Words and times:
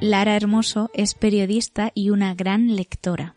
Lara 0.00 0.34
Hermoso 0.34 0.90
es 0.94 1.14
periodista 1.14 1.92
y 1.94 2.08
una 2.08 2.34
gran 2.34 2.74
lectora. 2.74 3.36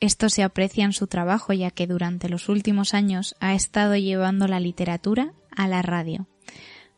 Esto 0.00 0.28
se 0.28 0.44
aprecia 0.44 0.84
en 0.84 0.92
su 0.92 1.08
trabajo 1.08 1.52
ya 1.52 1.72
que 1.72 1.88
durante 1.88 2.28
los 2.28 2.48
últimos 2.48 2.94
años 2.94 3.34
ha 3.40 3.54
estado 3.54 3.96
llevando 3.96 4.46
la 4.46 4.60
literatura 4.60 5.32
a 5.50 5.66
la 5.66 5.82
radio. 5.82 6.28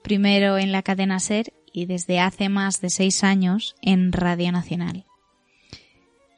Primero 0.03 0.59
en 0.59 0.71
la 0.71 0.83
cadena 0.83 1.19
Ser 1.19 1.55
y 1.73 1.87
desde 1.87 2.21
hace 2.21 2.51
más 2.51 2.83
de 2.83 2.91
seis 2.91 3.25
años 3.25 3.75
en 3.81 4.13
Radio 4.13 4.53
Nacional. 4.53 5.07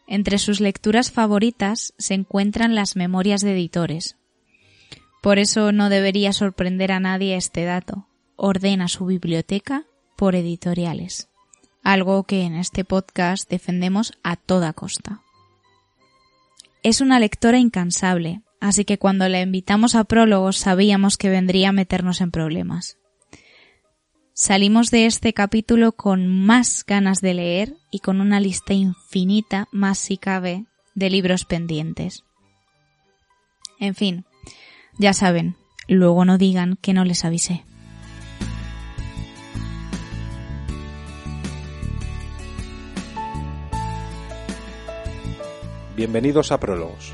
Entre 0.07 0.39
sus 0.39 0.61
lecturas 0.61 1.11
favoritas 1.11 1.95
se 1.98 2.14
encuentran 2.14 2.77
las 2.77 2.95
memorias 2.95 3.41
de 3.41 3.52
editores. 3.52 4.16
Por 5.20 5.39
eso 5.39 5.73
no 5.73 5.89
debería 5.89 6.32
sorprender 6.32 6.93
a 6.93 7.00
nadie 7.00 7.36
este 7.36 7.64
dato. 7.64 8.07
Ordena 8.36 8.88
su 8.88 9.07
biblioteca 9.07 9.84
por 10.16 10.34
editoriales. 10.34 11.29
Algo 11.82 12.25
que 12.25 12.43
en 12.43 12.54
este 12.54 12.84
podcast 12.84 13.48
defendemos 13.50 14.12
a 14.22 14.36
toda 14.36 14.72
costa. 14.72 15.20
Es 16.82 17.00
una 17.00 17.21
lectora 17.21 17.58
incansable, 17.58 18.43
así 18.60 18.84
que 18.84 18.98
cuando 18.98 19.29
la 19.29 19.40
invitamos 19.40 19.94
a 19.94 20.04
prólogos 20.04 20.57
sabíamos 20.57 21.16
que 21.16 21.30
vendría 21.30 21.71
a 21.71 21.72
meternos 21.72 22.21
en 22.21 22.30
problemas. 22.30 22.98
Salimos 24.35 24.90
de 24.90 25.07
este 25.07 25.35
capítulo 25.35 25.93
con 25.93 26.26
más 26.26 26.85
ganas 26.86 27.21
de 27.21 27.35
leer 27.35 27.76
y 27.90 27.99
con 27.99 28.21
una 28.21 28.40
lista 28.40 28.72
infinita, 28.72 29.68
más 29.72 29.99
si 29.99 30.16
cabe, 30.16 30.64
de 30.94 31.10
libros 31.10 31.44
pendientes. 31.44 32.24
En 33.78 33.94
fin, 33.94 34.24
ya 34.98 35.12
saben, 35.12 35.56
luego 35.86 36.24
no 36.24 36.38
digan 36.38 36.78
que 36.80 36.94
no 36.94 37.05
les 37.05 37.24
avisé. 37.24 37.64
Bienvenidos 45.94 46.50
a 46.52 46.58
Prólogos, 46.58 47.12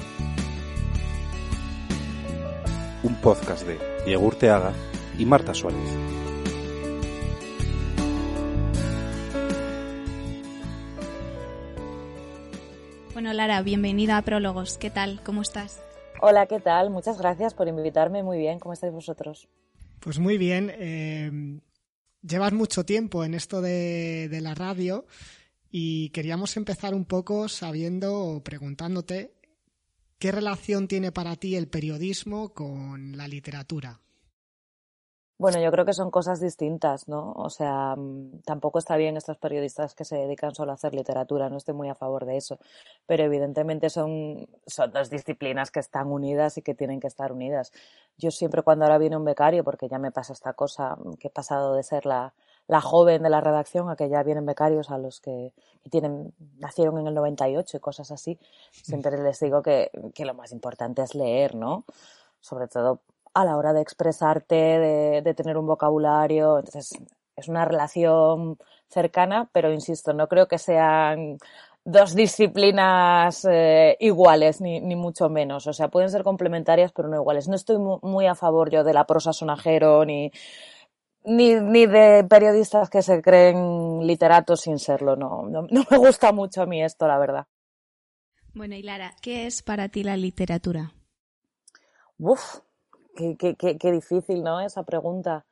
un 3.03 3.21
podcast 3.21 3.67
de 3.67 3.77
Diego 4.07 4.25
Urteaga 4.25 4.73
y 5.19 5.27
Marta 5.27 5.53
Suárez. 5.53 5.81
Bueno, 13.15 13.33
Lara, 13.33 13.61
bienvenida 13.63 14.17
a 14.17 14.23
Prólogos. 14.23 14.79
¿Qué 14.79 14.91
tal? 14.91 15.25
¿Cómo 15.25 15.43
estás? 15.43 15.83
Hola, 16.23 16.47
¿qué 16.47 16.61
tal? 16.61 16.91
Muchas 16.91 17.19
gracias 17.19 17.55
por 17.55 17.67
invitarme. 17.67 18.23
Muy 18.23 18.39
bien, 18.39 18.61
¿cómo 18.61 18.75
estáis 18.75 18.93
vosotros? 18.93 19.49
Pues 19.99 20.21
muy 20.21 20.39
bien. 20.39 20.71
Eh, 20.79 21.59
llevas 22.23 22.53
mucho 22.53 22.85
tiempo 22.85 23.25
en 23.25 23.35
esto 23.35 23.61
de, 23.61 24.29
de 24.29 24.41
la 24.41 24.55
radio 24.55 25.05
y 25.71 26.11
queríamos 26.11 26.57
empezar 26.57 26.95
un 26.95 27.05
poco 27.05 27.49
sabiendo 27.49 28.15
o 28.15 28.43
preguntándote 28.43 29.35
qué 30.19 30.33
relación 30.33 30.89
tiene 30.89 31.13
para 31.13 31.37
ti 31.37 31.57
el 31.57 31.69
periodismo 31.69 32.53
con 32.55 33.17
la 33.17 33.29
literatura. 33.29 34.01
Bueno, 35.41 35.61
yo 35.63 35.71
creo 35.71 35.85
que 35.85 35.93
son 35.93 36.11
cosas 36.11 36.41
distintas, 36.41 37.07
¿no? 37.07 37.31
O 37.37 37.49
sea, 37.49 37.95
mm, 37.97 38.41
tampoco 38.45 38.81
está 38.81 38.97
bien 38.97 39.17
estos 39.17 39.39
periodistas 39.39 39.95
que 39.95 40.05
se 40.05 40.17
dedican 40.17 40.53
solo 40.53 40.73
a 40.73 40.75
hacer 40.75 40.95
literatura, 40.95 41.49
no 41.49 41.59
estoy 41.59 41.75
muy 41.75 41.89
a 41.89 41.95
favor 41.95 42.27
de 42.27 42.37
eso, 42.37 42.59
pero 43.07 43.23
evidentemente 43.23 43.89
son, 43.89 44.49
son 44.67 44.91
dos 44.91 45.11
disciplinas 45.11 45.71
que 45.71 45.79
están 45.79 46.09
unidas 46.09 46.59
y 46.59 46.63
que 46.63 46.75
tienen 46.75 46.99
que 46.99 47.07
estar 47.07 47.31
unidas. 47.33 47.71
Yo 48.17 48.33
siempre 48.33 48.63
cuando 48.63 48.85
ahora 48.85 48.99
viene 48.99 49.17
un 49.17 49.25
becario, 49.25 49.63
porque 49.63 49.89
ya 49.89 50.01
me 50.01 50.11
pasa 50.11 50.33
esta 50.33 50.55
cosa, 50.55 50.99
que 51.21 51.29
he 51.29 51.31
pasado 51.31 51.77
de 51.77 51.85
ser 51.85 52.05
la, 52.05 52.35
la 52.69 52.81
joven 52.81 53.23
de 53.23 53.31
la 53.31 53.41
redacción 53.41 53.91
a 53.91 53.97
que 53.97 54.09
ya 54.09 54.23
vienen 54.23 54.47
becarios 54.47 54.91
a 54.91 54.99
los 54.99 55.21
que, 55.21 55.53
tienen, 55.91 56.35
nacieron 56.59 56.99
en 56.99 57.07
el 57.07 57.15
98 57.15 57.79
y 57.79 57.81
cosas 57.81 58.11
así, 58.11 58.39
siempre 58.71 59.17
les 59.23 59.41
digo 59.41 59.63
que, 59.63 59.91
que 60.15 60.27
lo 60.27 60.35
más 60.35 60.53
importante 60.53 61.03
es 61.03 61.15
leer, 61.15 61.55
¿no? 61.55 61.85
Sobre 62.41 62.69
todo 62.69 63.01
a 63.35 63.45
la 63.45 63.57
hora 63.57 63.73
de 63.73 63.81
expresarte, 63.81 64.55
de, 64.55 65.35
tener 65.35 65.57
un 65.57 65.67
vocabulario. 65.67 66.59
Entonces, 66.59 66.93
es 67.37 67.49
una 67.49 67.65
relación 67.65 68.59
cercana, 68.89 69.49
pero 69.53 69.73
insisto, 69.73 70.13
no 70.13 70.29
creo 70.29 70.49
que 70.49 70.59
sean 70.59 71.39
dos 71.85 72.15
disciplinas 72.15 73.47
eh, 73.49 73.97
iguales, 74.01 74.61
ni, 74.61 74.81
ni, 74.81 74.97
mucho 74.97 75.29
menos. 75.29 75.67
O 75.67 75.73
sea, 75.73 75.89
pueden 75.89 76.11
ser 76.11 76.25
complementarias, 76.25 76.93
pero 76.93 77.09
no 77.09 77.17
iguales. 77.17 77.49
No 77.49 77.57
estoy 77.57 77.79
muy 77.79 78.27
a 78.27 78.35
favor 78.35 78.71
yo 78.71 78.85
de 78.85 78.93
la 78.93 79.07
prosa 79.07 79.33
sonajero, 79.33 80.05
ni, 80.05 80.33
ni, 81.25 81.55
ni 81.55 81.87
de 81.87 82.25
periodistas 82.29 82.91
que 82.91 83.03
se 83.03 83.23
creen 83.23 84.07
literatos 84.07 84.63
sin 84.63 84.79
serlo. 84.79 85.17
No, 85.17 85.43
no, 85.49 85.67
no 85.71 85.85
me 85.91 85.99
gusta 85.99 86.33
mucho 86.33 86.63
a 86.63 86.67
mí 86.67 86.83
esto, 86.83 87.07
la 87.07 87.19
verdad. 87.19 87.47
Bueno, 88.55 88.75
y 88.75 88.83
Lara, 88.83 89.15
¿qué 89.23 89.47
es 89.47 89.63
para 89.63 89.89
ti 89.89 90.03
la 90.03 90.17
literatura? 90.17 90.93
Uf, 92.19 92.61
Qué, 93.19 93.93
difícil, 93.93 94.45
¿no? 94.45 94.61
Esa 94.61 94.85
pregunta. 94.85 95.45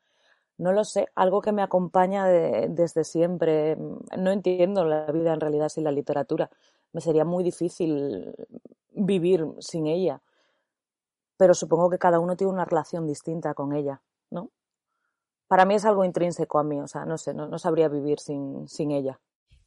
No 0.58 0.72
lo 0.72 0.84
sé, 0.84 1.08
algo 1.16 1.42
que 1.42 1.52
me 1.52 1.62
acompaña 1.62 2.26
desde 2.26 3.02
siempre. 3.02 3.76
No 4.16 4.30
entiendo 4.30 4.84
la 4.84 5.10
vida 5.10 5.34
en 5.34 5.40
realidad 5.40 5.68
sin 5.68 5.84
la 5.84 5.90
literatura. 5.90 6.48
Me 6.92 7.00
sería 7.00 7.24
muy 7.24 7.42
difícil 7.42 8.34
vivir 8.92 9.46
sin 9.58 9.86
ella. 9.88 10.22
Pero 11.36 11.54
supongo 11.54 11.90
que 11.90 11.98
cada 11.98 12.20
uno 12.20 12.36
tiene 12.36 12.52
una 12.52 12.64
relación 12.64 13.06
distinta 13.06 13.52
con 13.52 13.74
ella, 13.74 14.00
¿no? 14.30 14.50
Para 15.48 15.64
mí 15.64 15.74
es 15.74 15.84
algo 15.84 16.04
intrínseco 16.04 16.58
a 16.58 16.64
mí, 16.64 16.80
o 16.80 16.88
sea, 16.88 17.04
no 17.04 17.18
sé, 17.18 17.34
no, 17.34 17.46
no 17.46 17.58
sabría 17.58 17.88
vivir 17.88 18.18
sin, 18.18 18.68
sin 18.68 18.90
ella. 18.90 19.20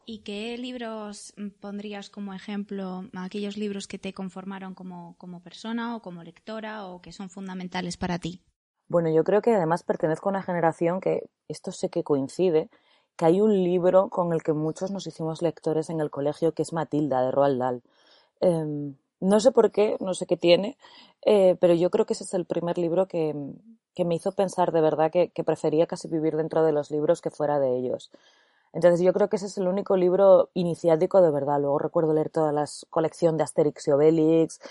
¿Y 0.05 0.23
qué 0.23 0.57
libros 0.57 1.33
pondrías 1.59 2.09
como 2.09 2.33
ejemplo, 2.33 3.03
aquellos 3.15 3.57
libros 3.57 3.87
que 3.87 3.99
te 3.99 4.11
conformaron 4.11 4.73
como, 4.73 5.15
como 5.19 5.43
persona 5.43 5.95
o 5.95 6.01
como 6.01 6.23
lectora 6.23 6.87
o 6.87 6.99
que 6.99 7.11
son 7.11 7.29
fundamentales 7.29 7.95
para 7.95 8.17
ti? 8.17 8.41
Bueno, 8.87 9.11
yo 9.11 9.23
creo 9.23 9.43
que 9.43 9.53
además 9.53 9.83
pertenezco 9.83 10.29
a 10.29 10.31
una 10.31 10.41
generación 10.41 10.99
que, 10.99 11.29
esto 11.47 11.71
sé 11.71 11.89
que 11.89 12.03
coincide, 12.03 12.71
que 13.15 13.25
hay 13.25 13.39
un 13.39 13.53
libro 13.53 14.09
con 14.09 14.33
el 14.33 14.41
que 14.41 14.53
muchos 14.53 14.89
nos 14.89 15.05
hicimos 15.05 15.43
lectores 15.43 15.91
en 15.91 15.99
el 15.99 16.09
colegio 16.09 16.53
que 16.53 16.63
es 16.63 16.73
Matilda 16.73 17.21
de 17.21 17.31
Roald 17.31 17.59
Dahl. 17.59 17.83
Em, 18.41 18.95
no 19.19 19.39
sé 19.39 19.51
por 19.51 19.71
qué, 19.71 19.97
no 19.99 20.13
sé 20.13 20.25
qué 20.25 20.37
tiene, 20.37 20.77
eh, 21.25 21.57
pero 21.59 21.73
yo 21.73 21.89
creo 21.89 22.05
que 22.05 22.13
ese 22.13 22.23
es 22.23 22.33
el 22.33 22.45
primer 22.45 22.77
libro 22.77 23.07
que, 23.07 23.35
que 23.99 24.05
me 24.05 24.15
hizo 24.15 24.31
pensar 24.31 24.71
de 24.71 24.79
verdad 24.79 25.11
que, 25.11 25.31
prefería 25.43 25.85
casi 25.85 26.07
vivir 26.07 26.37
dentro 26.37 26.63
de 26.63 26.71
los 26.71 26.89
libros 26.89 27.19
que 27.19 27.31
fuera 27.31 27.59
de 27.59 27.75
ellos. 27.75 28.11
Entonces 28.71 29.01
yo 29.01 29.11
creo 29.11 29.27
que 29.27 29.35
ese 29.35 29.47
es 29.47 29.57
el 29.57 29.67
único 29.67 29.97
libro 29.97 30.51
iniciático 30.53 31.21
de 31.21 31.31
verdad. 31.31 31.59
Luego 31.59 31.79
recuerdo 31.79 32.13
leer 32.13 32.29
toda 32.29 32.53
la 32.53 32.65
colección 32.89 33.35
de 33.35 33.43
Asterix 33.43 33.87
y 33.87 33.91
Obelix, 33.91 34.61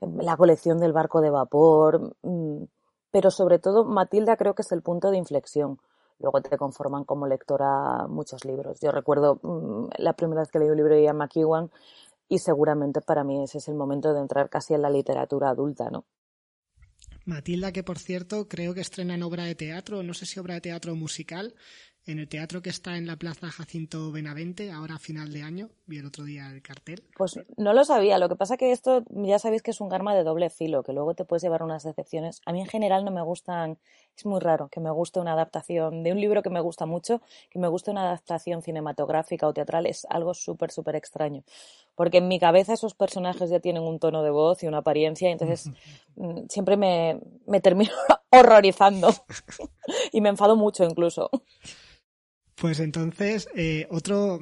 la 0.00 0.38
colección 0.38 0.78
del 0.78 0.94
barco 0.94 1.20
de 1.20 1.28
vapor, 1.28 2.14
mm, 2.22 2.62
pero 3.10 3.30
sobre 3.30 3.58
todo 3.58 3.84
Matilda 3.84 4.38
creo 4.38 4.54
que 4.54 4.62
es 4.62 4.72
el 4.72 4.80
punto 4.80 5.10
de 5.10 5.18
inflexión. 5.18 5.78
Luego 6.20 6.40
te 6.40 6.56
conforman 6.56 7.04
como 7.04 7.26
lectora 7.26 8.06
muchos 8.08 8.46
libros. 8.46 8.80
Yo 8.80 8.90
recuerdo 8.90 9.38
mm, 9.42 9.88
la 9.98 10.14
primera 10.14 10.40
vez 10.40 10.50
que 10.50 10.60
leí 10.60 10.70
un 10.70 10.76
libro 10.78 10.94
de 10.94 11.02
Ian 11.02 11.18
McEwan 11.18 11.70
y 12.28 12.38
seguramente 12.38 13.00
para 13.00 13.24
mí 13.24 13.42
ese 13.42 13.58
es 13.58 13.68
el 13.68 13.74
momento 13.74 14.12
de 14.12 14.20
entrar 14.20 14.48
casi 14.50 14.74
en 14.74 14.82
la 14.82 14.90
literatura 14.90 15.50
adulta, 15.50 15.90
¿no? 15.90 16.04
Matilda, 17.24 17.72
que 17.72 17.84
por 17.84 17.98
cierto 17.98 18.48
creo 18.48 18.74
que 18.74 18.80
estrena 18.80 19.14
en 19.14 19.22
obra 19.22 19.44
de 19.44 19.54
teatro, 19.54 20.02
no 20.02 20.14
sé 20.14 20.24
si 20.24 20.40
obra 20.40 20.54
de 20.54 20.62
teatro 20.62 20.94
musical, 20.94 21.54
en 22.08 22.18
el 22.18 22.28
teatro 22.28 22.62
que 22.62 22.70
está 22.70 22.96
en 22.96 23.06
la 23.06 23.16
Plaza 23.16 23.50
Jacinto 23.50 24.10
Benavente, 24.10 24.72
ahora 24.72 24.94
a 24.94 24.98
final 24.98 25.30
de 25.30 25.42
año. 25.42 25.68
Vi 25.84 25.98
el 25.98 26.06
otro 26.06 26.24
día 26.24 26.50
el 26.50 26.62
cartel. 26.62 27.02
Pues 27.18 27.38
no 27.58 27.74
lo 27.74 27.84
sabía. 27.84 28.16
Lo 28.18 28.30
que 28.30 28.36
pasa 28.36 28.56
que 28.56 28.72
esto 28.72 29.04
ya 29.10 29.38
sabéis 29.38 29.62
que 29.62 29.72
es 29.72 29.80
un 29.82 29.90
garma 29.90 30.14
de 30.14 30.24
doble 30.24 30.48
filo, 30.48 30.82
que 30.82 30.94
luego 30.94 31.12
te 31.14 31.26
puedes 31.26 31.42
llevar 31.42 31.62
unas 31.62 31.82
decepciones. 31.82 32.40
A 32.46 32.52
mí 32.52 32.60
en 32.60 32.66
general 32.66 33.04
no 33.04 33.10
me 33.10 33.20
gustan, 33.20 33.78
es 34.18 34.26
muy 34.26 34.40
raro 34.40 34.68
que 34.68 34.80
me 34.80 34.90
guste 34.90 35.20
una 35.20 35.32
adaptación 35.32 36.02
de 36.02 36.12
un 36.12 36.20
libro 36.20 36.42
que 36.42 36.50
me 36.50 36.60
gusta 36.60 36.86
mucho, 36.86 37.22
que 37.50 37.58
me 37.58 37.68
guste 37.68 37.90
una 37.90 38.02
adaptación 38.02 38.62
cinematográfica 38.62 39.46
o 39.46 39.52
teatral, 39.52 39.86
es 39.86 40.06
algo 40.10 40.34
súper, 40.34 40.70
súper 40.70 40.96
extraño. 40.96 41.44
Porque 41.94 42.18
en 42.18 42.28
mi 42.28 42.38
cabeza 42.38 42.72
esos 42.72 42.94
personajes 42.94 43.50
ya 43.50 43.60
tienen 43.60 43.82
un 43.82 43.98
tono 43.98 44.22
de 44.22 44.30
voz 44.30 44.62
y 44.62 44.66
una 44.66 44.78
apariencia, 44.78 45.28
y 45.28 45.32
entonces 45.32 45.70
mm, 46.16 46.46
siempre 46.48 46.76
me, 46.76 47.20
me 47.46 47.60
termino 47.60 47.92
horrorizando 48.30 49.14
y 50.12 50.20
me 50.20 50.30
enfado 50.30 50.56
mucho 50.56 50.84
incluso. 50.84 51.30
Pues 52.56 52.80
entonces, 52.80 53.48
eh, 53.54 53.86
otro, 53.90 54.40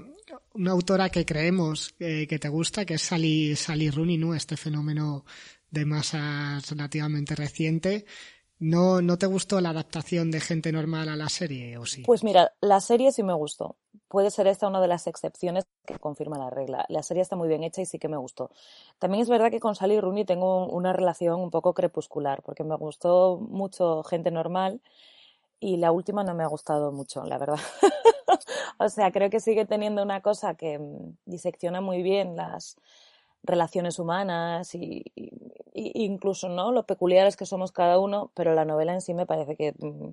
una 0.55 0.71
autora 0.71 1.11
que 1.11 1.27
creemos 1.27 1.95
eh, 1.99 2.27
que 2.27 2.39
te 2.39 2.49
gusta, 2.49 2.87
que 2.87 2.95
es 2.95 3.03
Sally, 3.03 3.55
Sally 3.57 3.91
Rooney, 3.91 4.17
¿no? 4.17 4.35
Este 4.35 4.57
fenómeno 4.57 5.27
de 5.71 5.85
masa 5.85 6.61
relativamente 6.71 7.35
reciente. 7.35 8.07
¿No, 8.59 9.03
¿No 9.03 9.19
te 9.19 9.27
gustó 9.27 9.61
la 9.61 9.71
adaptación 9.71 10.31
de 10.31 10.41
Gente 10.41 10.73
Normal 10.73 11.09
a 11.11 11.17
la 11.17 11.29
serie 11.29 11.77
o 11.77 11.85
sí? 11.85 12.03
Pues 12.03 12.25
mira, 12.25 12.53
la 12.61 12.81
serie 12.81 13.13
sí 13.13 13.23
me 13.23 13.35
gustó. 13.35 13.77
Puede 14.09 14.31
ser 14.31 14.47
esta 14.47 14.67
una 14.67 14.81
de 14.81 14.89
las 14.89 15.07
excepciones 15.07 15.67
que 15.85 15.99
confirma 15.99 16.39
la 16.39 16.49
regla. 16.49 16.87
La 16.89 17.03
serie 17.03 17.23
está 17.23 17.37
muy 17.37 17.49
bien 17.49 17.65
hecha 17.65 17.83
y 17.83 17.87
sí 17.87 17.99
que 17.99 18.09
me 18.09 18.17
gustó. 18.17 18.51
También 18.99 19.23
es 19.23 19.29
verdad 19.29 19.51
que 19.51 19.61
con 19.61 19.75
Sally 19.75 20.01
Rooney 20.01 20.25
tengo 20.25 20.67
una 20.69 20.93
relación 20.93 21.41
un 21.41 21.51
poco 21.51 21.75
crepuscular, 21.75 22.43
porque 22.43 22.65
me 22.65 22.77
gustó 22.77 23.39
mucho 23.39 24.03
Gente 24.05 24.31
Normal 24.31 24.81
y 25.61 25.77
la 25.77 25.93
última 25.93 26.25
no 26.25 26.35
me 26.35 26.45
ha 26.45 26.49
gustado 26.49 26.93
mucho, 26.93 27.25
la 27.25 27.37
verdad. 27.37 27.59
o 28.79 28.89
sea, 28.89 29.11
creo 29.13 29.29
que 29.29 29.41
sigue 29.41 29.67
teniendo 29.67 30.03
una 30.03 30.23
cosa 30.23 30.55
que 30.55 30.79
mm, 30.79 31.17
disecciona 31.27 31.81
muy 31.81 32.03
bien 32.03 32.37
las 32.37 32.77
relaciones 33.47 33.99
humanas 33.99 34.75
y, 34.75 35.05
incluso 35.75 36.49
no 36.49 36.73
lo 36.73 36.85
peculiares 36.85 37.37
que 37.37 37.47
somos 37.47 37.73
cada 37.73 37.99
uno, 37.99 38.31
pero 38.35 38.55
la 38.55 38.65
novela 38.65 38.95
en 38.95 39.01
sí 39.01 39.15
me 39.15 39.27
parece 39.27 39.57
que 39.57 39.75
mm, 39.79 40.11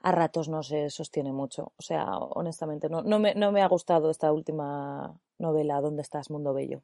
a 0.00 0.12
ratos 0.12 0.48
no 0.48 0.62
se 0.62 0.90
sostiene 0.90 1.32
mucho. 1.32 1.72
O 1.76 1.82
sea, 1.82 2.18
honestamente, 2.18 2.88
no, 2.88 3.02
no, 3.02 3.18
me, 3.18 3.34
no 3.34 3.52
me 3.52 3.62
ha 3.62 3.68
gustado 3.68 4.10
esta 4.10 4.32
última 4.32 5.18
novela, 5.38 5.80
¿Dónde 5.80 6.02
estás, 6.02 6.30
Mundo 6.30 6.54
Bello? 6.54 6.82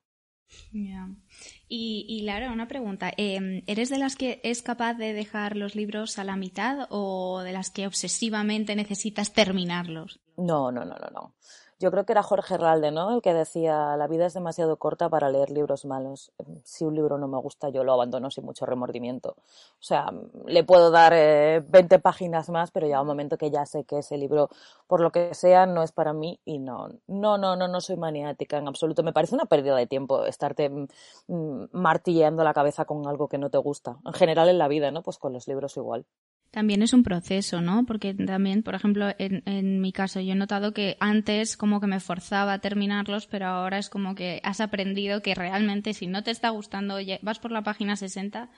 Y, 0.72 2.06
y, 2.08 2.22
Lara, 2.22 2.50
una 2.50 2.66
pregunta. 2.66 3.12
Em, 3.16 3.62
¿Eres 3.66 3.88
de 3.88 3.98
las 3.98 4.16
que 4.16 4.40
es 4.43 4.62
capaz 4.62 4.94
de 4.94 5.12
dejar 5.12 5.56
los 5.56 5.76
libros 5.76 6.19
a 6.19 6.25
la 6.25 6.36
mitad 6.36 6.88
o 6.90 7.40
de 7.43 7.52
las 7.52 7.70
que 7.70 7.86
obsesivamente 7.86 8.75
necesitas 8.75 9.32
terminarlos? 9.32 10.20
No, 10.36 10.72
no, 10.72 10.84
no, 10.84 10.96
no, 10.96 11.10
no 11.10 11.34
yo 11.81 11.91
creo 11.91 12.05
que 12.05 12.12
era 12.12 12.23
Jorge 12.23 12.59
Ralde, 12.59 12.91
¿no? 12.91 13.15
El 13.15 13.23
que 13.23 13.32
decía, 13.32 13.97
la 13.97 14.06
vida 14.06 14.27
es 14.27 14.35
demasiado 14.35 14.77
corta 14.77 15.09
para 15.09 15.31
leer 15.31 15.50
libros 15.50 15.87
malos. 15.87 16.31
Si 16.62 16.85
un 16.85 16.94
libro 16.94 17.17
no 17.17 17.27
me 17.27 17.38
gusta, 17.38 17.71
yo 17.71 17.85
lo 17.85 17.94
abandono 17.94 18.31
sin 18.31 18.44
mucho 18.44 18.67
remordimiento. 18.67 19.31
O 19.31 19.82
sea, 19.82 20.12
le 20.44 20.62
puedo 20.62 20.91
dar 20.91 21.12
20 21.12 21.94
eh, 21.94 21.99
páginas 21.99 22.50
más, 22.50 22.71
pero 22.71 22.87
ya 22.87 23.00
un 23.00 23.06
momento 23.06 23.38
que 23.38 23.50
ya 23.50 23.65
sé 23.65 23.85
que 23.85 24.00
ese 24.00 24.19
libro, 24.19 24.50
por 24.87 25.00
lo 25.00 25.11
que 25.11 25.32
sea, 25.35 25.65
no 25.65 25.82
es 25.82 25.91
para 25.91 26.12
mí 26.12 26.38
y 26.44 26.59
no, 26.59 26.88
no, 27.06 27.38
no, 27.38 27.56
no, 27.56 27.67
no 27.67 27.81
soy 27.81 27.97
maniática 27.97 28.59
en 28.59 28.69
absoluto. 28.69 29.03
Me 29.03 29.15
parece 29.15 29.35
una 29.35 29.47
pérdida 29.47 29.75
de 29.75 29.87
tiempo 29.87 30.27
estarte 30.27 30.69
mm, 30.69 31.65
martilleando 31.73 32.44
la 32.44 32.53
cabeza 32.53 32.85
con 32.85 33.06
algo 33.09 33.29
que 33.29 33.38
no 33.38 33.49
te 33.49 33.59
gusta. 33.59 33.97
En 34.05 34.12
general 34.12 34.50
en 34.50 34.59
la 34.59 34.69
vida, 34.69 34.91
¿no? 34.91 35.03
Pues 35.03 35.17
con 35.17 35.32
los 35.32 35.49
libros 35.49 35.77
igual. 35.79 36.05
También 36.50 36.82
es 36.82 36.93
un 36.93 37.05
proceso, 37.05 37.61
¿no? 37.61 37.85
Porque 37.87 38.12
también, 38.12 38.64
por 38.64 38.75
ejemplo, 38.75 39.06
en, 39.19 39.43
en, 39.47 39.81
mi 39.81 39.93
caso, 39.93 40.19
yo 40.20 40.32
he 40.32 40.37
notado 40.37 40.73
que 40.73 40.97
antes 40.99 41.56
como 41.56 41.81
que 41.81 41.87
me 41.87 42.00
forzaba 42.00 42.55
a 42.55 42.58
terminarlos, 42.61 43.29
pero 43.29 43.47
ahora 43.47 43.79
es 43.79 43.88
como 43.88 44.17
que 44.17 44.41
has 44.43 44.61
aprendido 44.61 45.23
que 45.23 45.37
realmente 45.37 45.94
si 45.94 46.08
no 46.08 46.25
te 46.25 46.32
está 46.32 46.50
gustando, 46.50 46.97
oye, 46.97 47.20
vas 47.23 47.38
por 47.38 47.52
la 47.52 47.62
página 47.62 47.94
60, 47.94 48.50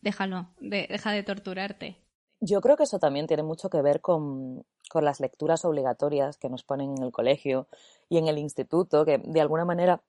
déjalo, 0.00 0.50
deja 0.60 1.10
de 1.10 1.22
torturarte. 1.24 1.96
Yo 2.40 2.60
creo 2.60 2.76
que 2.76 2.84
eso 2.84 3.00
también 3.00 3.26
tiene 3.26 3.42
mucho 3.42 3.70
que 3.70 3.82
ver 3.82 4.00
con 4.00 4.64
las 4.94 5.18
lecturas 5.18 5.64
obligatorias 5.64 6.38
que 6.38 6.48
nos 6.48 6.62
ponen 6.62 6.94
en 6.96 7.02
el 7.02 7.10
colegio 7.10 7.66
y 8.08 8.18
en 8.18 8.28
el 8.28 8.38
instituto, 8.38 9.04
que 9.04 9.18
de 9.18 9.40
alguna 9.40 9.64
manera 9.64 10.02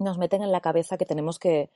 nos 0.00 0.18
meten 0.18 0.42
en 0.42 0.50
la 0.50 0.60
cabeza 0.60 0.98
que 0.98 1.06
tenemos 1.06 1.38
que, 1.38 1.70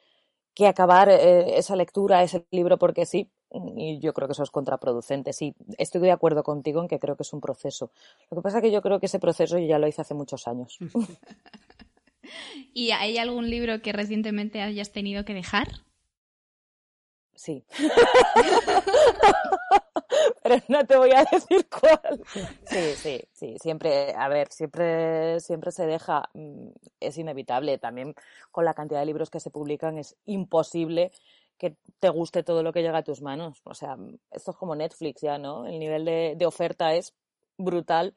que 0.58 0.66
acabar 0.66 1.08
eh, 1.08 1.56
esa 1.56 1.76
lectura, 1.76 2.24
ese 2.24 2.44
libro, 2.50 2.78
porque 2.78 3.06
sí, 3.06 3.30
y 3.76 4.00
yo 4.00 4.12
creo 4.12 4.26
que 4.26 4.32
eso 4.32 4.42
es 4.42 4.50
contraproducente. 4.50 5.32
Sí, 5.32 5.54
estoy 5.78 6.00
de 6.00 6.10
acuerdo 6.10 6.42
contigo 6.42 6.82
en 6.82 6.88
que 6.88 6.98
creo 6.98 7.14
que 7.14 7.22
es 7.22 7.32
un 7.32 7.40
proceso. 7.40 7.92
Lo 8.28 8.38
que 8.38 8.42
pasa 8.42 8.58
es 8.58 8.64
que 8.64 8.72
yo 8.72 8.82
creo 8.82 8.98
que 8.98 9.06
ese 9.06 9.20
proceso 9.20 9.56
yo 9.56 9.68
ya 9.68 9.78
lo 9.78 9.86
hice 9.86 10.00
hace 10.00 10.14
muchos 10.14 10.48
años. 10.48 10.76
¿Y 12.74 12.90
hay 12.90 13.18
algún 13.18 13.48
libro 13.48 13.80
que 13.82 13.92
recientemente 13.92 14.60
hayas 14.60 14.90
tenido 14.90 15.24
que 15.24 15.34
dejar? 15.34 15.68
Sí. 17.36 17.64
Pero 20.42 20.56
no 20.68 20.86
te 20.86 20.96
voy 20.96 21.10
a 21.12 21.24
decir 21.30 21.66
cuál. 21.68 22.22
Sí, 22.64 22.80
sí, 22.96 23.20
sí. 23.32 23.56
Siempre, 23.58 24.14
a 24.14 24.28
ver, 24.28 24.50
siempre, 24.50 25.40
siempre 25.40 25.72
se 25.72 25.86
deja. 25.86 26.28
Mm, 26.34 26.68
es 27.00 27.18
inevitable. 27.18 27.78
También 27.78 28.14
con 28.50 28.64
la 28.64 28.74
cantidad 28.74 29.00
de 29.00 29.06
libros 29.06 29.30
que 29.30 29.40
se 29.40 29.50
publican 29.50 29.98
es 29.98 30.16
imposible 30.26 31.12
que 31.58 31.76
te 31.98 32.08
guste 32.08 32.42
todo 32.42 32.62
lo 32.62 32.72
que 32.72 32.82
llega 32.82 32.98
a 32.98 33.04
tus 33.04 33.20
manos. 33.20 33.60
O 33.64 33.74
sea, 33.74 33.96
esto 34.30 34.52
es 34.52 34.56
como 34.56 34.76
Netflix 34.76 35.20
ya, 35.22 35.38
¿no? 35.38 35.66
El 35.66 35.78
nivel 35.78 36.04
de, 36.04 36.46
oferta 36.46 36.94
es 36.94 37.14
brutal. 37.56 38.14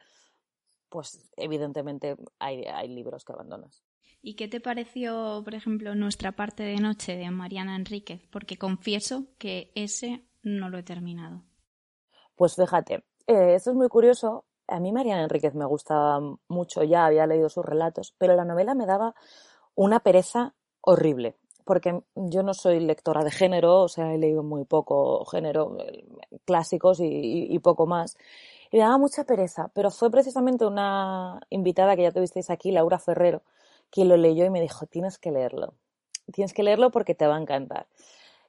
Pues 0.89 1.29
evidentemente 1.37 2.17
hay, 2.39 2.63
hay 2.65 2.87
libros 2.87 3.25
que 3.25 3.33
abandonas. 3.33 3.83
¿Y 4.21 4.35
qué 4.35 4.47
te 4.47 4.59
pareció, 4.59 5.41
por 5.43 5.55
ejemplo, 5.55 5.95
nuestra 5.95 6.33
parte 6.33 6.63
de 6.63 6.75
noche 6.75 7.15
de 7.15 7.31
Mariana 7.31 7.75
Enríquez? 7.75 8.21
Porque 8.29 8.57
confieso 8.57 9.25
que 9.39 9.71
ese 9.73 10.23
no 10.43 10.69
lo 10.69 10.77
he 10.77 10.83
terminado. 10.83 11.43
Pues 12.41 12.55
fíjate, 12.55 13.03
eh, 13.27 13.53
esto 13.53 13.69
es 13.69 13.75
muy 13.75 13.87
curioso. 13.87 14.45
A 14.67 14.79
mí 14.79 14.91
Mariana 14.91 15.21
Enríquez 15.21 15.53
me 15.53 15.65
gustaba 15.65 16.19
mucho, 16.47 16.81
ya 16.81 17.05
había 17.05 17.27
leído 17.27 17.49
sus 17.49 17.63
relatos, 17.63 18.15
pero 18.17 18.35
la 18.35 18.45
novela 18.45 18.73
me 18.73 18.87
daba 18.87 19.13
una 19.75 19.99
pereza 19.99 20.55
horrible 20.81 21.37
porque 21.65 22.01
yo 22.15 22.41
no 22.41 22.55
soy 22.55 22.79
lectora 22.79 23.23
de 23.23 23.29
género, 23.29 23.81
o 23.83 23.87
sea, 23.87 24.11
he 24.11 24.17
leído 24.17 24.41
muy 24.41 24.65
poco 24.65 25.23
género, 25.25 25.77
eh, 25.81 26.03
clásicos 26.43 26.97
y, 26.99 27.59
poco 27.59 27.85
más. 27.85 28.17
Y 28.71 28.77
me 28.77 28.83
daba 28.85 28.97
mucha 28.97 29.23
pereza, 29.23 29.69
pero 29.75 29.91
fue 29.91 30.09
precisamente 30.09 30.65
una 30.65 31.41
invitada 31.51 31.95
que 31.95 32.01
ya 32.01 32.11
tuvisteis 32.11 32.49
aquí, 32.49 32.71
Laura 32.71 32.97
Ferrero, 32.97 33.43
quien 33.91 34.09
lo 34.09 34.17
leyó 34.17 34.45
y 34.45 34.49
me 34.49 34.61
dijo, 34.61 34.87
tienes 34.87 35.19
que 35.19 35.29
leerlo, 35.29 35.75
tienes 36.33 36.55
que 36.55 36.63
leerlo 36.63 36.89
porque 36.89 37.13
te 37.13 37.27
va 37.27 37.35
a 37.35 37.39
encantar. 37.39 37.85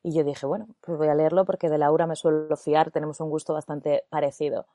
Y 0.02 0.14
yo 0.14 0.24
dije, 0.24 0.46
bueno, 0.46 0.66
pues 0.80 0.98
voy 0.98 1.08
a 1.08 1.14
leerlo 1.14 1.44
porque 1.44 1.68
de 1.68 1.78
Laura 1.78 2.06
me 2.06 2.16
suelo 2.16 2.56
fiar, 2.56 2.90
tenemos 2.90 3.20
un 3.20 3.30
gusto 3.30 3.54
bastante 3.54 4.04
parecido. 4.08 4.66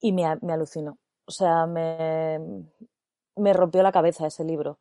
Y 0.00 0.12
me, 0.12 0.36
me 0.42 0.52
alucinó. 0.52 0.98
O 1.26 1.30
sea, 1.30 1.66
me, 1.66 2.38
me 3.36 3.52
rompió 3.52 3.82
la 3.82 3.92
cabeza 3.92 4.26
ese 4.26 4.44
libro 4.44 4.78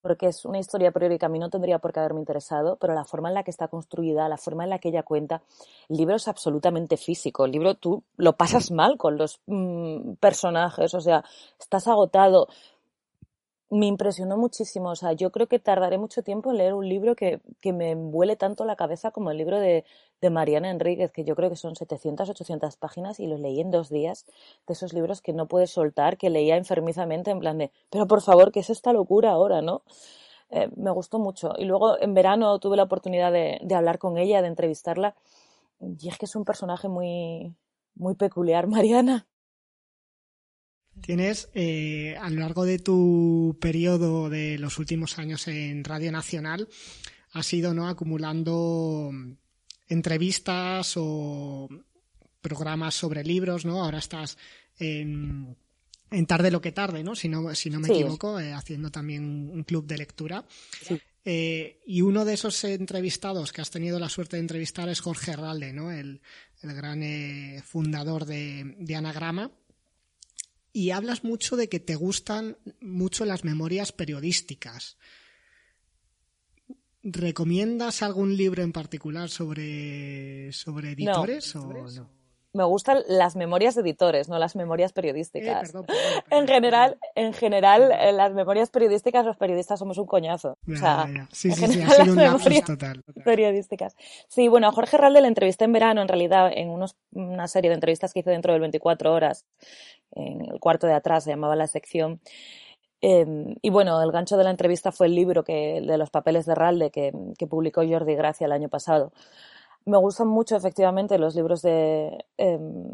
porque 0.00 0.26
es 0.26 0.44
una 0.44 0.58
historia 0.58 0.92
priori 0.92 1.18
que 1.18 1.26
a 1.26 1.28
mí 1.28 1.38
no 1.38 1.50
tendría 1.50 1.78
por 1.78 1.92
qué 1.92 2.00
haberme 2.00 2.20
interesado, 2.20 2.76
pero 2.76 2.94
la 2.94 3.04
forma 3.04 3.28
en 3.28 3.34
la 3.34 3.42
que 3.42 3.50
está 3.50 3.68
construida, 3.68 4.28
la 4.28 4.38
forma 4.38 4.64
en 4.64 4.70
la 4.70 4.78
que 4.78 4.88
ella 4.88 5.02
cuenta, 5.02 5.42
el 5.88 5.98
libro 5.98 6.16
es 6.16 6.28
absolutamente 6.28 6.96
físico. 6.96 7.44
El 7.44 7.52
libro 7.52 7.74
tú 7.74 8.02
lo 8.16 8.34
pasas 8.36 8.70
mal 8.70 8.96
con 8.96 9.18
los 9.18 9.40
mm, 9.46 10.14
personajes, 10.14 10.94
o 10.94 11.00
sea, 11.00 11.24
estás 11.58 11.86
agotado 11.86 12.48
me 13.70 13.86
impresionó 13.86 14.36
muchísimo. 14.36 14.90
O 14.90 14.96
sea, 14.96 15.12
yo 15.12 15.30
creo 15.30 15.46
que 15.46 15.58
tardaré 15.58 15.96
mucho 15.98 16.22
tiempo 16.22 16.50
en 16.50 16.58
leer 16.58 16.74
un 16.74 16.88
libro 16.88 17.14
que, 17.14 17.40
que 17.60 17.72
me 17.72 17.92
envuele 17.92 18.36
tanto 18.36 18.64
la 18.64 18.76
cabeza 18.76 19.12
como 19.12 19.30
el 19.30 19.38
libro 19.38 19.60
de, 19.60 19.84
de, 20.20 20.30
Mariana 20.30 20.70
Enríquez, 20.70 21.12
que 21.12 21.24
yo 21.24 21.36
creo 21.36 21.50
que 21.50 21.56
son 21.56 21.76
700, 21.76 22.28
800 22.30 22.76
páginas 22.76 23.20
y 23.20 23.26
los 23.28 23.40
leí 23.40 23.60
en 23.60 23.70
dos 23.70 23.88
días, 23.88 24.26
de 24.66 24.72
esos 24.74 24.92
libros 24.92 25.22
que 25.22 25.32
no 25.32 25.46
puedes 25.46 25.70
soltar, 25.70 26.18
que 26.18 26.30
leía 26.30 26.56
enfermizamente 26.56 27.30
en 27.30 27.38
plan 27.40 27.58
de, 27.58 27.70
pero 27.90 28.06
por 28.06 28.22
favor, 28.22 28.52
¿qué 28.52 28.60
es 28.60 28.70
esta 28.70 28.92
locura 28.92 29.30
ahora, 29.30 29.62
no? 29.62 29.82
Eh, 30.50 30.68
me 30.76 30.90
gustó 30.90 31.18
mucho. 31.20 31.52
Y 31.56 31.64
luego 31.64 32.00
en 32.00 32.14
verano 32.14 32.58
tuve 32.58 32.76
la 32.76 32.82
oportunidad 32.84 33.32
de, 33.32 33.60
de 33.62 33.74
hablar 33.76 33.98
con 33.98 34.18
ella, 34.18 34.42
de 34.42 34.48
entrevistarla, 34.48 35.14
y 35.80 36.08
es 36.08 36.18
que 36.18 36.26
es 36.26 36.36
un 36.36 36.44
personaje 36.44 36.88
muy, 36.88 37.54
muy 37.94 38.14
peculiar, 38.14 38.66
Mariana. 38.68 39.26
Tienes, 41.00 41.48
eh, 41.54 42.16
a 42.20 42.28
lo 42.30 42.40
largo 42.40 42.64
de 42.64 42.78
tu 42.78 43.56
periodo 43.60 44.28
de 44.28 44.58
los 44.58 44.78
últimos 44.78 45.18
años 45.18 45.48
en 45.48 45.82
Radio 45.84 46.12
Nacional, 46.12 46.68
has 47.32 47.52
ido 47.52 47.74
¿no? 47.74 47.88
acumulando 47.88 49.10
entrevistas 49.88 50.94
o 50.96 51.68
programas 52.40 52.94
sobre 52.94 53.24
libros, 53.24 53.64
¿no? 53.64 53.82
Ahora 53.82 53.98
estás 53.98 54.36
en, 54.78 55.56
Tarde 56.26 56.50
lo 56.50 56.60
que 56.60 56.72
tarde, 56.72 57.04
¿no? 57.04 57.14
Si 57.14 57.28
no, 57.28 57.54
si 57.54 57.70
no 57.70 57.78
me 57.78 57.88
equivoco, 57.88 58.40
eh, 58.40 58.52
haciendo 58.52 58.90
también 58.90 59.50
un 59.52 59.62
club 59.62 59.86
de 59.86 59.98
lectura. 59.98 60.44
Eh, 61.24 61.80
y 61.86 62.00
uno 62.00 62.24
de 62.24 62.34
esos 62.34 62.64
entrevistados 62.64 63.52
que 63.52 63.60
has 63.60 63.70
tenido 63.70 63.98
la 64.00 64.08
suerte 64.08 64.36
de 64.36 64.42
entrevistar 64.42 64.88
es 64.88 65.00
Jorge 65.00 65.32
Herralde, 65.32 65.72
¿no? 65.72 65.92
El, 65.92 66.20
el 66.62 66.74
gran 66.74 67.00
fundador 67.62 68.26
de, 68.26 68.74
de 68.78 68.96
Anagrama 68.96 69.52
y 70.72 70.90
hablas 70.90 71.24
mucho 71.24 71.56
de 71.56 71.68
que 71.68 71.80
te 71.80 71.96
gustan 71.96 72.56
mucho 72.80 73.24
las 73.24 73.44
memorias 73.44 73.92
periodísticas. 73.92 74.96
¿Recomiendas 77.02 78.02
algún 78.02 78.36
libro 78.36 78.62
en 78.62 78.72
particular 78.72 79.30
sobre, 79.30 80.52
sobre 80.52 80.92
editores 80.92 81.56
o 81.56 81.72
no? 81.72 82.19
Me 82.52 82.64
gustan 82.64 83.02
las 83.06 83.36
memorias 83.36 83.74
de 83.74 83.82
editores, 83.82 84.28
no 84.28 84.38
las 84.38 84.56
memorias 84.56 84.92
periodísticas. 84.92 85.72
en 86.30 86.48
general, 86.48 86.98
en 87.14 87.32
general, 87.32 87.92
en 87.92 88.16
las 88.16 88.32
memorias 88.32 88.70
periodísticas 88.70 89.24
los 89.24 89.36
periodistas 89.36 89.78
somos 89.78 89.98
un 89.98 90.06
coñazo. 90.06 90.58
o 90.68 90.76
sea, 90.76 91.06
Sí, 91.30 91.52
sí, 91.52 91.66
sí, 91.66 91.82
ha 91.82 91.90
sido 91.90 92.14
un 92.14 92.62
total, 92.62 93.02
Periodísticas. 93.24 93.96
Sí, 94.28 94.48
bueno, 94.48 94.68
a 94.68 94.72
Jorge 94.72 94.96
Ralde 94.96 95.20
le 95.20 95.28
entrevisté 95.28 95.64
en 95.64 95.72
verano, 95.72 96.02
en 96.02 96.08
realidad, 96.08 96.50
en 96.52 96.70
unos, 96.70 96.96
una 97.12 97.46
serie 97.46 97.70
de 97.70 97.74
entrevistas 97.74 98.12
que 98.12 98.20
hice 98.20 98.30
dentro 98.30 98.52
del 98.52 98.60
24 98.60 99.12
horas, 99.12 99.46
en 100.12 100.40
el 100.44 100.58
cuarto 100.58 100.86
de 100.86 100.94
atrás 100.94 101.24
se 101.24 101.30
llamaba 101.30 101.54
la 101.54 101.68
sección. 101.68 102.20
Em, 103.00 103.54
y 103.62 103.70
bueno, 103.70 104.02
el 104.02 104.12
gancho 104.12 104.36
de 104.36 104.44
la 104.44 104.50
entrevista 104.50 104.92
fue 104.92 105.06
el 105.06 105.14
libro 105.14 105.44
que, 105.44 105.80
de 105.80 105.98
los 105.98 106.10
papeles 106.10 106.44
de 106.46 106.54
Ralde 106.54 106.90
que, 106.90 107.12
que 107.38 107.46
publicó 107.46 107.82
Jordi 107.86 108.14
Gracia 108.14 108.44
el 108.44 108.52
año 108.52 108.68
pasado. 108.68 109.12
Me 109.86 109.98
gustan 109.98 110.28
mucho, 110.28 110.56
efectivamente, 110.56 111.18
los 111.18 111.34
libros 111.34 111.62
de, 111.62 112.24
em, 112.36 112.84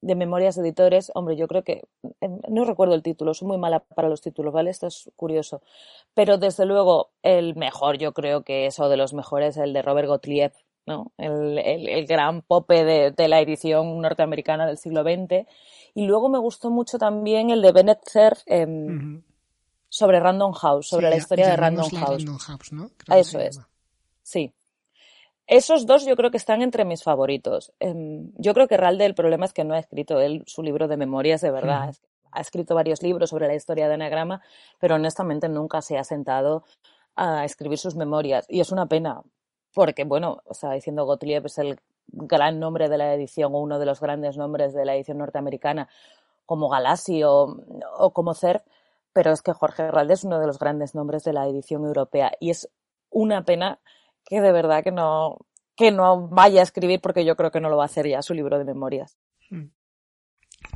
de 0.00 0.14
memorias 0.14 0.56
de 0.56 0.62
editores. 0.62 1.10
Hombre, 1.14 1.36
yo 1.36 1.46
creo 1.48 1.62
que. 1.62 1.82
Em, 2.20 2.38
no 2.48 2.64
recuerdo 2.64 2.94
el 2.94 3.02
título, 3.02 3.34
soy 3.34 3.48
muy 3.48 3.58
mala 3.58 3.80
para 3.80 4.08
los 4.08 4.20
títulos, 4.20 4.52
¿vale? 4.52 4.70
Esto 4.70 4.86
es 4.86 5.10
curioso. 5.16 5.62
Pero 6.14 6.38
desde 6.38 6.66
luego, 6.66 7.10
el 7.22 7.56
mejor, 7.56 7.98
yo 7.98 8.12
creo 8.12 8.42
que 8.42 8.66
es, 8.66 8.78
o 8.80 8.88
de 8.88 8.96
los 8.96 9.12
mejores, 9.12 9.56
el 9.56 9.72
de 9.72 9.82
Robert 9.82 10.08
Gottlieb, 10.08 10.52
¿no? 10.86 11.12
El, 11.18 11.58
el, 11.58 12.06
gran 12.06 12.42
pope 12.42 12.84
de, 12.84 13.10
de, 13.10 13.28
la 13.28 13.40
edición 13.40 14.00
norteamericana 14.00 14.66
del 14.66 14.78
siglo 14.78 15.02
XX. 15.02 15.46
Y 15.94 16.06
luego 16.06 16.28
me 16.28 16.38
gustó 16.38 16.70
mucho 16.70 16.98
también 16.98 17.50
el 17.50 17.62
de 17.62 17.72
Bennett 17.72 18.00
Cerf 18.08 18.42
em, 18.46 19.22
sobre 19.88 20.20
Random 20.20 20.52
House, 20.52 20.88
sobre 20.88 21.10
la 21.10 21.16
historia 21.16 21.48
de 21.48 21.56
Random 21.56 21.90
House. 21.90 22.24
¿no? 22.72 22.90
Eso 23.14 23.40
es. 23.40 23.60
Sí. 24.22 24.52
Esos 25.50 25.84
dos 25.84 26.06
yo 26.06 26.14
creo 26.14 26.30
que 26.30 26.36
están 26.36 26.62
entre 26.62 26.84
mis 26.84 27.02
favoritos. 27.02 27.72
Em, 27.80 28.30
yo 28.36 28.54
creo 28.54 28.68
que 28.68 28.76
Ralde 28.76 29.04
el 29.04 29.16
problema 29.16 29.46
es 29.46 29.52
que 29.52 29.64
no 29.64 29.74
ha 29.74 29.80
escrito 29.80 30.20
él 30.20 30.44
su 30.46 30.62
libro 30.62 30.86
de 30.86 30.96
memorias 30.96 31.40
de 31.40 31.50
verdad. 31.50 31.92
Ha 32.30 32.40
escrito 32.40 32.76
varios 32.76 33.02
libros 33.02 33.30
sobre 33.30 33.48
la 33.48 33.56
historia 33.56 33.88
de 33.88 33.94
Anagrama, 33.94 34.42
pero 34.78 34.94
honestamente 34.94 35.48
nunca 35.48 35.82
se 35.82 35.98
ha 35.98 36.04
sentado 36.04 36.62
a 37.16 37.44
escribir 37.44 37.78
sus 37.78 37.96
memorias. 37.96 38.46
Y 38.48 38.60
es 38.60 38.70
una 38.70 38.86
pena, 38.86 39.22
porque, 39.74 40.04
bueno, 40.04 40.40
o 40.44 40.54
sea, 40.54 40.70
diciendo 40.70 41.04
Gottlieb 41.04 41.44
es 41.46 41.58
el 41.58 41.80
gran 42.06 42.60
nombre 42.60 42.88
de 42.88 42.98
la 42.98 43.12
edición 43.12 43.52
o 43.52 43.58
uno 43.58 43.80
de 43.80 43.86
los 43.86 44.00
grandes 44.00 44.36
nombres 44.36 44.72
de 44.72 44.84
la 44.84 44.94
edición 44.94 45.18
norteamericana, 45.18 45.88
como 46.46 46.68
Galassi 46.68 47.24
o, 47.24 47.56
o 47.98 48.12
como 48.12 48.34
Cerf, 48.34 48.62
pero 49.12 49.32
es 49.32 49.42
que 49.42 49.52
Jorge 49.52 49.90
Ralde 49.90 50.14
es 50.14 50.22
uno 50.22 50.38
de 50.38 50.46
los 50.46 50.60
grandes 50.60 50.94
nombres 50.94 51.24
de 51.24 51.32
la 51.32 51.48
edición 51.48 51.84
europea 51.84 52.30
y 52.38 52.50
es 52.50 52.70
una 53.10 53.44
pena 53.44 53.80
que 54.24 54.40
de 54.40 54.52
verdad 54.52 54.82
que 54.84 54.92
no, 54.92 55.38
que 55.76 55.90
no 55.90 56.28
vaya 56.28 56.60
a 56.60 56.64
escribir 56.64 57.00
porque 57.00 57.24
yo 57.24 57.36
creo 57.36 57.50
que 57.50 57.60
no 57.60 57.68
lo 57.70 57.76
va 57.76 57.84
a 57.84 57.86
hacer 57.86 58.08
ya 58.08 58.22
su 58.22 58.34
libro 58.34 58.58
de 58.58 58.64
memorias. 58.64 59.16
Hmm. 59.50 59.70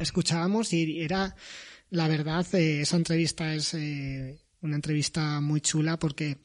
Escuchábamos 0.00 0.72
y 0.72 1.02
era, 1.02 1.36
la 1.90 2.08
verdad, 2.08 2.46
eh, 2.54 2.80
esa 2.80 2.96
entrevista 2.96 3.54
es 3.54 3.74
eh, 3.74 4.40
una 4.62 4.76
entrevista 4.76 5.40
muy 5.40 5.60
chula 5.60 5.98
porque 5.98 6.38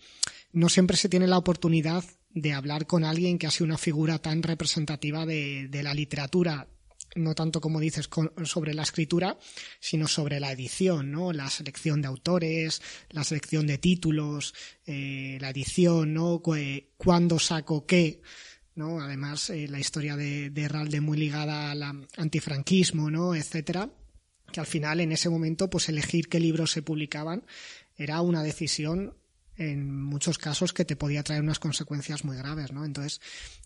no 0.52 0.70
siempre 0.70 0.98
se 0.98 1.10
tiene 1.10 1.28
la 1.28 1.38
oportunidad 1.38 2.04
de 2.30 2.54
hablar 2.54 2.86
con 2.86 3.04
alguien 3.04 3.40
que 3.40 3.48
ha 3.48 3.52
sido 3.52 3.66
una 3.66 3.78
figura 3.78 4.20
tan 4.20 4.44
representativa 4.44 5.26
de, 5.26 5.68
de 5.70 5.84
la 5.84 5.94
literatura 5.94 6.68
no 7.16 7.36
tanto 7.36 7.62
como 7.62 7.80
dices 7.80 8.10
sobre 8.44 8.74
la 8.74 8.84
escritura, 8.84 9.38
sino 9.80 10.08
sobre 10.08 10.40
la 10.40 10.52
edición, 10.52 11.12
¿no? 11.12 11.34
La 11.34 11.50
selección 11.50 12.02
de 12.02 12.08
autores, 12.08 12.82
la 13.10 13.24
selección 13.24 13.68
de 13.68 13.78
títulos, 13.78 14.54
eh, 14.86 15.38
la 15.42 15.50
edición, 15.50 16.14
¿no? 16.14 16.42
Cuándo 16.98 17.40
saco 17.40 17.86
qué, 17.86 18.22
¿no? 18.76 19.02
Además, 19.02 19.50
eh, 19.50 19.68
la 19.68 19.80
historia 19.80 20.16
de, 20.16 20.50
de 20.50 20.68
Ralde 20.68 21.02
muy 21.02 21.18
ligada 21.18 21.72
al 21.72 21.84
antifranquismo, 22.18 23.10
¿no? 23.10 23.36
Etcétera. 23.36 23.90
Que 24.52 24.60
al 24.60 24.68
final, 24.68 25.00
en 25.00 25.12
ese 25.12 25.30
momento, 25.30 25.70
pues 25.70 25.90
elegir 25.90 26.28
qué 26.28 26.40
libros 26.40 26.72
se 26.72 26.82
publicaban 26.82 27.44
era 27.98 28.22
una 28.22 28.42
decisión 28.42 29.14
en 29.60 30.04
muchos 30.04 30.38
casos 30.38 30.72
que 30.72 30.86
te 30.86 30.96
podía 30.96 31.22
traer 31.22 31.42
unas 31.42 31.60
consecuencias 31.60 32.24
muy 32.24 32.38
graves, 32.38 32.72
¿no? 32.72 32.86
Entonces, 32.86 33.20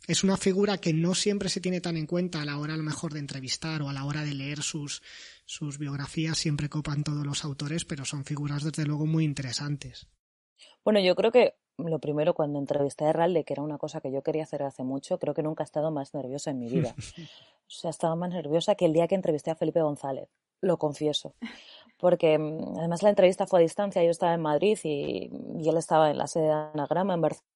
es 0.08 0.24
una 0.24 0.38
figura 0.38 0.80
que 0.80 0.92
no 0.92 1.14
siempre 1.14 1.50
se 1.50 1.62
tiene 1.62 1.82
tan 1.82 1.98
en 1.98 2.08
cuenta 2.08 2.42
a 2.42 2.46
la 2.46 2.58
hora 2.58 2.74
a 2.74 2.78
lo 2.78 2.84
mejor 2.84 3.14
de 3.14 3.20
entrevistar 3.20 3.84
o 3.84 3.90
a 3.90 3.94
la 3.94 4.04
hora 4.04 4.24
de 4.24 4.34
leer 4.34 4.64
sus, 4.64 5.04
sus 5.46 5.78
biografías, 5.78 6.38
siempre 6.40 6.68
copan 6.68 7.04
todos 7.04 7.26
los 7.26 7.46
autores, 7.46 7.86
pero 7.86 8.06
son 8.06 8.26
figuras 8.26 8.64
desde 8.64 8.86
luego 8.86 9.06
muy 9.06 9.24
interesantes. 9.24 10.08
Bueno, 10.84 11.00
yo 11.00 11.16
creo 11.16 11.32
que 11.32 11.54
lo 11.78 12.00
primero 12.00 12.34
cuando 12.34 12.58
entrevisté 12.58 13.06
a 13.06 13.10
Herralde, 13.10 13.44
que 13.44 13.54
era 13.54 13.62
una 13.62 13.78
cosa 13.78 14.02
que 14.02 14.12
yo 14.12 14.24
quería 14.24 14.44
hacer 14.44 14.64
hace 14.64 14.84
mucho, 14.84 15.20
creo 15.20 15.36
que 15.36 15.44
nunca 15.44 15.64
he 15.64 15.66
estado 15.66 15.92
más 15.92 16.16
nerviosa 16.16 16.50
en 16.50 16.60
mi 16.60 16.70
vida. 16.70 16.96
o 17.68 17.70
sea, 17.70 17.92
estaba 17.92 18.16
más 18.16 18.32
nerviosa 18.32 18.74
que 18.74 18.86
el 18.86 18.94
día 18.94 19.08
que 19.08 19.16
entrevisté 19.16 19.52
a 19.52 19.56
Felipe 19.56 19.82
González, 19.82 20.28
lo 20.60 20.78
confieso 20.78 21.36
porque 22.04 22.38
mm, 22.38 22.80
además 22.80 23.02
la 23.02 23.12
entrevista 23.12 23.48
fue 23.48 23.60
a 23.60 23.62
distancia, 23.62 24.04
yo 24.04 24.12
estaba 24.12 24.34
en 24.34 24.42
Madrid 24.42 24.78
y, 24.84 25.30
él 25.66 25.78
estaba 25.78 26.12
en 26.12 26.18
la 26.18 26.28
sede 26.28 26.48
de 26.48 26.52
Anagrama 26.52 27.14
en 27.14 27.22
Barcelona. 27.22 27.48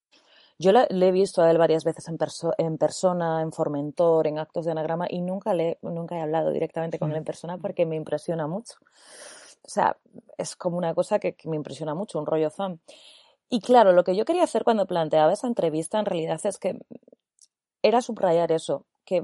Yo 0.57 0.71
le, 0.71 0.87
he 0.89 1.11
visto 1.11 1.41
a 1.41 1.51
él 1.51 1.57
varias 1.57 1.83
veces 1.83 2.07
en, 2.07 2.17
en, 2.57 2.77
persona, 2.77 3.41
en 3.41 3.51
Formentor, 3.51 4.25
en 4.25 4.39
actos 4.39 4.63
de 4.63 4.71
Anagrama 4.71 5.05
y 5.09 5.19
nunca, 5.19 5.53
le, 5.53 5.79
nunca 5.81 6.15
he 6.15 6.21
hablado 6.21 6.51
directamente 6.51 6.97
con 6.97 7.11
él 7.11 7.17
en 7.17 7.25
persona 7.25 7.57
porque 7.57 7.85
me 7.85 7.97
impresiona 7.97 8.47
mucho. 8.47 8.75
O 9.63 9.69
sea, 9.69 9.97
es 10.37 10.55
como 10.55 10.77
una 10.77 10.95
cosa 10.95 11.19
que, 11.19 11.33
que 11.33 11.49
me 11.49 11.57
impresiona 11.57 11.93
mucho, 11.93 12.17
un 12.17 12.25
rollo 12.25 12.49
fan. 12.49 12.79
Y 13.49 13.59
claro, 13.59 13.91
lo 13.91 14.05
que 14.05 14.15
yo 14.15 14.23
quería 14.23 14.45
hacer 14.45 14.63
cuando 14.63 14.87
planteaba 14.87 15.33
esa 15.33 15.47
entrevista 15.47 15.99
en 15.99 16.05
realidad 16.05 16.39
es 16.45 16.57
que 16.57 16.79
era 17.81 18.01
subrayar 18.01 18.53
eso, 18.53 18.85
que 19.07 19.23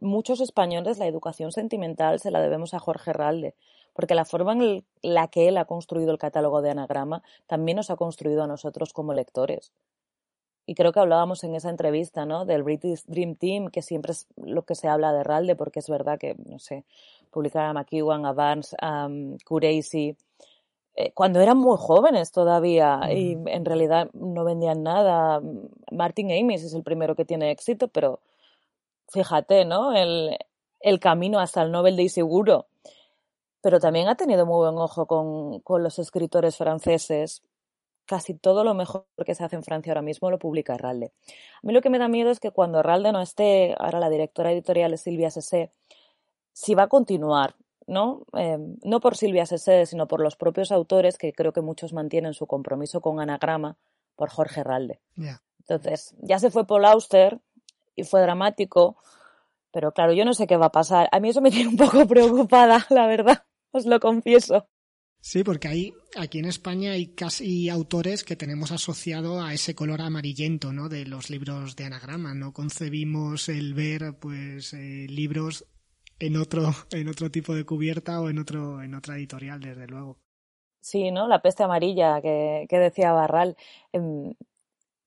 muchos 0.00 0.40
españoles 0.40 0.98
la 0.98 1.06
educación 1.06 1.52
sentimental 1.52 2.18
se 2.18 2.32
la 2.32 2.40
debemos 2.40 2.74
a 2.74 2.80
Jorge 2.80 3.12
Ralde 3.12 3.54
porque 3.98 4.14
la 4.14 4.24
forma 4.24 4.52
en 4.52 4.84
la 5.02 5.26
que 5.26 5.48
él 5.48 5.56
ha 5.56 5.64
construido 5.64 6.12
el 6.12 6.18
catálogo 6.18 6.62
de 6.62 6.70
anagrama 6.70 7.24
también 7.48 7.74
nos 7.74 7.90
ha 7.90 7.96
construido 7.96 8.44
a 8.44 8.46
nosotros 8.46 8.92
como 8.92 9.12
lectores. 9.12 9.72
Y 10.66 10.76
creo 10.76 10.92
que 10.92 11.00
hablábamos 11.00 11.42
en 11.42 11.56
esa 11.56 11.68
entrevista, 11.68 12.24
¿no? 12.24 12.44
Del 12.44 12.62
British 12.62 13.02
Dream 13.06 13.34
Team, 13.34 13.70
que 13.70 13.82
siempre 13.82 14.12
es 14.12 14.28
lo 14.36 14.62
que 14.62 14.76
se 14.76 14.86
habla 14.86 15.12
de 15.12 15.24
Ralde, 15.24 15.56
porque 15.56 15.80
es 15.80 15.88
verdad 15.88 16.16
que, 16.16 16.36
no 16.46 16.60
sé, 16.60 16.84
publicaba 17.32 17.70
a 17.70 17.72
McEwan, 17.72 18.24
a 18.24 18.32
Barnes, 18.32 18.76
a 18.80 19.06
um, 19.06 19.36
eh, 20.94 21.12
cuando 21.12 21.40
eran 21.40 21.58
muy 21.58 21.76
jóvenes 21.76 22.30
todavía 22.30 23.00
y 23.10 23.36
en 23.46 23.64
realidad 23.64 24.10
no 24.12 24.44
vendían 24.44 24.84
nada. 24.84 25.40
Martin 25.90 26.30
Amis 26.30 26.62
es 26.62 26.74
el 26.74 26.84
primero 26.84 27.16
que 27.16 27.24
tiene 27.24 27.50
éxito, 27.50 27.88
pero 27.88 28.20
fíjate, 29.08 29.64
¿no? 29.64 29.94
El, 29.94 30.36
el 30.80 31.00
camino 31.00 31.40
hasta 31.40 31.62
el 31.62 31.72
Nobel 31.72 31.96
de 31.96 32.08
Seguro 32.08 32.66
pero 33.60 33.80
también 33.80 34.08
ha 34.08 34.14
tenido 34.14 34.46
muy 34.46 34.56
buen 34.58 34.78
ojo 34.78 35.06
con, 35.06 35.60
con 35.60 35.82
los 35.82 35.98
escritores 35.98 36.56
franceses. 36.56 37.42
Casi 38.06 38.34
todo 38.34 38.64
lo 38.64 38.72
mejor 38.74 39.04
que 39.24 39.34
se 39.34 39.44
hace 39.44 39.56
en 39.56 39.62
Francia 39.62 39.92
ahora 39.92 40.02
mismo 40.02 40.30
lo 40.30 40.38
publica 40.38 40.78
Ralde. 40.78 41.12
A 41.62 41.66
mí 41.66 41.72
lo 41.72 41.82
que 41.82 41.90
me 41.90 41.98
da 41.98 42.08
miedo 42.08 42.30
es 42.30 42.40
que 42.40 42.50
cuando 42.50 42.82
Ralde 42.82 43.12
no 43.12 43.20
esté, 43.20 43.74
ahora 43.78 44.00
la 44.00 44.08
directora 44.08 44.52
editorial 44.52 44.94
es 44.94 45.02
Silvia 45.02 45.30
Sessé, 45.30 45.70
si 46.52 46.74
va 46.74 46.84
a 46.84 46.88
continuar, 46.88 47.56
¿no? 47.86 48.22
Em, 48.32 48.76
no 48.82 49.00
por 49.00 49.16
Silvia 49.16 49.44
Sessé, 49.44 49.84
sino 49.84 50.08
por 50.08 50.20
los 50.20 50.36
propios 50.36 50.72
autores, 50.72 51.18
que 51.18 51.32
creo 51.32 51.52
que 51.52 51.60
muchos 51.60 51.92
mantienen 51.92 52.32
su 52.32 52.46
compromiso 52.46 53.00
con 53.00 53.20
Anagrama, 53.20 53.76
por 54.16 54.30
Jorge 54.30 54.64
Ralde. 54.64 55.00
Entonces, 55.60 56.14
ya 56.20 56.38
se 56.38 56.50
fue 56.50 56.66
Paul 56.66 56.86
Auster 56.86 57.38
y 57.98 58.04
fue 58.04 58.20
dramático, 58.20 58.96
pero 59.72 59.92
claro, 59.92 60.12
yo 60.12 60.24
no 60.24 60.34
sé 60.34 60.46
qué 60.46 60.56
va 60.56 60.66
a 60.66 60.72
pasar. 60.72 61.08
A 61.12 61.20
mí 61.20 61.28
eso 61.28 61.40
me 61.40 61.50
tiene 61.52 61.68
un 61.70 61.76
poco 61.76 62.06
preocupada, 62.06 62.86
la 62.90 63.06
verdad 63.06 63.44
os 63.72 63.86
lo 63.86 64.00
confieso. 64.00 64.68
Sí, 65.20 65.42
porque 65.42 65.68
hay, 65.68 65.94
aquí 66.16 66.38
en 66.38 66.44
España 66.44 66.92
hay 66.92 67.08
casi 67.08 67.68
autores 67.68 68.22
que 68.22 68.36
tenemos 68.36 68.70
asociado 68.70 69.42
a 69.42 69.52
ese 69.52 69.74
color 69.74 70.00
amarillento, 70.00 70.72
¿no? 70.72 70.88
De 70.88 71.04
los 71.06 71.28
libros 71.28 71.74
de 71.74 71.86
anagrama. 71.86 72.34
No 72.34 72.52
concebimos 72.52 73.48
el 73.48 73.74
ver, 73.74 74.16
pues, 74.20 74.72
eh, 74.74 75.06
libros 75.08 75.66
en 76.20 76.36
otro, 76.36 76.70
en 76.92 77.08
otro 77.08 77.30
tipo 77.30 77.54
de 77.54 77.64
cubierta 77.64 78.20
o 78.20 78.30
en 78.30 78.38
otro, 78.38 78.80
en 78.80 78.94
otra 78.94 79.16
editorial, 79.16 79.60
desde 79.60 79.88
luego. 79.88 80.18
Sí, 80.80 81.10
¿no? 81.10 81.26
La 81.26 81.42
peste 81.42 81.64
amarilla 81.64 82.20
que, 82.22 82.66
que 82.68 82.78
decía 82.78 83.12
Barral. 83.12 83.56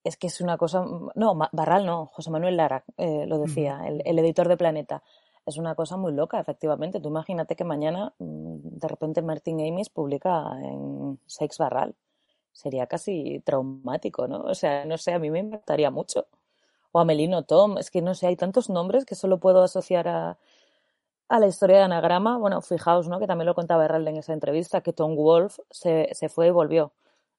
Es 0.04 0.18
que 0.18 0.28
es 0.28 0.42
una 0.42 0.58
cosa. 0.58 0.86
No, 1.16 1.38
Barral 1.52 1.86
no, 1.86 2.08
José 2.08 2.32
Manuel 2.32 2.58
Lara 2.58 2.84
eh, 2.98 3.26
lo 3.28 3.40
decía, 3.40 3.82
el, 3.86 4.02
el 4.06 4.20
editor 4.20 4.48
de 4.48 4.58
Planeta 4.58 5.04
es 5.46 5.58
una 5.58 5.76
cosa 5.76 5.98
muy 5.98 6.14
loca, 6.14 6.40
efectivamente. 6.40 7.00
Tú 7.00 7.10
imagínate 7.10 7.56
que 7.56 7.64
mañana 7.64 8.14
mm, 8.20 8.78
de 8.80 8.88
repente 8.88 9.22
Martin 9.22 9.60
Amis 9.62 9.90
publica 9.90 10.52
en 10.62 11.20
Sex 11.26 11.58
Barral. 11.58 11.96
Sería 12.52 12.88
casi 12.88 13.42
traumático, 13.46 14.28
¿no? 14.28 14.42
O 14.42 14.56
sea, 14.56 14.86
no 14.86 14.98
sé, 14.98 15.14
a 15.14 15.20
mí 15.20 15.30
me 15.32 15.40
impactaría 15.40 15.90
mucho. 15.90 16.28
O 16.92 17.00
a 17.00 17.06
Melino 17.06 17.44
Tom, 17.44 17.78
es 17.78 17.90
que 17.92 18.02
no 18.02 18.14
sé, 18.14 18.28
hay 18.28 18.36
tantos 18.36 18.70
nombres 18.70 19.06
que 19.06 19.16
solo 19.16 19.40
puedo 19.40 19.64
asociar 19.64 20.08
a, 20.08 20.38
a 21.30 21.40
la 21.40 21.48
historia 21.48 21.78
de 21.78 21.84
Anagrama. 21.84 22.38
Bueno, 22.38 22.62
fijaos, 22.62 23.08
¿no? 23.08 23.20
Que 23.20 23.28
también 23.28 23.48
lo 23.48 23.56
contaba 23.56 23.86
Herald 23.86 24.08
en 24.08 24.18
esa 24.18 24.34
entrevista, 24.34 24.82
que 24.82 24.94
Tom 24.94 25.16
Wolf 25.16 25.60
se, 25.70 26.10
se 26.14 26.30
fue 26.30 26.48
y 26.48 26.52
volvió. 26.52 26.92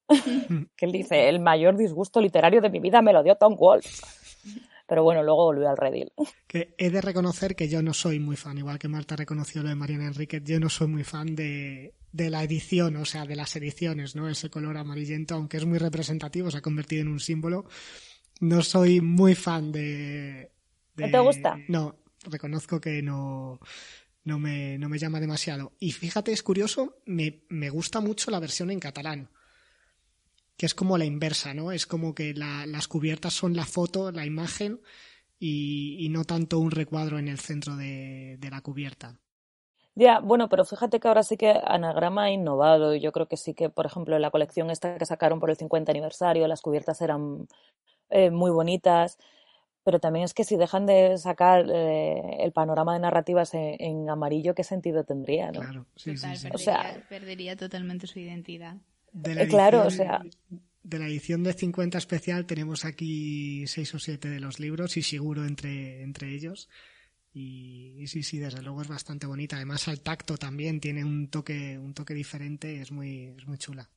que 0.77 0.85
él 0.85 0.91
dice, 0.91 1.29
el 1.29 1.39
mayor 1.39 1.77
disgusto 1.77 2.21
literario 2.21 2.61
de 2.61 2.69
mi 2.69 2.79
vida 2.79 3.01
me 3.01 3.13
lo 3.13 3.23
dio 3.23 3.35
Tom 3.35 3.55
Wolf 3.55 3.85
pero 4.87 5.03
bueno, 5.03 5.23
luego 5.23 5.45
volvió 5.45 5.69
al 5.69 5.77
redil. 5.77 6.11
Que 6.47 6.75
he 6.77 6.89
de 6.89 7.01
reconocer 7.01 7.55
que 7.55 7.69
yo 7.69 7.81
no 7.81 7.93
soy 7.93 8.19
muy 8.19 8.35
fan, 8.35 8.57
igual 8.57 8.79
que 8.79 8.87
Marta 8.87 9.15
reconoció 9.15 9.63
lo 9.63 9.69
de 9.69 9.75
Mariana 9.75 10.07
Enríquez, 10.07 10.43
yo 10.43 10.59
no 10.59 10.69
soy 10.69 10.87
muy 10.87 11.03
fan 11.03 11.35
de, 11.35 11.95
de 12.11 12.29
la 12.29 12.43
edición, 12.43 12.95
o 12.97 13.05
sea, 13.05 13.25
de 13.25 13.35
las 13.35 13.55
ediciones, 13.55 14.15
¿no? 14.15 14.29
Ese 14.29 14.49
color 14.49 14.77
amarillento, 14.77 15.35
aunque 15.35 15.57
es 15.57 15.65
muy 15.65 15.79
representativo, 15.79 16.51
se 16.51 16.57
ha 16.57 16.61
convertido 16.61 17.01
en 17.01 17.07
un 17.07 17.19
símbolo. 17.19 17.65
No 18.39 18.61
soy 18.61 19.01
muy 19.01 19.35
fan 19.35 19.71
de... 19.71 20.51
¿No 20.95 21.09
te 21.09 21.19
gusta? 21.19 21.57
No, 21.69 21.95
reconozco 22.29 22.79
que 22.79 23.01
no, 23.01 23.59
no, 24.25 24.37
me, 24.37 24.77
no 24.77 24.89
me 24.89 24.99
llama 24.99 25.19
demasiado. 25.19 25.73
Y 25.79 25.91
fíjate, 25.91 26.33
es 26.33 26.43
curioso, 26.43 26.97
me, 27.05 27.45
me 27.49 27.69
gusta 27.69 27.99
mucho 27.99 28.31
la 28.31 28.39
versión 28.39 28.69
en 28.69 28.79
catalán 28.79 29.29
que 30.57 30.65
es 30.65 30.73
como 30.73 30.97
la 30.97 31.05
inversa, 31.05 31.53
¿no? 31.53 31.71
Es 31.71 31.85
como 31.85 32.13
que 32.13 32.33
las 32.33 32.87
cubiertas 32.87 33.33
son 33.33 33.55
la 33.55 33.65
foto, 33.65 34.11
la 34.11 34.25
imagen 34.25 34.81
y, 35.39 36.07
no 36.09 36.23
tanto 36.23 36.59
un 36.59 36.71
recuadro 36.71 37.19
en 37.19 37.27
el 37.27 37.39
centro 37.39 37.75
de, 37.75 38.37
la 38.49 38.61
cubierta. 38.61 39.19
Ya, 39.95 40.19
bueno, 40.19 40.49
pero 40.49 40.65
fíjate 40.65 40.99
que 40.99 41.07
ahora 41.07 41.23
sí 41.23 41.37
que 41.37 41.53
Anagrama 41.65 42.23
ha 42.23 42.31
innovado 42.31 42.95
y 42.95 42.99
yo 42.99 43.11
creo 43.11 43.27
que 43.27 43.37
sí 43.37 43.53
que, 43.53 43.69
por 43.69 43.85
ejemplo, 43.85 44.15
en 44.15 44.21
la 44.21 44.31
colección 44.31 44.71
esta 44.71 44.97
que 44.97 45.05
sacaron 45.05 45.39
por 45.39 45.49
el 45.49 45.57
50 45.57 45.91
aniversario, 45.91 46.47
las 46.47 46.61
cubiertas 46.61 47.01
eran 47.01 47.47
eh, 48.09 48.31
muy 48.31 48.51
bonitas. 48.51 49.19
pero 49.83 49.99
también 49.99 50.25
es 50.25 50.33
que 50.33 50.45
si 50.45 50.55
dejan 50.55 50.85
de 50.85 51.17
sacar 51.17 51.65
eh, 51.69 52.37
el 52.39 52.53
panorama 52.53 52.93
de 52.93 53.01
narrativas 53.01 53.53
en, 53.53 54.09
amarillo, 54.09 54.55
¿qué 54.55 54.63
sentido 54.63 55.03
tendría? 55.03 55.51
¿no? 55.51 55.59
Claro, 55.59 55.85
sí, 55.95 56.15
sí, 56.17 56.25
Perdería, 56.25 56.51
o 56.53 56.57
sea, 56.57 57.05
perdería 57.09 57.55
totalmente 57.57 58.07
su 58.07 58.19
identidad. 58.19 58.77
De 59.13 59.47
claro, 59.47 59.85
o 59.85 59.89
sea. 59.89 60.21
De 60.83 60.99
la 60.99 61.07
edición 61.07 61.43
de 61.43 61.53
50 61.53 61.97
especial 61.97 62.45
tenemos 62.45 62.83
aquí 62.83 63.65
seis 63.67 63.93
o 63.95 63.99
siete 63.99 64.27
de 64.27 64.41
los 64.41 64.59
libros 64.59 64.97
y 64.97 65.01
seguro 65.01 65.45
entre, 65.45 66.01
entre 66.01 66.33
ellos. 66.33 66.67
Y, 67.33 68.05
sí, 68.07 68.21
sí, 68.21 68.37
desde 68.37 68.61
luego 68.61 68.81
es 68.81 68.87
bastante 68.87 69.25
bonita. 69.25 69.55
Además 69.55 69.87
al 69.87 70.01
tacto 70.01 70.37
también 70.37 70.79
tiene 70.79 71.03
un 71.05 71.29
toque, 71.29 71.79
un 71.79 71.93
toque 71.93 72.13
diferente, 72.13 72.81
es 72.81 72.91
muy, 72.91 73.33
es 73.37 73.47
muy 73.47 73.57
chula. 73.57 73.89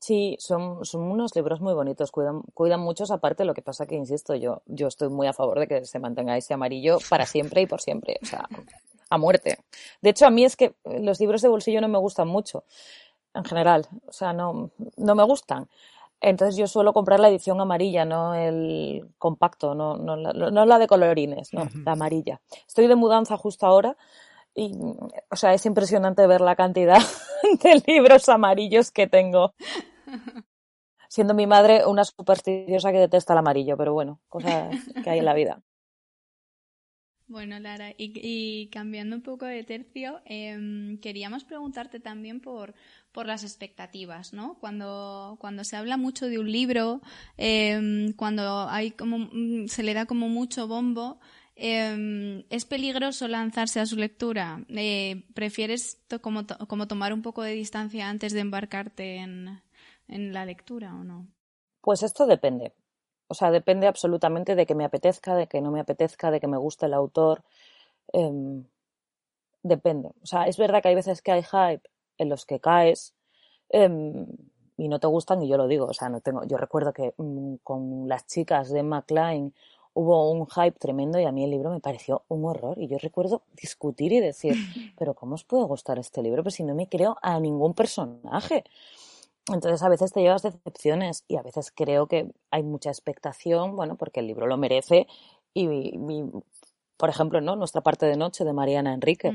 Sí, 0.00 0.36
son, 0.38 0.84
son 0.84 1.02
unos 1.02 1.34
libros 1.34 1.60
muy 1.60 1.74
bonitos, 1.74 2.12
cuidan, 2.12 2.42
cuidan 2.54 2.78
muchos 2.78 3.10
aparte, 3.10 3.44
lo 3.44 3.52
que 3.52 3.62
pasa 3.62 3.86
que, 3.86 3.96
insisto, 3.96 4.36
yo, 4.36 4.62
yo 4.66 4.86
estoy 4.86 5.08
muy 5.08 5.26
a 5.26 5.32
favor 5.32 5.58
de 5.58 5.66
que 5.66 5.84
se 5.84 5.98
mantenga 5.98 6.36
ese 6.36 6.54
amarillo 6.54 6.98
para 7.08 7.26
siempre 7.26 7.62
y 7.62 7.66
por 7.66 7.80
siempre, 7.80 8.16
o 8.22 8.26
sea, 8.26 8.48
a 9.10 9.18
muerte. 9.18 9.58
De 10.00 10.10
hecho, 10.10 10.26
a 10.26 10.30
mí 10.30 10.44
es 10.44 10.54
que 10.54 10.76
los 10.84 11.18
libros 11.18 11.42
de 11.42 11.48
bolsillo 11.48 11.80
no 11.80 11.88
me 11.88 11.98
gustan 11.98 12.28
mucho, 12.28 12.62
en 13.34 13.44
general, 13.44 13.86
o 14.06 14.12
sea, 14.12 14.32
no, 14.32 14.70
no 14.96 15.14
me 15.14 15.22
gustan. 15.24 15.68
Entonces 16.20 16.56
yo 16.56 16.66
suelo 16.66 16.92
comprar 16.92 17.20
la 17.20 17.28
edición 17.28 17.60
amarilla, 17.60 18.04
no 18.04 18.34
el 18.34 19.08
compacto, 19.18 19.74
no, 19.74 19.96
no, 19.96 20.16
no 20.16 20.66
la 20.66 20.78
de 20.78 20.88
colorines, 20.88 21.54
no, 21.54 21.68
la 21.84 21.92
amarilla. 21.92 22.40
Estoy 22.66 22.88
de 22.88 22.96
mudanza 22.96 23.36
justo 23.36 23.66
ahora 23.66 23.96
y, 24.54 24.72
o 25.30 25.36
sea, 25.36 25.54
es 25.54 25.64
impresionante 25.66 26.26
ver 26.26 26.40
la 26.40 26.56
cantidad 26.56 26.98
de 27.62 27.82
libros 27.86 28.28
amarillos 28.28 28.90
que 28.90 29.06
tengo. 29.06 29.54
Siendo 31.08 31.32
mi 31.34 31.46
madre 31.46 31.86
una 31.86 32.04
supersticiosa 32.04 32.92
que 32.92 32.98
detesta 32.98 33.32
el 33.32 33.38
amarillo, 33.38 33.76
pero 33.76 33.94
bueno, 33.94 34.20
cosas 34.28 34.74
que 35.02 35.08
hay 35.08 35.20
en 35.20 35.24
la 35.24 35.34
vida. 35.34 35.62
Bueno, 37.28 37.60
Lara, 37.60 37.92
y, 37.98 38.68
cambiando 38.72 39.14
un 39.14 39.20
poco 39.22 39.44
de 39.44 39.62
tercio, 39.62 40.22
em, 40.24 40.98
queríamos 40.98 41.44
preguntarte 41.44 42.00
también 42.00 42.40
por, 42.40 42.74
por 43.12 43.26
las 43.26 43.44
expectativas, 43.44 44.32
¿no? 44.32 44.56
Cuando, 44.60 45.36
cuando 45.38 45.62
se 45.62 45.76
habla 45.76 45.98
mucho 45.98 46.26
de 46.26 46.38
un 46.38 46.50
libro, 46.50 47.02
em, 47.36 48.14
cuando 48.14 48.66
hay 48.70 48.92
como, 48.92 49.18
mm, 49.18 49.66
se 49.68 49.82
le 49.82 49.92
da 49.92 50.06
como 50.06 50.30
mucho 50.30 50.66
bombo, 50.68 51.20
em, 51.54 52.44
¿es 52.48 52.64
peligroso 52.64 53.28
lanzarse 53.28 53.80
a 53.80 53.86
su 53.86 53.96
lectura? 53.96 54.64
Eh, 54.70 55.24
¿Prefieres 55.34 56.00
como, 56.22 56.46
como 56.46 56.88
tomar 56.88 57.12
un 57.12 57.20
poco 57.20 57.42
de 57.42 57.52
distancia 57.52 58.08
antes 58.08 58.32
de 58.32 58.40
embarcarte 58.40 59.16
en, 59.16 59.60
en 60.08 60.32
la 60.32 60.46
lectura 60.46 60.94
o 60.94 61.04
no? 61.04 61.28
Pues 61.82 62.02
esto 62.02 62.26
depende. 62.26 62.72
O 63.28 63.34
sea, 63.34 63.50
depende 63.50 63.86
absolutamente 63.86 64.54
de 64.54 64.66
que 64.66 64.74
me 64.74 64.84
apetezca, 64.84 65.34
de 65.34 65.46
que 65.46 65.60
no 65.60 65.70
me 65.70 65.80
apetezca, 65.80 66.30
de 66.30 66.40
que 66.40 66.46
me 66.46 66.56
guste 66.56 66.86
el 66.86 66.94
autor. 66.94 67.42
Em, 68.12 68.64
depende. 69.62 70.08
O 70.22 70.26
sea, 70.26 70.46
es 70.46 70.56
verdad 70.56 70.82
que 70.82 70.88
hay 70.88 70.94
veces 70.94 71.22
que 71.22 71.32
hay 71.32 71.42
hype 71.42 71.88
en 72.16 72.28
los 72.28 72.46
que 72.46 72.58
caes 72.60 73.14
em, 73.68 74.26
y 74.76 74.88
no 74.88 74.98
te 74.98 75.06
gustan, 75.06 75.42
y 75.42 75.48
yo 75.48 75.56
lo 75.56 75.68
digo. 75.68 75.86
O 75.86 75.94
sea, 75.94 76.08
no 76.08 76.20
tengo. 76.20 76.44
Yo 76.44 76.56
recuerdo 76.56 76.92
que 76.92 77.14
mm, 77.16 77.56
con 77.62 78.08
las 78.08 78.26
chicas 78.26 78.70
de 78.70 78.82
McLean 78.82 79.52
hubo 79.94 80.30
un 80.30 80.46
hype 80.46 80.78
tremendo 80.78 81.18
y 81.18 81.24
a 81.24 81.32
mí 81.32 81.42
el 81.44 81.50
libro 81.50 81.70
me 81.70 81.80
pareció 81.80 82.22
un 82.28 82.44
horror. 82.44 82.78
Y 82.78 82.86
yo 82.86 82.98
recuerdo 82.98 83.42
discutir 83.60 84.12
y 84.12 84.20
decir, 84.20 84.54
pero 84.98 85.14
¿cómo 85.14 85.34
os 85.34 85.44
puede 85.44 85.64
gustar 85.64 85.98
este 85.98 86.22
libro? 86.22 86.42
Pues 86.42 86.54
si 86.54 86.62
no 86.62 86.74
me 86.74 86.88
creo 86.88 87.18
a 87.20 87.38
ningún 87.40 87.74
personaje. 87.74 88.64
Entonces 89.52 89.82
a 89.82 89.88
veces 89.88 90.12
te 90.12 90.20
llevas 90.20 90.42
decepciones 90.42 91.24
y 91.28 91.36
a 91.36 91.42
veces 91.42 91.72
creo 91.74 92.06
que 92.06 92.30
hay 92.50 92.62
mucha 92.62 92.90
expectación, 92.90 93.76
bueno, 93.76 93.96
porque 93.96 94.20
el 94.20 94.26
libro 94.26 94.46
lo 94.46 94.56
merece 94.56 95.06
y, 95.54 95.92
por 96.96 97.08
ejemplo, 97.08 97.40
¿no? 97.40 97.56
Nuestra 97.56 97.80
parte 97.80 98.06
de 98.06 98.16
noche 98.16 98.44
de 98.44 98.52
Mariana 98.52 98.92
Enrique, 98.92 99.32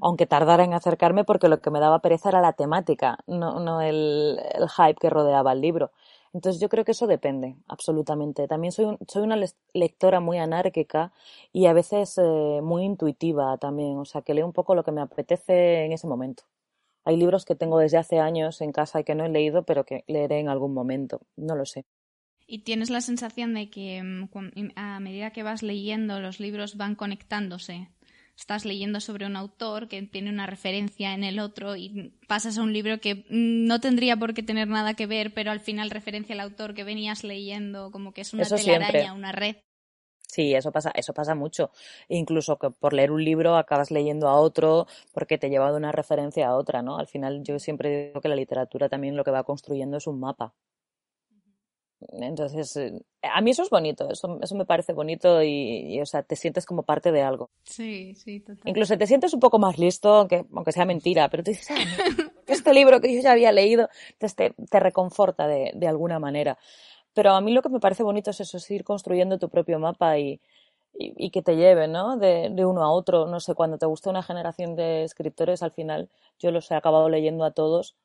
aunque 0.00 0.26
tardara 0.26 0.64
en 0.64 0.74
acercarme 0.74 1.24
porque 1.24 1.48
lo 1.48 1.60
que 1.60 1.70
me 1.70 1.80
daba 1.80 2.00
pereza 2.00 2.28
era 2.28 2.40
la 2.40 2.52
temática, 2.52 3.18
no, 3.26 3.60
no 3.60 3.80
el, 3.80 4.40
el, 4.54 4.68
hype 4.68 5.00
que 5.00 5.10
rodeaba 5.10 5.52
el 5.52 5.60
libro. 5.60 5.90
Entonces 6.32 6.60
yo 6.60 6.68
creo 6.68 6.84
que 6.84 6.92
eso 6.92 7.06
depende, 7.06 7.56
absolutamente. 7.66 8.46
También 8.46 8.70
soy, 8.70 8.98
soy 9.08 9.22
una 9.22 9.38
lectora 9.72 10.20
muy 10.20 10.38
anárquica 10.38 11.12
y 11.52 11.64
a 11.64 11.72
veces 11.72 12.18
eh, 12.18 12.60
muy 12.62 12.84
intuitiva 12.84 13.56
también, 13.56 13.96
o 13.96 14.04
sea, 14.04 14.20
que 14.20 14.34
leo 14.34 14.44
un 14.44 14.52
poco 14.52 14.74
lo 14.74 14.84
que 14.84 14.92
me 14.92 15.00
apetece 15.00 15.84
en 15.86 15.92
ese 15.92 16.06
momento. 16.06 16.42
Hay 17.06 17.16
libros 17.16 17.44
que 17.44 17.54
tengo 17.54 17.78
desde 17.78 17.98
hace 17.98 18.18
años 18.18 18.60
en 18.60 18.72
casa 18.72 18.98
y 18.98 19.04
que 19.04 19.14
no 19.14 19.24
he 19.24 19.28
leído, 19.28 19.62
pero 19.62 19.84
que 19.84 20.04
leeré 20.08 20.40
en 20.40 20.48
algún 20.48 20.74
momento. 20.74 21.20
No 21.36 21.54
lo 21.54 21.64
sé. 21.64 21.86
¿Y 22.48 22.64
tienes 22.64 22.90
la 22.90 23.00
sensación 23.00 23.54
de 23.54 23.70
que 23.70 24.02
mm, 24.02 24.28
a 24.74 24.98
medida 24.98 25.30
que 25.30 25.44
vas 25.44 25.62
leyendo 25.62 26.18
los 26.18 26.40
libros 26.40 26.76
van 26.76 26.96
conectándose? 26.96 27.90
Estás 28.36 28.64
leyendo 28.64 28.98
sobre 29.00 29.24
un 29.24 29.36
autor 29.36 29.86
que 29.86 30.02
tiene 30.02 30.30
una 30.30 30.46
referencia 30.46 31.14
en 31.14 31.22
el 31.22 31.38
otro 31.38 31.76
y 31.76 32.12
pasas 32.26 32.58
a 32.58 32.62
un 32.62 32.72
libro 32.72 33.00
que 33.00 33.14
mm, 33.30 33.66
no 33.66 33.80
tendría 33.80 34.16
por 34.16 34.34
qué 34.34 34.42
tener 34.42 34.66
nada 34.66 34.94
que 34.94 35.06
ver, 35.06 35.32
pero 35.32 35.52
al 35.52 35.60
final 35.60 35.90
referencia 35.90 36.34
al 36.34 36.40
autor 36.40 36.74
que 36.74 36.82
venías 36.82 37.22
leyendo, 37.22 37.92
como 37.92 38.12
que 38.12 38.22
es 38.22 38.34
una 38.34 38.44
telaraña, 38.44 39.12
una 39.12 39.30
red. 39.30 39.56
Sí, 40.36 40.54
eso 40.54 40.70
pasa, 40.70 40.90
eso 40.94 41.14
pasa 41.14 41.34
mucho. 41.34 41.70
Incluso 42.08 42.58
que 42.58 42.68
por 42.68 42.92
leer 42.92 43.10
un 43.10 43.24
libro 43.24 43.56
acabas 43.56 43.90
leyendo 43.90 44.28
a 44.28 44.38
otro 44.38 44.86
porque 45.14 45.38
te 45.38 45.48
lleva 45.48 45.70
de 45.70 45.78
una 45.78 45.92
referencia 45.92 46.48
a 46.48 46.56
otra, 46.56 46.82
¿no? 46.82 46.98
Al 46.98 47.06
final 47.06 47.42
yo 47.42 47.58
siempre 47.58 48.08
digo 48.08 48.20
que 48.20 48.28
la 48.28 48.36
literatura 48.36 48.90
también 48.90 49.16
lo 49.16 49.24
que 49.24 49.30
va 49.30 49.44
construyendo 49.44 49.96
es 49.96 50.06
un 50.06 50.20
mapa. 50.20 50.52
Entonces, 52.20 52.76
eh, 52.76 52.92
a 53.22 53.40
mí 53.40 53.52
eso 53.52 53.62
es 53.62 53.70
bonito, 53.70 54.10
eso, 54.10 54.38
eso 54.42 54.54
me 54.54 54.66
parece 54.66 54.92
bonito 54.92 55.42
y, 55.42 55.98
o 56.02 56.04
sea, 56.04 56.22
te 56.22 56.36
sientes 56.36 56.66
como 56.66 56.82
parte 56.82 57.10
de 57.12 57.22
algo. 57.22 57.48
Sí, 57.64 58.14
sí, 58.14 58.40
total. 58.40 58.68
Incluso 58.68 58.98
te 58.98 59.06
sientes 59.06 59.32
un 59.32 59.40
poco 59.40 59.58
más 59.58 59.78
listo, 59.78 60.10
aunque, 60.16 60.44
aunque 60.52 60.72
sea 60.72 60.84
mentira, 60.84 61.30
pero 61.30 61.42
tú 61.44 61.52
dices, 61.52 61.70
ah, 61.70 61.76
este 62.46 62.74
libro 62.74 63.00
que 63.00 63.14
yo 63.14 63.22
ya 63.22 63.32
había 63.32 63.52
leído, 63.52 63.88
entonces 64.12 64.36
te, 64.36 64.54
te 64.70 64.80
reconforta 64.80 65.48
de, 65.48 65.72
de 65.74 65.88
alguna 65.88 66.18
manera. 66.18 66.58
Pero 67.16 67.32
a 67.32 67.40
mí 67.40 67.52
lo 67.54 67.62
que 67.62 67.70
me 67.70 67.80
parece 67.80 68.02
bonito 68.02 68.30
es 68.30 68.40
eso, 68.40 68.58
es 68.58 68.70
ir 68.70 68.84
construyendo 68.84 69.38
tu 69.38 69.48
propio 69.48 69.78
mapa 69.78 70.18
y, 70.18 70.38
y, 70.92 71.30
que 71.30 71.42
te 71.42 71.56
lleve, 71.56 71.88
¿no? 71.88 72.18
De, 72.18 72.50
de, 72.50 72.66
uno 72.66 72.82
a 72.84 72.90
otro. 72.92 73.26
No 73.26 73.40
sé, 73.40 73.54
cuando 73.54 73.78
te 73.78 73.86
gusta 73.86 74.10
una 74.10 74.22
generación 74.22 74.76
de 74.76 75.04
escritores, 75.04 75.62
al 75.62 75.72
final 75.72 76.10
yo 76.38 76.50
los 76.50 76.70
he 76.70 76.74
acabado 76.74 77.08
leyendo 77.08 77.44
a 77.46 77.52
todos, 77.52 77.96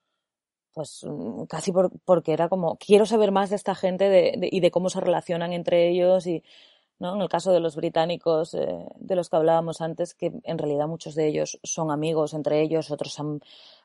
pues 0.74 1.04
mm, 1.04 1.44
casi 1.46 1.74
por, 1.74 1.92
porque 2.06 2.32
era 2.34 2.50
como, 2.50 2.78
quiero 2.78 3.06
saber 3.06 3.32
más 3.34 3.50
de 3.50 3.58
esta 3.58 3.76
gente 3.76 4.08
de, 4.10 4.50
y 4.52 4.62
de 4.62 4.72
cómo 4.72 4.90
se 4.90 5.02
relacionan 5.02 5.52
entre 5.54 5.90
ellos 5.90 6.26
y, 6.28 6.44
¿no? 7.00 7.16
En 7.16 7.22
el 7.22 7.30
caso 7.30 7.52
de 7.52 7.60
los 7.60 7.76
británicos, 7.76 8.54
eh, 8.54 8.86
de 8.98 9.16
los 9.16 9.30
que 9.30 9.36
hablábamos 9.36 9.82
antes, 9.82 10.14
que 10.16 10.32
en 10.44 10.58
realidad 10.58 10.88
muchos 10.88 11.16
de 11.16 11.28
ellos 11.28 11.60
son 11.64 11.92
amigos 11.92 12.34
entre 12.34 12.62
ellos, 12.62 12.92
otros 12.92 13.20
han 13.20 13.42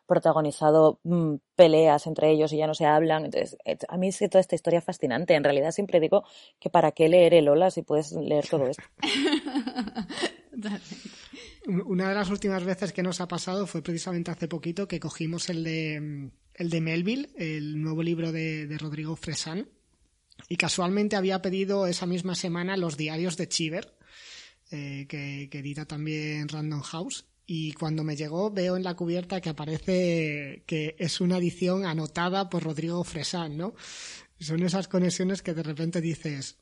protagonizado 0.07 1.01
mm, 1.03 1.35
peleas 1.55 2.07
entre 2.07 2.31
ellos 2.31 2.53
y 2.53 2.59
ya 2.59 2.67
no 2.67 2.75
se 2.75 2.87
hablan. 2.87 3.25
Entonces, 3.25 3.57
a 3.89 3.97
mí 3.97 4.09
es 4.09 4.19
que 4.19 4.29
toda 4.29 4.41
esta 4.41 4.55
historia 4.55 4.79
es 4.79 4.85
fascinante. 4.85 5.35
En 5.35 5.45
realidad 5.45 5.73
siempre 5.73 6.01
digo 6.01 6.25
que 6.59 6.71
para 6.71 6.93
qué 6.93 7.09
leer 7.09 7.35
el 7.35 7.49
Ola 7.49 7.71
si 7.71 7.83
puedes 7.83 8.13
leer 8.13 8.47
todo 8.49 8.67
esto. 8.67 8.83
Una 11.67 12.09
de 12.09 12.15
las 12.15 12.31
últimas 12.31 12.65
veces 12.65 12.93
que 12.93 13.03
nos 13.03 13.21
ha 13.21 13.29
pasado 13.29 13.67
fue 13.67 13.83
precisamente 13.83 14.31
hace 14.31 14.49
poquito 14.49 14.87
que 14.87 15.01
cogimos 15.01 15.51
el 15.51 15.65
de, 15.65 16.01
mm, 16.01 16.31
el 16.55 16.71
de 16.71 16.81
Melville, 16.81 17.29
el 17.37 17.81
nuevo 17.83 18.03
libro 18.03 18.33
de, 18.33 18.75
Rodrigo 18.79 19.17
Fresán, 19.17 19.69
y 20.49 20.57
casualmente 20.57 21.17
había 21.17 21.43
pedido 21.43 21.87
esa 21.87 22.07
misma 22.07 22.35
semana 22.35 22.77
los 22.77 22.97
diarios 22.97 23.37
de 23.37 23.49
Chiver, 23.49 23.95
eh, 24.71 25.07
que, 25.09 25.49
que 25.51 25.59
edita 25.59 25.87
también 25.87 26.49
Random 26.49 26.83
House, 26.83 27.27
y 27.47 27.73
cuando 27.73 28.03
me 28.03 28.17
llegó 28.17 28.51
veo 28.51 28.77
en 28.77 28.83
la 28.83 28.95
cubierta 28.95 29.41
que 29.41 29.51
aparece 29.51 30.65
que 30.67 30.97
es 30.99 31.21
una 31.21 31.39
edición 31.39 31.85
anotada 31.85 32.51
por 32.51 32.65
Rodrigo 32.65 33.03
Fresán, 33.05 33.57
¿no? 33.57 33.75
Son 34.41 34.63
esas 34.63 34.89
conexiones 34.89 35.43
que 35.43 35.55
de 35.55 35.63
repente 35.63 36.01
dices, 36.01 36.59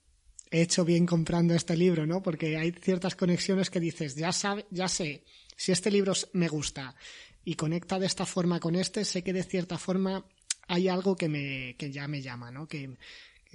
he 0.50 0.62
hecho 0.62 0.84
bien 0.84 1.06
comprando 1.06 1.54
este 1.54 1.76
libro, 1.76 2.06
¿no? 2.06 2.22
Porque 2.22 2.56
hay 2.56 2.70
ciertas 2.72 3.16
conexiones 3.16 3.70
que 3.70 3.80
dices, 3.80 4.14
ya 4.14 4.30
sabe, 4.30 4.66
ya 4.70 4.86
sé, 4.86 5.24
si 5.56 5.72
este 5.72 5.90
libro 5.90 6.12
me 6.32 6.48
gusta 6.48 6.94
y 7.44 7.54
conecta 7.54 7.98
de 7.98 8.06
esta 8.06 8.26
forma 8.26 8.60
con 8.60 8.76
este, 8.76 9.04
sé 9.04 9.22
que 9.24 9.32
de 9.32 9.42
cierta 9.42 9.78
forma 9.78 10.24
hay 10.68 10.88
algo 10.88 11.16
que 11.16 11.28
me, 11.28 11.76
que 11.78 11.90
ya 11.90 12.08
me 12.08 12.22
llama, 12.22 12.50
¿no? 12.50 12.66
Que, 12.66 12.96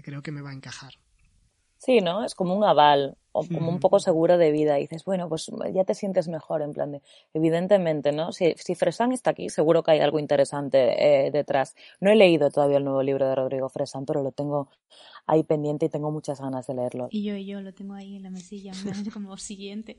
creo 0.04 0.22
que 0.22 0.32
me 0.32 0.42
va 0.42 0.52
a 0.52 0.54
encajar. 0.54 0.94
Sí, 1.78 2.00
¿no? 2.00 2.24
Es 2.24 2.34
como 2.34 2.56
un 2.56 2.64
aval 2.64 3.18
o 3.32 3.46
como 3.46 3.70
un 3.70 3.80
poco 3.80 4.00
seguro 4.00 4.38
de 4.38 4.52
vida. 4.52 4.78
Y 4.80 4.84
dices, 4.84 5.06
bueno, 5.06 5.30
pues 5.30 5.50
ya 5.74 5.84
te 5.84 5.94
sientes 5.94 6.28
mejor 6.28 6.62
en 6.62 6.74
plan 6.74 6.92
de, 6.92 7.02
evidentemente, 7.34 8.12
¿no? 8.12 8.32
Si, 8.32 8.54
si 8.58 8.76
Fresán 8.76 9.12
está 9.12 9.32
aquí, 9.32 9.50
seguro 9.50 9.84
que 9.84 9.92
hay 9.92 10.00
algo 10.00 10.20
interesante 10.20 11.26
eh, 11.28 11.32
detrás. 11.32 11.76
No 12.00 12.12
he 12.12 12.16
leído 12.16 12.50
todavía 12.50 12.78
el 12.78 12.84
nuevo 12.84 13.04
libro 13.04 13.28
de 13.28 13.36
Rodrigo 13.36 13.70
Fresán, 13.70 14.06
pero 14.06 14.24
lo 14.24 14.32
tengo 14.32 14.70
ahí 15.26 15.44
pendiente 15.44 15.86
y 15.86 15.90
tengo 15.90 16.12
muchas 16.12 16.42
ganas 16.42 16.66
de 16.68 16.74
leerlo. 16.74 17.08
Y 17.12 17.24
yo, 17.24 17.36
y 17.36 17.46
yo 17.46 17.62
lo 17.62 17.74
tengo 17.74 17.94
ahí 17.94 18.16
en 18.16 18.24
la 18.24 18.30
mesilla, 18.32 18.72
como 19.14 19.38
siguiente. 19.38 19.98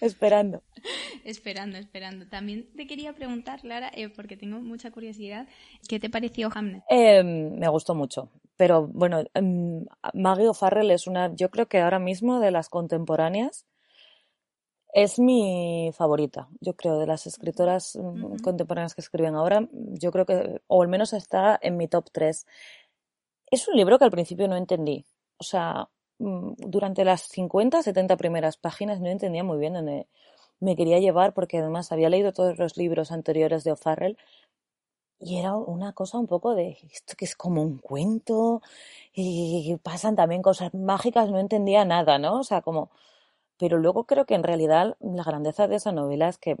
esperando. 0.00 0.62
esperando, 1.24 1.78
esperando. 1.78 2.26
También 2.28 2.68
te 2.76 2.86
quería 2.86 3.14
preguntar, 3.14 3.64
Lara, 3.64 3.90
eh, 3.94 4.10
porque 4.10 4.36
tengo 4.36 4.60
mucha 4.60 4.90
curiosidad, 4.90 5.48
¿qué 5.88 5.98
te 5.98 6.10
pareció 6.10 6.50
Hamlet? 6.54 6.82
Eh, 6.90 7.22
me 7.24 7.68
gustó 7.68 7.94
mucho 7.94 8.30
pero 8.56 8.86
bueno, 8.86 9.24
em, 9.34 9.84
Maggie 10.14 10.48
O'Farrell 10.48 10.90
es 10.90 11.06
una, 11.06 11.34
yo 11.34 11.50
creo 11.50 11.66
que 11.66 11.80
ahora 11.80 11.98
mismo 11.98 12.40
de 12.40 12.50
las 12.50 12.68
contemporáneas 12.68 13.66
es 14.94 15.18
mi 15.18 15.90
favorita, 15.92 16.48
yo 16.60 16.74
creo, 16.76 16.98
de 16.98 17.06
las 17.06 17.26
escritoras 17.26 17.96
mm, 18.00 18.36
contemporáneas 18.42 18.94
que 18.94 19.00
escriben 19.00 19.34
ahora, 19.34 19.68
yo 19.72 20.12
creo 20.12 20.24
que, 20.24 20.62
o 20.68 20.82
al 20.82 20.88
menos 20.88 21.12
está 21.12 21.58
en 21.60 21.76
mi 21.76 21.88
top 21.88 22.06
3. 22.12 22.46
Es 23.50 23.68
un 23.68 23.76
libro 23.76 23.98
que 23.98 24.04
al 24.04 24.10
principio 24.12 24.46
no 24.48 24.56
entendí. 24.56 25.04
O 25.38 25.44
sea, 25.44 25.88
mm, 26.18 26.54
durante 26.58 27.04
las 27.04 27.22
50, 27.22 27.82
70 27.82 28.16
primeras 28.16 28.56
páginas 28.56 29.00
no 29.00 29.08
entendía 29.08 29.42
muy 29.44 29.58
bien 29.58 29.74
dónde 29.74 30.06
me 30.60 30.76
quería 30.76 31.00
llevar, 31.00 31.34
porque 31.34 31.58
además 31.58 31.92
había 31.92 32.08
leído 32.08 32.32
todos 32.32 32.58
los 32.58 32.76
libros 32.76 33.10
anteriores 33.12 33.64
de 33.64 33.72
O'Farrell 33.72 34.16
y 35.24 35.38
era 35.38 35.56
una 35.56 35.92
cosa 35.92 36.18
un 36.18 36.26
poco 36.26 36.54
de 36.54 36.78
esto 36.92 37.14
que 37.16 37.24
es 37.24 37.34
como 37.36 37.62
un 37.62 37.78
cuento 37.78 38.62
y 39.14 39.76
pasan 39.82 40.16
también 40.16 40.42
cosas 40.42 40.74
mágicas, 40.74 41.30
no 41.30 41.38
entendía 41.38 41.84
nada, 41.84 42.18
¿no? 42.18 42.40
O 42.40 42.44
sea, 42.44 42.62
como 42.62 42.90
pero 43.58 43.78
luego 43.78 44.04
creo 44.04 44.26
que 44.26 44.34
en 44.34 44.42
realidad 44.42 44.96
la 45.00 45.22
grandeza 45.22 45.68
de 45.68 45.76
esa 45.76 45.92
novela 45.92 46.28
es 46.28 46.38
que 46.38 46.56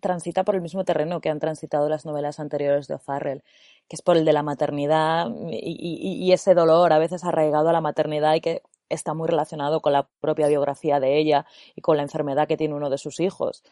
transita 0.00 0.44
por 0.44 0.54
el 0.54 0.62
mismo 0.62 0.84
terreno 0.84 1.20
que 1.20 1.30
han 1.30 1.38
transitado 1.38 1.88
las 1.88 2.04
novelas 2.04 2.40
anteriores 2.40 2.88
de 2.88 2.94
O'Farrell, 2.94 3.44
que 3.88 3.96
es 3.96 4.02
por 4.02 4.16
el 4.16 4.24
de 4.24 4.32
la 4.32 4.42
maternidad 4.42 5.30
y, 5.50 6.32
ese 6.32 6.54
dolor 6.54 6.92
a 6.92 6.98
veces 6.98 7.24
arraigado 7.24 7.68
a 7.68 7.72
la 7.72 7.80
maternidad 7.80 8.34
y 8.34 8.40
que 8.40 8.62
está 8.88 9.14
muy 9.14 9.28
relacionado 9.28 9.80
con 9.80 9.92
la 9.92 10.08
propia 10.20 10.48
biografía 10.48 11.00
de 11.00 11.18
ella 11.18 11.46
y 11.74 11.80
con 11.80 11.96
la 11.96 12.02
enfermedad 12.02 12.48
que 12.48 12.56
tiene 12.56 12.74
uno 12.74 12.90
de 12.90 12.98
sus 12.98 13.20
hijos. 13.20 13.62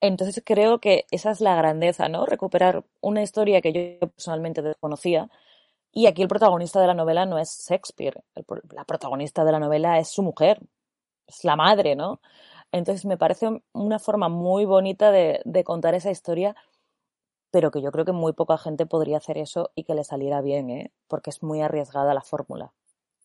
Entonces 0.00 0.42
creo 0.44 0.80
que 0.80 1.06
esa 1.10 1.30
es 1.30 1.40
la 1.40 1.54
grandeza, 1.56 2.08
¿no? 2.08 2.26
Recuperar 2.26 2.84
una 3.00 3.22
historia 3.22 3.60
que 3.60 3.72
yo 4.00 4.08
personalmente 4.08 4.62
desconocía. 4.62 5.28
Y 5.92 6.06
aquí 6.06 6.22
el 6.22 6.28
protagonista 6.28 6.80
de 6.80 6.86
la 6.86 6.94
novela 6.94 7.26
no 7.26 7.38
es 7.38 7.66
Shakespeare, 7.68 8.22
la 8.70 8.84
protagonista 8.84 9.44
de 9.44 9.52
la 9.52 9.58
novela 9.58 9.98
es 9.98 10.08
su 10.08 10.22
mujer, 10.22 10.60
es 11.26 11.44
la 11.44 11.56
madre, 11.56 11.96
¿no? 11.96 12.20
Entonces 12.72 13.04
me 13.04 13.16
parece 13.18 13.62
una 13.72 13.98
forma 13.98 14.28
muy 14.28 14.64
bonita 14.64 15.10
de, 15.10 15.64
contar 15.64 15.94
esa 15.94 16.10
historia, 16.10 16.54
pero 17.50 17.70
que 17.70 17.82
yo 17.82 17.90
creo 17.90 18.04
que 18.04 18.12
muy 18.12 18.32
poca 18.32 18.58
gente 18.58 18.86
podría 18.86 19.18
hacer 19.18 19.38
eso 19.38 19.70
y 19.74 19.84
que 19.84 19.94
le 19.94 20.04
saliera 20.04 20.40
bien, 20.40 20.70
¿eh? 20.70 20.92
porque 21.08 21.30
es 21.30 21.42
muy 21.42 21.60
arriesgada 21.60 22.14
la 22.14 22.22
fórmula. 22.22 22.72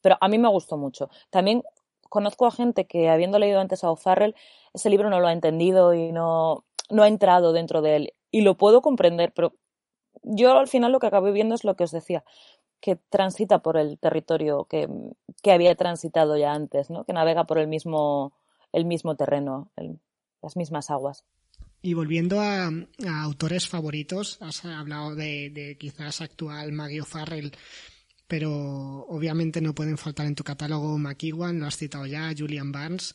Pero 0.01 0.17
a 0.19 0.27
mí 0.27 0.39
me 0.39 0.49
gustó 0.49 0.77
mucho. 0.77 1.09
También 1.29 1.63
conozco 2.09 2.47
a 2.47 2.51
gente 2.51 2.85
que, 2.87 3.09
habiendo 3.09 3.39
leído 3.39 3.59
antes 3.59 3.83
a 3.83 3.91
O'Farrell, 3.91 4.35
ese 4.73 4.89
libro 4.89 5.09
no 5.09 5.19
lo 5.19 5.27
ha 5.27 5.33
entendido 5.33 5.93
y 5.93 6.11
no, 6.11 6.64
no 6.89 7.03
ha 7.03 7.07
entrado 7.07 7.53
dentro 7.53 7.81
de 7.81 7.95
él. 7.95 8.13
Y 8.31 8.41
lo 8.41 8.57
puedo 8.57 8.81
comprender, 8.81 9.33
pero 9.33 9.53
yo 10.23 10.57
al 10.57 10.67
final 10.67 10.91
lo 10.91 10.99
que 10.99 11.07
acabé 11.07 11.31
viendo 11.31 11.55
es 11.55 11.63
lo 11.63 11.75
que 11.75 11.83
os 11.83 11.91
decía 11.91 12.23
que 12.85 12.97
transita 13.09 13.59
por 13.59 13.77
el 13.77 13.97
territorio 13.97 14.65
que, 14.65 14.87
había 15.51 15.75
transitado 15.75 16.37
ya 16.37 16.53
antes, 16.53 16.89
¿no? 16.89 17.03
que 17.03 17.13
navega 17.13 17.45
por 17.45 17.57
el 17.57 17.67
mismo, 17.67 18.33
el 18.71 18.85
mismo 18.85 19.15
terreno, 19.15 19.71
las 20.41 20.55
mismas 20.55 20.91
aguas. 20.91 21.23
Y 21.81 21.93
volviendo 21.93 22.39
a, 22.41 22.71
autores 23.21 23.67
favoritos, 23.67 24.39
has 24.41 24.65
hablado 24.65 25.15
de, 25.15 25.77
quizás 25.79 26.21
actual 26.21 26.71
Maggie 26.73 27.01
O'Farrell, 27.01 27.51
pero 28.27 28.51
obviamente 29.07 29.61
no 29.61 29.73
pueden 29.75 29.97
faltar 29.97 30.25
en 30.25 30.35
tu 30.35 30.43
catálogo 30.43 30.97
McEwan, 30.97 31.59
lo 31.59 31.67
has 31.67 31.77
citado 31.77 32.05
ya, 32.05 32.33
Julian 32.37 32.71
Barnes. 32.71 33.13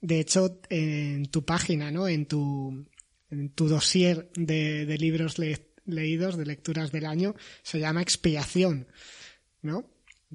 De 0.00 0.20
hecho, 0.20 0.60
en 0.70 1.26
tu 1.30 1.44
página, 1.44 1.90
¿no? 1.90 2.08
en, 2.08 2.26
tu, 2.26 2.86
en 3.30 3.50
tu 3.54 3.68
dossier 3.68 4.30
de, 4.34 4.96
libros 4.98 5.36
leídos, 5.84 6.36
de 6.36 6.46
lecturas 6.46 6.92
del 6.92 7.06
año, 7.06 7.34
se 7.62 7.78
llama 7.78 8.02
Expiación, 8.02 8.88
¿no? 9.62 9.84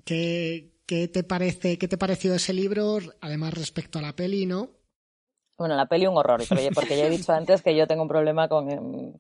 ¿Qué, 0.04 0.74
qué 0.86 1.08
te 1.08 1.24
parece, 1.24 1.78
qué 1.78 1.88
te 1.88 1.98
pareció 1.98 2.34
ese 2.34 2.54
libro, 2.54 3.00
además 3.22 3.54
respecto 3.54 4.00
a 4.00 4.02
la 4.02 4.14
peli, 4.14 4.46
no? 4.46 4.70
Bueno, 5.58 5.76
la 5.76 5.86
peli 5.86 6.06
un 6.08 6.18
horror, 6.18 6.44
porque 6.74 6.98
ya 6.98 7.08
he 7.08 7.10
dicho 7.10 7.32
antes 7.32 7.62
que 7.62 7.76
yo 7.76 7.88
tengo 7.88 8.02
un 8.02 8.10
problema 8.10 8.50
con, 8.50 8.70
em, 8.70 9.14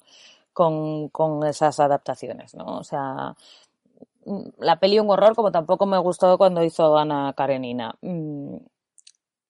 con, 0.51 1.09
con 1.09 1.45
esas 1.47 1.79
adaptaciones, 1.79 2.55
¿no? 2.55 2.77
O 2.77 2.83
sea, 2.83 3.35
la 4.57 4.79
peli 4.79 4.99
un 4.99 5.09
horror, 5.09 5.35
como 5.35 5.51
tampoco 5.51 5.85
me 5.85 5.97
gustó 5.97 6.37
cuando 6.37 6.63
hizo 6.63 6.97
Ana 6.97 7.33
Karenina. 7.37 7.95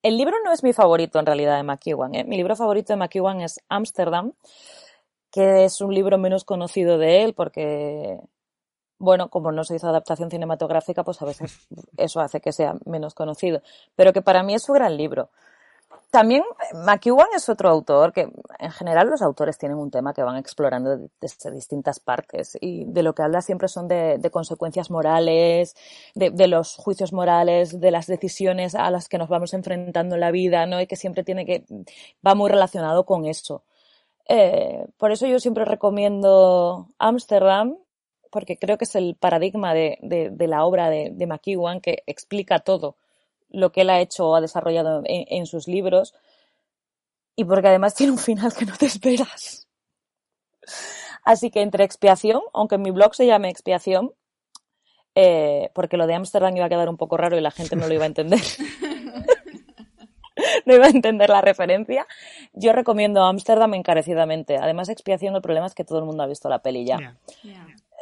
El 0.06 0.18
libro 0.18 0.36
no 0.44 0.52
es 0.52 0.62
mi 0.62 0.72
favorito 0.72 1.18
en 1.18 1.26
realidad 1.26 1.56
de 1.56 1.64
McEwan. 1.64 2.14
¿eh? 2.14 2.22
Mi 2.22 2.36
libro 2.36 2.54
favorito 2.54 2.92
de 2.92 2.96
McEwan 2.96 3.40
es 3.40 3.58
Amsterdam, 3.68 4.34
que 5.32 5.64
es 5.64 5.80
un 5.80 5.92
libro 5.92 6.16
menos 6.16 6.44
conocido 6.44 6.96
de 6.96 7.24
él 7.24 7.34
porque, 7.34 8.20
bueno, 9.00 9.30
como 9.30 9.50
no 9.50 9.64
se 9.64 9.74
hizo 9.74 9.88
adaptación 9.88 10.30
cinematográfica, 10.30 11.02
pues 11.02 11.20
a 11.22 11.24
veces 11.24 11.66
eso 11.96 12.20
hace 12.20 12.40
que 12.40 12.52
sea 12.52 12.76
menos 12.84 13.14
conocido, 13.14 13.62
pero 13.96 14.12
que 14.12 14.22
para 14.22 14.44
mí 14.44 14.54
es 14.54 14.62
su 14.62 14.74
gran 14.74 14.96
libro. 14.96 15.30
También 16.16 16.44
McEwan 16.72 17.28
es 17.36 17.46
otro 17.50 17.68
autor 17.68 18.14
que 18.14 18.30
en 18.58 18.70
general 18.70 19.10
los 19.10 19.20
autores 19.20 19.58
tienen 19.58 19.76
un 19.76 19.90
tema 19.90 20.14
que 20.14 20.22
van 20.22 20.38
explorando 20.38 21.10
desde 21.20 21.50
distintas 21.50 22.00
partes 22.00 22.56
y 22.58 22.86
de 22.86 23.02
lo 23.02 23.14
que 23.14 23.20
habla 23.20 23.42
siempre 23.42 23.68
son 23.68 23.86
de, 23.86 24.18
consecuencias 24.32 24.90
morales, 24.90 25.76
de, 26.14 26.48
los 26.48 26.76
juicios 26.76 27.12
morales, 27.12 27.78
de 27.78 27.90
las 27.90 28.06
decisiones 28.06 28.74
a 28.74 28.90
las 28.90 29.10
que 29.10 29.18
nos 29.18 29.28
vamos 29.28 29.52
enfrentando 29.52 30.14
en 30.14 30.22
la 30.22 30.30
vida, 30.30 30.64
¿no? 30.64 30.80
Y 30.80 30.86
que 30.86 30.96
siempre 30.96 31.22
tiene 31.22 31.44
que, 31.44 31.66
va 32.26 32.34
muy 32.34 32.50
relacionado 32.50 33.04
con 33.04 33.26
eso. 33.26 33.64
Eh, 34.26 34.86
por 34.96 35.12
eso 35.12 35.26
yo 35.26 35.38
siempre 35.38 35.66
recomiendo 35.66 36.88
Ámsterdam, 36.96 37.76
porque 38.30 38.56
creo 38.56 38.78
que 38.78 38.86
es 38.86 38.94
el 38.94 39.16
paradigma 39.16 39.74
de, 39.74 39.98
la 40.38 40.64
obra 40.64 40.88
de, 40.88 41.10
de, 41.12 41.80
que 41.82 42.02
explica 42.06 42.60
todo 42.60 42.96
lo 43.48 43.72
que 43.72 43.82
él 43.82 43.90
ha 43.90 44.00
hecho 44.00 44.28
o 44.28 44.36
ha 44.36 44.40
desarrollado 44.40 45.02
en, 45.04 45.46
sus 45.46 45.68
libros 45.68 46.14
y 47.34 47.44
porque 47.44 47.68
además 47.68 47.94
tiene 47.94 48.12
un 48.12 48.18
final 48.18 48.54
que 48.54 48.66
no 48.66 48.76
te 48.76 48.86
esperas. 48.86 49.68
Así 51.24 51.50
que 51.50 51.60
entre 51.60 51.84
expiación, 51.84 52.40
aunque 52.52 52.76
en 52.76 52.82
mi 52.82 52.90
blog 52.90 53.14
se 53.14 53.26
llame 53.26 53.48
expiación, 53.48 54.12
eh, 55.14 55.70
porque 55.74 55.96
lo 55.96 56.06
de 56.06 56.14
Ámsterdam 56.14 56.56
iba 56.56 56.66
a 56.66 56.68
quedar 56.68 56.88
un 56.88 56.96
poco 56.96 57.16
raro 57.16 57.36
y 57.36 57.40
la 57.40 57.50
gente 57.50 57.74
no 57.74 57.88
lo 57.88 57.94
iba 57.94 58.04
a 58.04 58.08
entender. 58.08 58.40
no 60.66 60.74
iba 60.74 60.86
a 60.86 60.90
entender 60.90 61.30
la 61.30 61.40
referencia. 61.40 62.06
Yo 62.52 62.72
recomiendo 62.72 63.24
Ámsterdam 63.24 63.74
encarecidamente. 63.74 64.58
Además, 64.58 64.88
expiación, 64.88 65.34
el 65.34 65.42
problema 65.42 65.66
es 65.66 65.74
que 65.74 65.84
todo 65.84 65.98
el 65.98 66.04
mundo 66.04 66.22
ha 66.22 66.26
visto 66.26 66.48
la 66.48 66.60
peli 66.60 66.84
ya. 66.84 67.16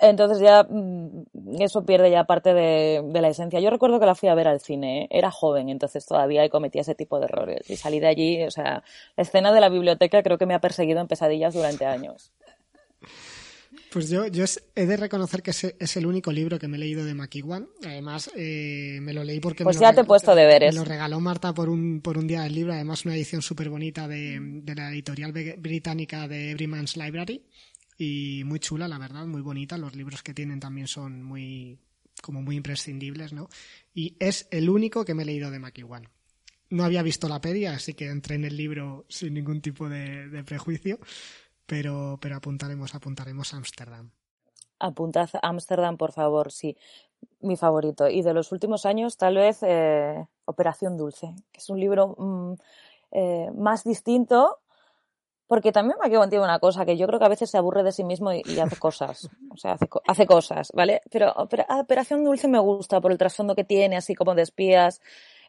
Entonces 0.09 0.41
ya 0.41 0.67
mm, 0.69 1.25
eso 1.61 1.85
pierde 1.85 2.11
ya 2.11 2.25
parte 2.25 2.55
de, 2.55 3.03
la 3.13 3.29
esencia. 3.29 3.61
Yo 3.61 3.71
recuerdo 3.71 4.01
que 4.01 4.07
la 4.07 4.15
fui 4.15 4.29
a 4.29 4.35
ver 4.35 4.49
al 4.49 4.61
cine, 4.61 5.03
¿eh? 5.03 5.09
era 5.11 5.31
joven, 5.31 5.69
entonces 5.69 6.05
todavía 6.07 6.49
cometía 6.49 6.83
ese 6.83 6.95
tipo 6.95 7.19
de 7.19 7.27
errores. 7.27 7.69
Y 7.71 7.77
salí 7.77 8.01
de 8.01 8.09
allí, 8.09 8.43
o 8.45 8.51
sea, 8.51 8.83
la 9.17 9.23
escena 9.23 9.53
de 9.53 9.61
la 9.61 9.69
biblioteca 9.69 10.23
creo 10.23 10.39
que 10.39 10.47
me 10.47 10.55
ha 10.55 10.61
perseguido 10.61 11.01
en 11.01 11.09
pesadillas 11.09 11.55
durante 11.55 11.87
años. 11.87 12.33
Pues 13.95 14.11
yo, 14.11 14.27
yo 14.27 14.45
he 14.75 14.87
de 14.87 14.97
reconocer 14.97 15.41
que 15.41 15.53
es, 15.53 15.97
el 15.97 16.07
único 16.07 16.33
libro 16.33 16.59
que 16.59 16.67
me 16.67 16.77
he 16.77 16.81
leído 16.81 17.05
de 17.05 17.15
McEwan. 17.15 17.69
Además, 17.85 18.29
eh, 18.35 18.99
me 19.01 19.13
lo 19.13 19.23
leí 19.23 19.39
porque 19.39 19.63
pues 19.63 19.77
me, 19.77 19.83
ya 19.83 19.93
te 19.93 20.01
he 20.01 20.05
puesto 20.05 20.35
deberes. 20.35 20.75
me 20.75 20.81
lo 20.81 20.85
regaló 20.85 21.21
Marta 21.21 21.55
por 21.55 21.69
un, 21.69 22.01
por 22.01 22.19
un 22.19 22.27
día 22.27 22.43
del 22.43 22.57
libro. 22.57 22.73
Además, 22.73 23.05
una 23.05 23.15
edición 23.15 23.41
súper 23.41 23.71
bonita 23.71 24.09
de, 24.09 24.41
de, 24.41 24.75
la 24.75 24.91
editorial 24.91 25.33
británica 25.33 26.27
de 26.27 26.51
Everyman's 26.51 26.97
Library. 26.97 27.45
Y 27.97 28.43
muy 28.45 28.59
chula, 28.59 28.89
la 28.89 28.99
verdad, 28.99 29.27
muy 29.27 29.41
bonita. 29.41 29.79
Los 29.79 29.95
libros 29.95 30.23
que 30.23 30.35
tienen 30.35 30.61
también 30.61 30.89
son 30.89 31.23
muy, 31.23 31.79
como 32.23 32.43
muy 32.43 32.57
imprescindibles, 32.57 33.33
¿no? 33.33 33.49
Y 33.93 34.17
es 34.19 34.49
el 34.51 34.69
único 34.69 35.05
que 35.05 35.15
me 35.15 35.23
he 35.23 35.27
leído 35.27 35.51
de 35.51 35.59
McEwan. 35.59 36.09
No 36.71 36.85
había 36.85 37.03
visto 37.03 37.29
la 37.29 37.41
peli, 37.41 37.67
así 37.67 37.95
que 37.95 38.09
entré 38.09 38.37
en 38.37 38.45
el 38.45 38.57
libro 38.57 39.05
sin 39.09 39.35
ningún 39.35 39.61
tipo 39.61 39.89
de, 39.89 40.43
prejuicio 40.45 40.99
pero, 41.67 42.19
pero 42.21 42.37
apuntaremos, 42.37 42.95
apuntaremos 42.95 43.55
a 43.55 43.57
Ámsterdam. 43.57 44.11
Apuntad 44.79 45.31
Ámsterdam, 45.41 45.97
por 45.97 46.13
favor, 46.13 46.53
sí, 46.53 46.77
mi 47.41 47.57
favorito. 47.57 48.09
Y 48.09 48.23
de 48.23 48.35
los 48.35 48.53
últimos 48.53 48.85
años, 48.87 49.17
tal 49.17 49.37
vez 49.37 49.61
eh, 49.63 50.27
Operación 50.45 50.97
Dulce, 50.97 51.35
que 51.53 51.61
es 51.61 51.71
un 51.71 51.81
libro 51.81 52.15
mm, 52.19 52.53
eh, 53.13 53.51
más 53.57 53.85
distinto, 53.85 54.59
porque 55.47 55.73
también 55.73 55.99
McEwan 56.03 56.31
tiene 56.31 56.45
una 56.45 56.59
cosa, 56.59 56.87
que 56.87 56.97
yo 56.97 57.07
creo 57.07 57.19
que 57.19 57.27
a 57.27 57.29
veces 57.29 57.51
se 57.51 57.59
aburre 57.59 57.83
de 57.83 57.93
sí 57.93 58.05
mismo 58.05 58.33
y, 58.33 58.43
hace 58.59 58.77
cosas, 58.77 59.29
o 59.51 59.57
sea, 59.57 59.73
hace, 59.73 59.89
hace, 60.07 60.27
cosas, 60.27 60.73
¿vale? 60.75 61.03
Pero 61.11 61.33
Operación 61.33 62.25
Dulce 62.25 62.49
me 62.49 62.59
gusta 62.59 63.01
por 63.01 63.13
el 63.13 63.19
trasfondo 63.19 63.55
que 63.55 63.65
tiene, 63.65 63.97
así 63.97 64.15
como 64.15 64.35
de 64.35 64.43
espías, 64.43 65.01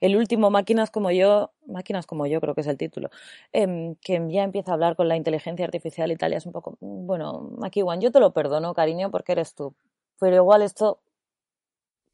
el 0.02 0.18
último, 0.18 0.50
Máquinas 0.50 0.92
como 0.92 1.12
yo, 1.12 1.52
Máquinas 1.68 2.06
como 2.06 2.28
yo 2.28 2.42
creo 2.42 2.54
que 2.54 2.62
es 2.62 2.68
el 2.68 2.78
título, 2.78 3.10
em, 3.54 3.96
que 3.96 4.22
ya 4.30 4.44
empieza 4.44 4.72
a 4.72 4.74
hablar 4.74 4.96
con 4.96 5.08
la 5.08 5.16
inteligencia 5.16 5.66
artificial 5.66 6.12
y 6.12 6.18
tal, 6.18 6.34
y 6.34 6.36
es 6.36 6.46
un 6.46 6.52
poco, 6.52 6.78
bueno, 6.82 7.50
Makiwan, 7.58 8.02
yo 8.02 8.12
te 8.12 8.20
lo 8.20 8.34
perdono, 8.34 8.74
cariño, 8.74 9.12
porque 9.12 9.32
eres 9.32 9.56
tú, 9.56 9.74
pero 10.20 10.36
igual 10.36 10.62
esto 10.62 11.00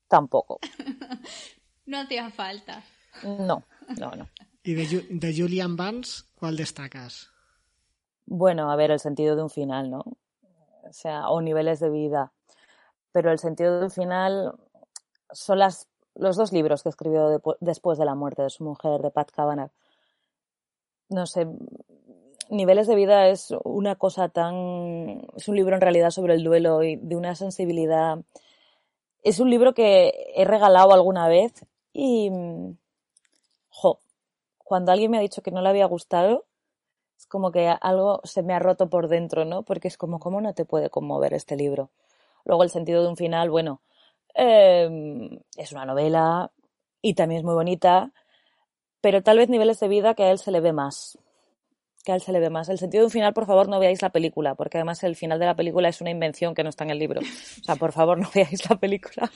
tampoco. 0.07 0.59
no 1.85 1.99
hacía 1.99 2.29
falta. 2.29 2.83
No, 3.23 3.63
no, 3.99 4.11
no. 4.11 4.29
¿Y 4.63 4.73
de, 4.75 5.07
de 5.09 5.35
Julian 5.35 5.75
Barnes, 5.75 6.29
cuál 6.35 6.55
destacas? 6.55 7.30
Bueno, 8.25 8.71
a 8.71 8.75
ver, 8.75 8.91
el 8.91 8.99
sentido 8.99 9.35
de 9.35 9.43
un 9.43 9.49
final, 9.49 9.89
¿no? 9.89 10.03
O 10.83 10.93
sea, 10.93 11.29
o 11.29 11.41
niveles 11.41 11.79
de 11.79 11.89
vida. 11.89 12.31
Pero 13.11 13.31
el 13.31 13.39
sentido 13.39 13.79
de 13.79 13.85
un 13.85 13.91
final 13.91 14.53
son 15.31 15.59
las, 15.59 15.87
los 16.15 16.37
dos 16.37 16.51
libros 16.51 16.83
que 16.83 16.89
escribió 16.89 17.41
después 17.59 17.97
de 17.97 18.05
la 18.05 18.15
muerte 18.15 18.43
de 18.43 18.49
su 18.49 18.63
mujer, 18.63 19.01
de 19.01 19.11
Pat 19.11 19.31
Kavanagh. 19.31 19.71
No 21.09 21.25
sé, 21.25 21.45
Niveles 22.51 22.85
de 22.85 22.95
vida 22.95 23.29
es 23.29 23.53
una 23.63 23.95
cosa 23.95 24.27
tan... 24.27 25.25
es 25.37 25.47
un 25.47 25.55
libro 25.55 25.73
en 25.73 25.79
realidad 25.79 26.09
sobre 26.09 26.33
el 26.33 26.43
duelo 26.43 26.83
y 26.83 26.97
de 26.97 27.15
una 27.15 27.33
sensibilidad... 27.33 28.19
Es 29.23 29.39
un 29.39 29.49
libro 29.49 29.73
que 29.73 30.33
he 30.35 30.43
regalado 30.43 30.91
alguna 30.91 31.29
vez 31.29 31.65
y... 31.93 32.29
Jo, 33.69 33.99
cuando 34.57 34.91
alguien 34.91 35.11
me 35.11 35.17
ha 35.17 35.21
dicho 35.21 35.41
que 35.41 35.51
no 35.51 35.61
le 35.61 35.69
había 35.69 35.85
gustado, 35.85 36.43
es 37.21 37.27
como 37.27 37.51
que 37.51 37.67
algo 37.67 38.19
se 38.23 38.41
me 38.41 38.53
ha 38.53 38.59
roto 38.59 38.89
por 38.89 39.07
dentro, 39.07 39.45
¿no? 39.45 39.61
Porque 39.61 39.87
es 39.87 39.97
como, 39.97 40.19
¿cómo 40.19 40.41
no 40.41 40.53
te 40.53 40.65
puede 40.65 40.89
conmover 40.89 41.33
este 41.35 41.55
libro? 41.55 41.91
Luego 42.45 42.63
el 42.63 42.71
sentido 42.71 43.03
de 43.03 43.09
un 43.09 43.15
final, 43.15 43.51
bueno, 43.51 43.81
em, 44.33 45.39
es 45.55 45.71
una 45.71 45.85
novela 45.85 46.51
y 47.01 47.13
también 47.13 47.39
es 47.39 47.45
muy 47.45 47.53
bonita, 47.53 48.11
pero 49.01 49.21
tal 49.21 49.37
vez 49.37 49.49
niveles 49.49 49.79
de 49.79 49.87
vida 49.87 50.15
que 50.15 50.23
a 50.23 50.31
él 50.31 50.39
se 50.39 50.51
le 50.51 50.61
ve 50.61 50.73
más 50.73 51.17
que 52.03 52.11
a 52.11 52.15
él 52.15 52.21
se 52.21 52.31
le 52.31 52.39
ve 52.39 52.49
más. 52.49 52.67
El 52.67 52.79
sentido 52.79 53.01
de 53.01 53.05
un 53.05 53.11
final, 53.11 53.31
por 53.31 53.45
favor, 53.45 53.69
no 53.69 53.79
veáis 53.79 54.01
la 54.01 54.09
película, 54.09 54.55
porque 54.55 54.79
además 54.79 55.03
el 55.03 55.15
final 55.15 55.37
de 55.37 55.45
la 55.45 55.55
película 55.55 55.87
es 55.87 56.01
una 56.01 56.09
invención 56.09 56.55
que 56.55 56.63
no 56.63 56.69
está 56.69 56.83
en 56.83 56.89
el 56.89 56.97
libro. 56.97 57.21
O 57.21 57.63
sea, 57.63 57.75
por 57.75 57.91
favor, 57.91 58.17
no 58.17 58.27
veáis 58.33 58.67
la 58.67 58.75
película. 58.75 59.29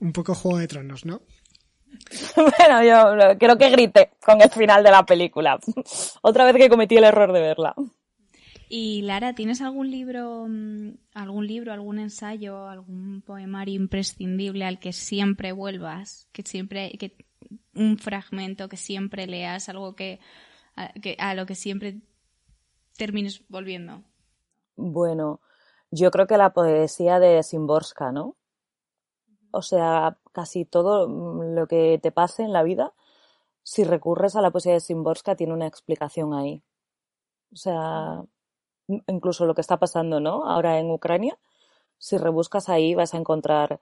Un 0.00 0.14
poco 0.14 0.34
Juego 0.34 0.56
de 0.56 0.68
Tronos, 0.68 1.04
¿no? 1.04 1.20
bueno, 2.36 2.82
yo 2.84 3.38
creo 3.38 3.56
que 3.56 3.70
grité 3.70 4.10
con 4.24 4.40
el 4.40 4.50
final 4.50 4.82
de 4.82 4.90
la 4.90 5.04
película. 5.04 5.58
Otra 6.22 6.44
vez 6.44 6.56
que 6.56 6.68
cometí 6.68 6.96
el 6.96 7.04
error 7.04 7.32
de 7.32 7.40
verla. 7.40 7.74
Y 8.68 9.02
Lara, 9.02 9.34
¿tienes 9.34 9.60
algún 9.60 9.90
libro, 9.90 10.46
mm, 10.48 10.90
algún 11.14 11.46
libro, 11.46 11.72
algún 11.72 11.98
ensayo, 11.98 12.68
algún 12.68 13.20
poemario 13.22 13.74
imprescindible 13.74 14.64
al 14.64 14.78
que 14.78 14.92
siempre 14.92 15.50
vuelvas, 15.50 16.28
que 16.32 16.42
siempre, 16.42 16.92
que 16.92 17.16
un 17.74 17.98
fragmento 17.98 18.68
que 18.68 18.76
siempre 18.76 19.26
leas, 19.26 19.68
algo 19.68 19.96
que 19.96 20.20
a, 21.18 21.34
lo 21.34 21.46
que 21.46 21.54
siempre 21.54 22.00
termines 22.96 23.42
volviendo? 23.48 24.02
Bueno, 24.76 25.40
yo 25.90 26.10
creo 26.10 26.26
que 26.26 26.36
la 26.36 26.52
poesía 26.52 27.18
de 27.18 27.42
Simborska, 27.42 28.12
¿no? 28.12 28.36
O 29.50 29.62
sea, 29.62 30.16
casi 30.32 30.64
todo 30.64 31.08
lo 31.60 31.66
que 31.66 31.98
te 32.02 32.10
pase 32.10 32.42
en 32.42 32.52
la 32.52 32.62
vida, 32.62 32.92
si 33.62 33.84
recurres 33.84 34.34
a 34.34 34.40
la 34.40 34.50
poesía 34.50 34.72
de 34.72 34.80
Simborska, 34.80 35.36
tiene 35.36 35.52
una 35.52 35.66
explicación 35.66 36.32
ahí. 36.32 36.62
O 37.52 37.56
sea, 37.56 38.22
incluso 39.06 39.44
lo 39.44 39.54
que 39.54 39.60
está 39.60 39.78
pasando, 39.78 40.20
¿no? 40.20 40.46
Ahora 40.48 40.78
en 40.78 40.90
Ucrania, 40.90 41.38
si 41.98 42.16
rebuscas 42.16 42.68
ahí 42.68 42.94
vas 42.94 43.12
a 43.14 43.18
encontrar 43.18 43.80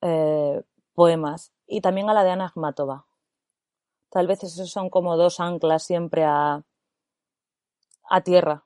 eh, 0.00 0.62
poemas. 0.94 1.52
Y 1.66 1.80
también 1.80 2.08
a 2.08 2.14
la 2.14 2.24
de 2.24 2.30
Ana 2.30 2.46
Akhmatova. 2.46 3.06
Tal 4.10 4.26
vez 4.26 4.42
esos 4.42 4.70
son 4.70 4.90
como 4.90 5.16
dos 5.16 5.40
anclas 5.40 5.84
siempre 5.84 6.24
a, 6.24 6.62
a 8.10 8.20
tierra. 8.22 8.64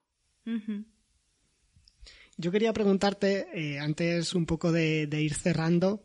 Yo 2.37 2.53
quería 2.53 2.73
preguntarte, 2.73 3.49
eh, 3.55 3.79
antes 3.79 4.35
un 4.35 4.45
poco 4.45 4.71
de, 4.71 5.09
ir 5.13 5.35
cerrando, 5.35 6.03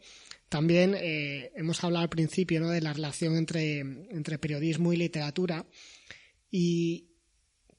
también 0.52 0.96
eh, 0.96 1.54
hemos 1.56 1.82
hablado 1.82 2.04
al 2.04 2.10
principio 2.10 2.60
¿no? 2.60 2.68
de 2.68 2.82
la 2.82 2.92
relación 2.92 3.38
entre, 3.38 3.80
entre 3.80 4.38
periodismo 4.38 4.92
y 4.92 4.98
literatura 4.98 5.66
y 6.52 7.08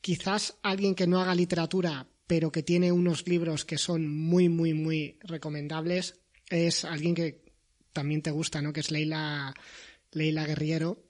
quizás 0.00 0.56
alguien 0.62 0.94
que 0.94 1.06
no 1.06 1.20
haga 1.20 1.34
literatura 1.34 2.08
pero 2.26 2.50
que 2.50 2.62
tiene 2.62 2.90
unos 2.90 3.28
libros 3.28 3.66
que 3.66 3.76
son 3.76 4.08
muy, 4.08 4.48
muy, 4.48 4.72
muy 4.72 5.18
recomendables 5.20 6.18
es 6.48 6.86
alguien 6.86 7.14
que 7.14 7.44
también 7.92 8.22
te 8.22 8.30
gusta, 8.30 8.62
¿no? 8.62 8.72
que 8.72 8.80
es 8.80 8.90
Leila, 8.90 9.52
Leila 10.12 10.46
Guerriero 10.46 11.04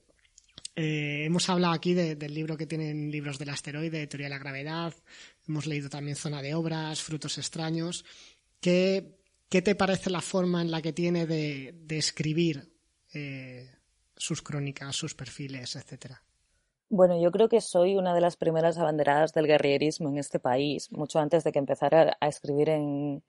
eh, 0.75 1.22
hemos 1.27 1.48
hablado 1.48 1.75
aquí 1.75 1.94
del 1.94 2.35
libro 2.35 2.57
que 2.57 2.66
tienen 2.66 3.12
libros 3.12 3.38
del 3.38 3.51
asteroide, 3.51 4.09
Teoría 4.09 4.27
de 4.27 4.31
la 4.31 4.38
Gravedad. 4.38 4.92
Hemos 5.46 5.66
leído 5.66 5.88
también 5.88 6.16
Zona 6.16 6.42
de 6.42 6.55
Obras, 6.55 7.03
Frutos 7.03 7.38
Extraños. 7.38 8.05
¿Qué, 9.53 9.61
te 9.61 9.75
parece 9.75 10.09
la 10.09 10.23
forma 10.23 10.62
en 10.62 10.71
la 10.71 10.81
que 10.81 10.95
tiene 10.95 11.27
de, 11.27 11.75
escribir 11.91 12.73
eh, 13.12 13.71
sus 14.17 14.41
crónicas, 14.41 14.97
sus 14.97 15.15
perfiles, 15.15 15.77
etcétera? 15.77 16.23
Bueno, 16.88 17.21
yo 17.21 17.31
creo 17.31 17.51
que 17.51 17.61
soy 17.61 17.97
una 17.97 18.15
de 18.15 18.23
las 18.23 18.37
primeras 18.37 18.79
abanderadas 18.79 19.35
del 19.35 19.47
guerrierismo 19.47 20.09
en 20.09 20.17
este 20.17 20.38
país, 20.38 20.91
mucho 20.91 21.19
antes 21.19 21.45
de 21.45 21.53
que 21.53 21.59
empezara 21.59 22.17
a 22.19 22.29
escribir 22.29 22.71
en, 22.71 23.23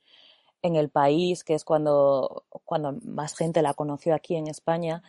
el 0.62 0.90
país, 0.90 1.44
que 1.44 1.56
es 1.56 1.66
cuando, 1.66 2.46
cuando 2.64 2.98
más 3.04 3.36
gente 3.36 3.62
la 3.62 3.74
conoció 3.74 4.16
aquí 4.16 4.38
en 4.38 4.48
España. 4.48 5.04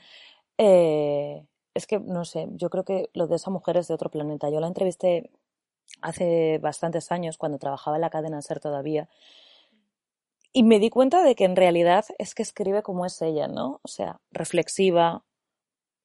Eh, 0.59 1.47
es 1.75 1.87
que, 1.87 2.01
no 2.01 2.25
sé, 2.25 2.49
yo 2.55 2.71
creo 2.71 2.85
que 2.85 3.09
lo 3.15 3.29
de 3.29 3.37
esa 3.37 3.53
mujer 3.53 3.77
es 3.77 3.87
de 3.87 3.95
otro 3.95 4.11
planeta. 4.11 4.51
Yo 4.51 4.59
la 4.59 4.67
entrevisté 4.67 5.31
hace 6.01 6.59
bastantes 6.59 7.13
años, 7.13 7.39
cuando 7.39 7.59
trabajaba 7.59 7.99
en 7.99 8.01
la 8.01 8.11
cadena 8.11 8.43
SER 8.43 8.59
todavía, 8.59 9.09
y 10.55 10.63
me 10.63 10.79
di 10.79 10.89
cuenta 10.89 11.25
de 11.25 11.35
que 11.35 11.45
en 11.45 11.57
realidad 11.57 12.07
es 12.19 12.35
que 12.35 12.45
escribe 12.45 12.83
como 12.83 13.05
es 13.07 13.21
ella, 13.23 13.49
¿no? 13.49 13.81
O 13.83 13.89
sea, 13.89 14.21
reflexiva, 14.31 15.25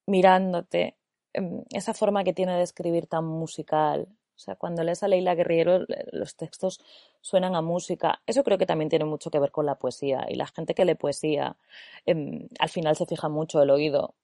mirándote, 0.07 0.97
em, 1.33 1.63
esa 1.71 1.93
forma 1.93 2.23
que 2.23 2.33
tiene 2.33 2.57
de 2.57 2.63
escribir 2.63 3.07
tan 3.07 3.25
musical. 3.25 4.07
O 4.35 4.39
sea, 4.39 4.55
cuando 4.55 4.83
lees 4.83 5.03
a 5.03 5.07
Leila 5.07 5.35
Guerriero, 5.35 5.85
los 6.13 6.35
textos 6.35 6.81
suenan 7.21 7.55
a 7.55 7.62
música. 7.62 8.21
Eso 8.25 8.43
creo 8.43 8.57
que 8.57 8.65
también 8.65 8.89
tiene 8.89 9.05
mucho 9.05 9.29
que 9.31 9.39
ver 9.39 9.51
con 9.51 9.65
la 9.67 9.75
poesía. 9.75 10.25
Y 10.29 10.35
la 10.35 10.47
gente 10.47 10.73
que 10.75 10.85
lee 10.85 10.95
poesía, 10.95 11.57
em, 12.05 12.47
al 12.59 12.69
final 12.69 12.95
se 12.95 13.05
fija 13.05 13.29
mucho 13.29 13.62
el 13.62 13.69
oído 13.71 14.15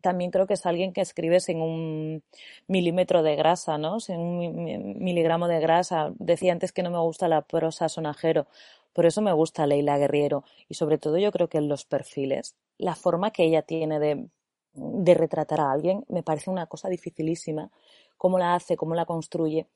también 0.00 0.30
creo 0.30 0.46
que 0.46 0.54
es 0.54 0.66
alguien 0.66 0.92
que 0.92 1.00
escribe 1.00 1.40
sin 1.40 1.60
un 1.60 2.22
milímetro 2.68 3.22
de 3.22 3.36
grasa, 3.36 3.78
¿no? 3.78 4.00
Sin 4.00 4.20
un 4.20 4.98
miligramo 4.98 5.48
de 5.48 5.60
grasa. 5.60 6.12
Decía 6.18 6.52
antes 6.52 6.72
que 6.72 6.82
no 6.82 6.90
me 6.90 6.98
gusta 6.98 7.28
la 7.28 7.42
prosa 7.42 7.88
sonajero, 7.88 8.46
por 8.92 9.06
eso 9.06 9.22
me 9.22 9.32
gusta 9.32 9.66
Leila 9.66 9.98
Guerriero. 9.98 10.44
Y 10.68 10.74
sobre 10.74 10.98
todo 10.98 11.18
yo 11.18 11.30
creo 11.30 11.48
que 11.48 11.58
en 11.58 11.68
los 11.68 11.84
perfiles, 11.84 12.56
la 12.78 12.94
forma 12.94 13.30
que 13.30 13.44
ella 13.44 13.62
tiene 13.62 13.98
de, 13.98 14.28
de 14.72 15.14
retratar 15.14 15.60
a 15.60 15.70
alguien 15.70 16.04
me 16.08 16.22
parece 16.22 16.50
una 16.50 16.66
cosa 16.66 16.88
dificilísima. 16.88 17.70
Cómo 18.16 18.38
la 18.38 18.54
hace, 18.54 18.76
cómo 18.76 18.94
la 18.94 19.06
construye. 19.06 19.66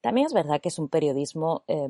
También 0.00 0.26
es 0.26 0.34
verdad 0.34 0.60
que 0.60 0.68
es 0.68 0.78
un 0.78 0.88
periodismo 0.88 1.62
eh, 1.68 1.88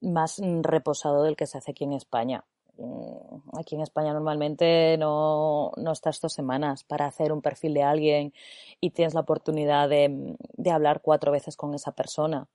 más 0.00 0.40
reposado 0.62 1.22
del 1.22 1.36
que 1.36 1.46
se 1.46 1.58
hace 1.58 1.70
aquí 1.70 1.84
en 1.84 1.92
España. 1.92 2.44
Mm, 2.78 3.56
aquí 3.58 3.74
en 3.74 3.80
España 3.80 4.12
normalmente 4.12 4.96
no, 4.98 5.72
no 5.76 5.92
estás 5.92 6.20
dos 6.20 6.32
semanas 6.32 6.84
para 6.84 7.06
hacer 7.06 7.32
un 7.32 7.40
perfil 7.42 7.74
de 7.74 7.82
alguien 7.82 8.34
y 8.80 8.90
tienes 8.90 9.14
la 9.14 9.20
oportunidad 9.20 9.88
de, 9.88 10.36
de 10.56 10.70
hablar 10.70 11.00
cuatro 11.00 11.32
veces 11.32 11.56
con 11.56 11.74
esa 11.74 11.92
persona. 11.92 12.48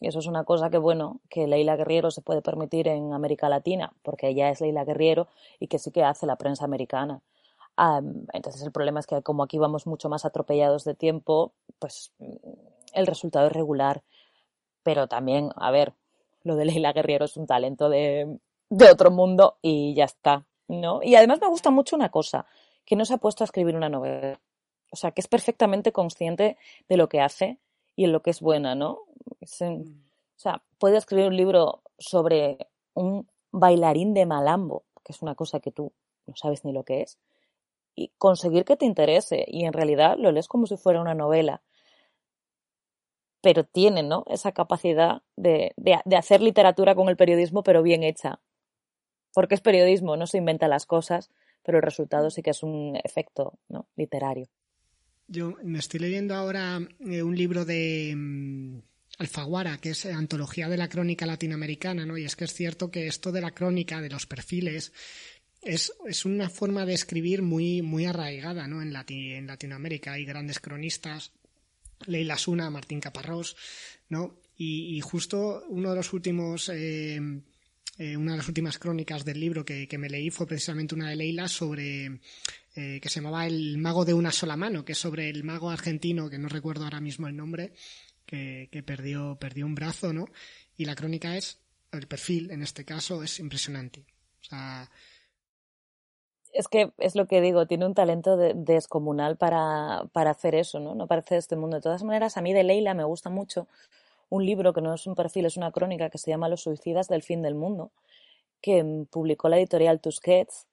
Y 0.00 0.08
eso 0.08 0.18
es 0.18 0.26
una 0.26 0.44
cosa 0.44 0.68
que, 0.68 0.78
bueno, 0.78 1.20
que 1.30 1.46
Leila 1.46 1.76
Guerriero 1.76 2.10
se 2.10 2.20
puede 2.20 2.42
permitir 2.42 2.88
en 2.88 3.14
América 3.14 3.48
Latina, 3.48 3.92
porque 4.02 4.28
ella 4.28 4.50
es 4.50 4.60
Leila 4.60 4.84
Guerriero 4.84 5.28
y 5.58 5.68
que 5.68 5.78
sí 5.78 5.90
que 5.90 6.04
hace 6.04 6.26
la 6.26 6.36
prensa 6.36 6.64
americana. 6.64 7.22
entonces 8.32 8.62
el 8.62 8.72
problema 8.72 9.00
es 9.00 9.06
que 9.06 9.22
como 9.22 9.42
aquí 9.42 9.58
vamos 9.58 9.86
mucho 9.86 10.08
más 10.08 10.24
atropellados 10.24 10.84
de 10.84 10.94
tiempo, 10.94 11.52
pues 11.78 12.12
el 12.92 13.06
resultado 13.06 13.46
es 13.46 13.52
regular. 13.52 14.02
Pero 14.82 15.08
también, 15.08 15.50
a 15.56 15.70
ver, 15.70 15.94
lo 16.42 16.56
de 16.56 16.66
Leila 16.66 16.92
Guerriero 16.92 17.24
es 17.24 17.36
un 17.36 17.46
talento 17.46 17.88
de, 17.88 18.38
de 18.70 18.90
otro 18.90 19.10
mundo 19.10 19.58
y 19.62 19.94
ya 19.94 20.04
está, 20.04 20.46
¿no? 20.68 21.02
Y 21.02 21.14
además 21.16 21.40
me 21.40 21.48
gusta 21.48 21.70
mucho 21.70 21.96
una 21.96 22.10
cosa, 22.10 22.46
que 22.84 22.96
no 22.96 23.04
se 23.04 23.14
ha 23.14 23.18
puesto 23.18 23.44
a 23.44 23.46
escribir 23.46 23.76
una 23.76 23.88
novela. 23.88 24.40
O 24.92 24.96
sea, 24.96 25.10
que 25.10 25.20
es 25.20 25.28
perfectamente 25.28 25.90
consciente 25.92 26.56
de 26.88 26.96
lo 26.96 27.08
que 27.08 27.20
hace 27.20 27.58
y 27.96 28.04
en 28.04 28.12
lo 28.12 28.22
que 28.22 28.30
es 28.30 28.40
buena, 28.40 28.74
¿no? 28.74 29.00
Mm. 29.60 29.80
o 29.80 30.38
sea, 30.38 30.62
puede 30.78 30.98
escribir 30.98 31.26
un 31.26 31.36
libro 31.36 31.82
sobre 31.98 32.68
un 32.94 33.28
bailarín 33.50 34.14
de 34.14 34.26
malambo, 34.26 34.84
que 35.04 35.12
es 35.12 35.22
una 35.22 35.34
cosa 35.34 35.60
que 35.60 35.72
tú 35.72 35.92
no 36.26 36.36
sabes 36.36 36.64
ni 36.64 36.72
lo 36.72 36.84
que 36.84 37.02
es, 37.02 37.18
y 37.94 38.12
conseguir 38.18 38.64
que 38.64 38.76
te 38.76 38.84
interese. 38.86 39.44
Y 39.48 39.64
en 39.64 39.72
realidad 39.72 40.16
lo 40.18 40.30
lees 40.30 40.48
como 40.48 40.66
si 40.66 40.76
fuera 40.76 41.00
una 41.00 41.14
novela 41.14 41.62
pero 43.42 43.62
tiene 43.62 44.02
¿no? 44.02 44.24
esa 44.26 44.50
capacidad 44.50 45.22
de, 45.36 45.72
de, 45.76 46.16
hacer 46.16 46.40
literatura 46.40 46.96
con 46.96 47.08
el 47.08 47.16
periodismo, 47.16 47.62
pero 47.62 47.80
bien 47.80 48.02
hecha 48.02 48.40
porque 49.36 49.54
es 49.54 49.60
periodismo, 49.60 50.16
no 50.16 50.26
se 50.26 50.38
inventa 50.38 50.66
las 50.66 50.86
cosas, 50.86 51.30
pero 51.62 51.76
el 51.76 51.82
resultado 51.82 52.30
sí 52.30 52.42
que 52.42 52.48
es 52.48 52.62
un 52.62 52.98
efecto 53.04 53.58
¿no? 53.68 53.86
literario. 53.94 54.48
Yo 55.28 55.56
me 55.62 55.78
estoy 55.78 56.00
leyendo 56.00 56.34
ahora 56.34 56.80
eh, 57.00 57.22
un 57.22 57.36
libro 57.36 57.64
de 57.64 58.14
mm, 58.16 58.78
Alfaguara, 59.18 59.78
que 59.78 59.90
es 59.90 60.06
Antología 60.06 60.68
de 60.68 60.76
la 60.76 60.88
Crónica 60.88 61.26
Latinoamericana, 61.26 62.06
¿no? 62.06 62.16
Y 62.16 62.24
es 62.24 62.36
que 62.36 62.44
es 62.44 62.54
cierto 62.54 62.90
que 62.90 63.06
esto 63.06 63.32
de 63.32 63.40
la 63.40 63.50
crónica, 63.50 64.00
de 64.00 64.10
los 64.10 64.26
perfiles, 64.26 64.92
es, 65.62 65.92
es 66.06 66.24
una 66.24 66.48
forma 66.48 66.86
de 66.86 66.94
escribir 66.94 67.42
muy, 67.42 67.82
muy 67.82 68.04
arraigada, 68.04 68.68
¿no? 68.68 68.82
En, 68.82 68.94
en 68.94 69.46
Latinoamérica 69.46 70.12
hay 70.12 70.24
grandes 70.24 70.60
cronistas, 70.60 71.32
Leila 72.06 72.38
Suna, 72.38 72.70
Martín 72.70 73.00
Caparrós, 73.00 73.56
¿no? 74.08 74.38
Y, 74.58 75.00
justo 75.00 75.64
uno 75.68 75.90
de 75.90 75.96
los 75.96 76.12
últimos... 76.12 76.68
Eh, 76.70 77.20
eh, 77.98 78.14
una 78.14 78.32
de 78.32 78.38
las 78.38 78.48
últimas 78.48 78.78
crónicas 78.78 79.24
del 79.24 79.40
libro 79.40 79.64
que, 79.64 79.88
me 79.96 80.10
leí 80.10 80.28
fue 80.28 80.46
precisamente 80.46 80.94
una 80.94 81.08
de 81.08 81.16
Leila 81.16 81.48
sobre 81.48 82.20
eh, 82.76 83.00
que 83.00 83.08
se 83.08 83.20
llamaba 83.20 83.46
El 83.46 83.78
mago 83.78 84.04
de 84.04 84.12
una 84.12 84.30
sola 84.30 84.54
mano, 84.54 84.84
que 84.84 84.92
es 84.92 84.98
sobre 84.98 85.30
el 85.30 85.44
mago 85.44 85.70
argentino, 85.70 86.28
que 86.28 86.38
no 86.38 86.48
recuerdo 86.48 86.84
ahora 86.84 87.00
mismo 87.00 87.26
el 87.26 87.34
nombre, 87.34 87.72
que, 88.26 88.68
perdió, 88.84 89.38
perdió 89.40 89.64
un 89.64 89.74
brazo, 89.74 90.12
¿no? 90.12 90.26
Y 90.76 90.84
la 90.84 90.94
crónica 90.94 91.36
es, 91.38 91.58
el 91.90 92.06
perfil 92.06 92.50
en 92.50 92.62
este 92.62 92.84
caso 92.84 93.22
es 93.22 93.40
impresionante. 93.40 94.04
O 94.42 94.44
sea, 94.44 94.90
es 96.52 96.68
que 96.68 96.92
es 96.98 97.16
lo 97.16 97.26
que 97.26 97.40
digo, 97.40 97.66
tiene 97.66 97.86
un 97.86 97.94
talento 97.94 98.36
descomunal 98.36 99.38
para, 99.38 100.04
para, 100.12 100.30
hacer 100.32 100.54
eso, 100.54 100.78
¿no? 100.78 100.94
No 100.94 101.06
parece 101.06 101.36
de 101.36 101.38
este 101.38 101.56
mundo. 101.56 101.76
De 101.76 101.82
todas 101.82 102.04
maneras, 102.04 102.36
a 102.36 102.42
mí 102.42 102.52
de 102.52 102.62
Leila 102.62 102.92
me 102.92 103.04
gusta 103.04 103.30
mucho 103.30 103.68
un 104.28 104.44
libro 104.44 104.74
que 104.74 104.82
no 104.82 104.92
es 104.92 105.06
un 105.06 105.14
perfil, 105.14 105.46
es 105.46 105.56
una 105.56 105.72
crónica 105.72 106.10
que 106.10 106.18
se 106.18 106.30
llama 106.30 106.50
Los 106.50 106.60
suicidas 106.60 107.08
del 107.08 107.22
fin 107.22 107.40
del 107.40 107.54
mundo, 107.54 107.90
que 108.60 108.84
publicó 109.10 109.48
la 109.48 109.56
editorial 109.56 110.00
Tusquets 110.00 110.66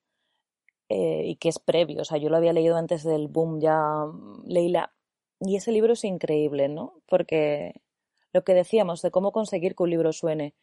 eh, 0.89 1.24
y 1.26 1.36
que 1.38 1.50
es 1.50 1.60
previo. 1.60 2.02
O 2.02 2.06
sea, 2.06 2.17
yo 2.17 2.30
lo 2.30 2.38
había 2.38 2.54
leído 2.54 2.76
antes 2.76 3.04
del 3.04 3.28
boom 3.28 3.60
ya 3.60 4.06
Leila. 4.46 4.93
Y 5.39 5.56
ese 5.56 5.72
libro 5.72 5.93
es 5.93 6.04
increíble, 6.04 6.69
¿no? 6.69 7.02
Porque 7.08 7.82
lo 8.32 8.43
que 8.43 8.54
decíamos 8.54 9.02
de 9.02 9.12
cómo 9.12 9.32
conseguir 9.32 9.76
que 9.76 9.84
un 9.84 9.89
libro 9.89 10.13
suene. 10.13 10.56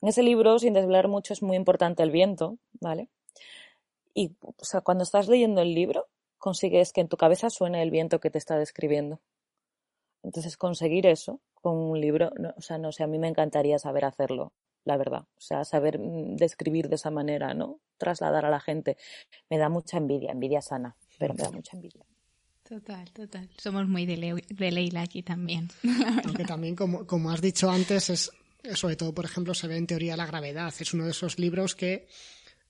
En 0.00 0.08
ese 0.08 0.22
libro, 0.22 0.58
sin 0.58 0.74
desvelar 0.74 1.08
mucho, 1.08 1.32
es 1.32 1.42
muy 1.42 1.56
importante 1.56 2.02
el 2.02 2.10
viento, 2.10 2.58
¿vale? 2.80 3.08
Y 4.14 4.36
o 4.42 4.64
sea, 4.64 4.80
cuando 4.80 5.04
estás 5.04 5.28
leyendo 5.28 5.62
el 5.62 5.74
libro, 5.74 6.06
consigues 6.38 6.92
que 6.92 7.00
en 7.00 7.08
tu 7.08 7.16
cabeza 7.16 7.50
suene 7.50 7.82
el 7.82 7.90
viento 7.90 8.20
que 8.20 8.30
te 8.30 8.38
está 8.38 8.58
describiendo. 8.58 9.20
Entonces, 10.22 10.56
conseguir 10.56 11.06
eso 11.06 11.40
con 11.54 11.76
un 11.76 12.00
libro, 12.00 12.30
o 12.56 12.60
sea, 12.60 12.78
no 12.78 12.92
sé, 12.92 13.02
a 13.02 13.06
mí 13.06 13.18
me 13.18 13.28
encantaría 13.28 13.78
saber 13.78 14.04
hacerlo, 14.04 14.52
la 14.84 14.96
verdad. 14.96 15.26
O 15.36 15.40
sea, 15.40 15.64
saber 15.64 15.98
mm, 15.98 16.36
describir 16.36 16.88
de 16.88 16.96
esa 16.96 17.10
manera, 17.10 17.54
¿no? 17.54 17.80
Trasladar 17.98 18.44
a 18.44 18.50
la 18.50 18.60
gente. 18.60 18.96
Me 19.50 19.58
da 19.58 19.68
mucha 19.68 19.98
envidia, 19.98 20.32
envidia 20.32 20.62
sana, 20.62 20.96
pero 21.18 21.34
me 21.34 21.42
da 21.42 21.50
mucha 21.50 21.76
envidia. 21.76 22.04
Total, 22.62 23.10
total. 23.12 23.50
Somos 23.58 23.86
muy 23.86 24.06
de, 24.06 24.16
Leila 24.16 25.02
aquí 25.02 25.22
también. 25.22 25.68
Aunque 26.24 26.44
también, 26.44 26.74
como, 26.74 27.06
como 27.06 27.30
has 27.30 27.42
dicho 27.42 27.70
antes, 27.70 28.08
es 28.08 28.30
sobre 28.74 28.96
todo, 28.96 29.14
por 29.14 29.24
ejemplo, 29.24 29.54
se 29.54 29.68
ve 29.68 29.76
en 29.76 29.86
teoría 29.86 30.16
la 30.16 30.26
gravedad. 30.26 30.72
Es 30.78 30.94
uno 30.94 31.04
de 31.04 31.10
esos 31.10 31.38
libros 31.38 31.74
que 31.74 32.08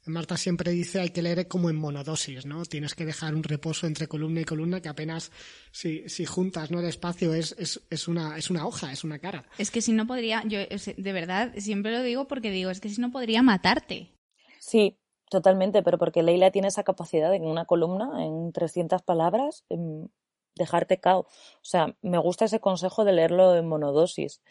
Marta 0.07 0.37
siempre 0.37 0.71
dice 0.71 1.01
hay 1.01 1.11
que 1.11 1.23
leer 1.23 1.49
como 1.49 1.71
en 1.71 1.77
monodosis, 1.77 2.45
¿no? 2.45 2.65
Tienes 2.65 2.95
que 2.95 3.07
dejar 3.07 3.35
un 3.35 3.43
reposo 3.43 3.87
entre 3.87 4.07
columna 4.07 4.41
y 4.41 4.45
columna 4.45 4.81
que 4.81 4.89
apenas 4.89 5.33
si, 5.73 6.09
si 6.09 6.27
juntas 6.27 6.71
¿no? 6.71 6.81
el 6.81 6.87
espacio 6.87 7.33
es, 7.33 7.55
es, 7.59 7.81
es, 7.91 8.09
una, 8.09 8.37
es 8.37 8.51
una 8.51 8.67
hoja, 8.67 8.93
es 8.93 9.05
una 9.05 9.19
cara. 9.19 9.45
Es 9.59 9.71
que 9.71 9.81
si 9.81 9.93
no 9.93 10.07
podría, 10.07 10.43
yo 10.47 10.59
de 10.59 11.13
verdad 11.13 11.53
siempre 11.57 11.93
lo 11.93 12.03
digo 12.03 12.27
porque 12.27 12.51
digo, 12.51 12.71
es 12.71 12.81
que 12.81 12.91
si 12.91 13.01
no 13.01 13.11
podría 13.11 13.43
matarte. 13.43 14.11
Sí, 14.61 14.99
totalmente, 15.31 15.83
pero 15.83 15.99
porque 15.99 16.23
Leila 16.23 16.51
tiene 16.51 16.69
esa 16.69 16.85
capacidad 16.85 17.35
en 17.35 17.45
una 17.45 17.65
columna, 17.65 18.25
en 18.25 18.53
300 18.53 19.03
palabras, 19.03 19.65
dejarte 20.55 21.01
cao. 21.01 21.21
O 21.21 21.29
sea, 21.63 21.97
me 22.03 22.19
gusta 22.19 22.45
ese 22.45 22.61
consejo 22.61 23.05
de 23.05 23.13
leerlo 23.13 23.57
en 23.57 23.67
monodosis 23.67 24.43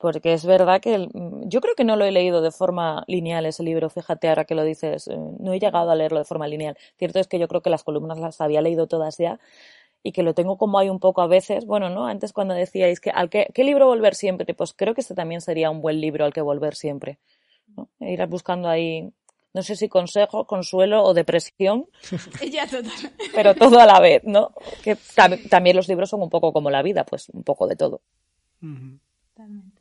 porque 0.00 0.32
es 0.32 0.46
verdad 0.46 0.80
que 0.80 1.08
yo 1.12 1.60
creo 1.60 1.74
que 1.74 1.84
no 1.84 1.94
lo 1.94 2.06
he 2.06 2.10
leído 2.10 2.40
de 2.40 2.50
forma 2.50 3.04
lineal 3.06 3.44
ese 3.44 3.62
libro, 3.62 3.90
fíjate 3.90 4.28
ahora 4.28 4.46
que 4.46 4.54
lo 4.54 4.64
dices, 4.64 5.08
eh, 5.08 5.16
no 5.38 5.52
he 5.52 5.60
llegado 5.60 5.90
a 5.90 5.94
leerlo 5.94 6.18
de 6.18 6.24
forma 6.24 6.48
lineal. 6.48 6.76
Cierto 6.96 7.18
es 7.18 7.28
que 7.28 7.38
yo 7.38 7.48
creo 7.48 7.60
que 7.60 7.68
las 7.68 7.84
columnas 7.84 8.18
las 8.18 8.40
había 8.40 8.62
leído 8.62 8.86
todas 8.86 9.18
ya 9.18 9.38
y 10.02 10.12
que 10.12 10.22
lo 10.22 10.32
tengo 10.32 10.56
como 10.56 10.78
hay 10.78 10.88
un 10.88 11.00
poco 11.00 11.20
a 11.20 11.26
veces, 11.26 11.66
bueno, 11.66 11.90
¿no? 11.90 12.06
Antes 12.06 12.32
cuando 12.32 12.54
decíais 12.54 12.98
que 12.98 13.10
al 13.10 13.28
que, 13.28 13.48
¿qué 13.52 13.62
libro 13.62 13.86
volver 13.86 14.14
siempre? 14.14 14.54
Pues 14.54 14.72
creo 14.72 14.94
que 14.94 15.02
este 15.02 15.14
también 15.14 15.42
sería 15.42 15.70
un 15.70 15.82
buen 15.82 16.00
libro 16.00 16.24
al 16.24 16.32
que 16.32 16.40
volver 16.40 16.74
siempre. 16.74 17.18
¿no? 17.76 17.90
E 18.00 18.14
ir 18.14 18.26
buscando 18.26 18.70
ahí, 18.70 19.12
no 19.52 19.62
sé 19.62 19.76
si 19.76 19.90
consejo, 19.90 20.46
consuelo 20.46 21.04
o 21.04 21.12
depresión. 21.12 21.86
ya, 22.50 22.66
total. 22.66 23.12
Pero 23.34 23.54
todo 23.54 23.78
a 23.78 23.84
la 23.84 24.00
vez, 24.00 24.22
¿no? 24.24 24.54
Que 24.82 24.96
también 25.50 25.76
los 25.76 25.88
libros 25.88 26.08
son 26.08 26.22
un 26.22 26.30
poco 26.30 26.54
como 26.54 26.70
la 26.70 26.82
vida, 26.82 27.04
pues 27.04 27.28
un 27.28 27.42
poco 27.42 27.66
de 27.66 27.76
todo. 27.76 28.00
Totalmente. 29.34 29.79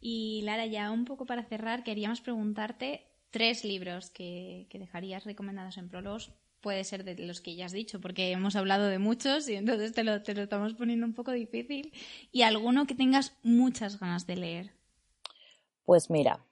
Y 0.00 0.42
Lara, 0.42 0.66
ya 0.66 0.90
un 0.90 1.04
poco 1.04 1.26
para 1.26 1.44
cerrar, 1.44 1.82
queríamos 1.82 2.20
preguntarte 2.20 3.06
tres 3.30 3.64
libros 3.64 4.10
que, 4.10 4.66
dejarías 4.72 5.24
recomendados 5.24 5.76
en 5.78 5.88
prólogos. 5.88 6.32
Puede 6.60 6.82
ser 6.84 7.04
de 7.04 7.14
los 7.24 7.40
que 7.40 7.54
ya 7.54 7.66
has 7.66 7.72
dicho, 7.72 8.00
porque 8.00 8.32
hemos 8.32 8.56
hablado 8.56 8.86
de 8.86 8.98
muchos 8.98 9.48
y 9.48 9.54
entonces 9.54 9.92
te 9.92 10.02
lo, 10.02 10.22
te 10.22 10.34
lo 10.34 10.42
estamos 10.42 10.74
poniendo 10.74 11.06
un 11.06 11.14
poco 11.14 11.32
difícil. 11.32 11.92
Y 12.32 12.42
alguno 12.42 12.86
que 12.86 12.94
tengas 12.94 13.36
muchas 13.42 14.00
ganas 14.00 14.26
de 14.26 14.36
leer. 14.36 14.72
Pues 15.84 16.10
mira, 16.10 16.44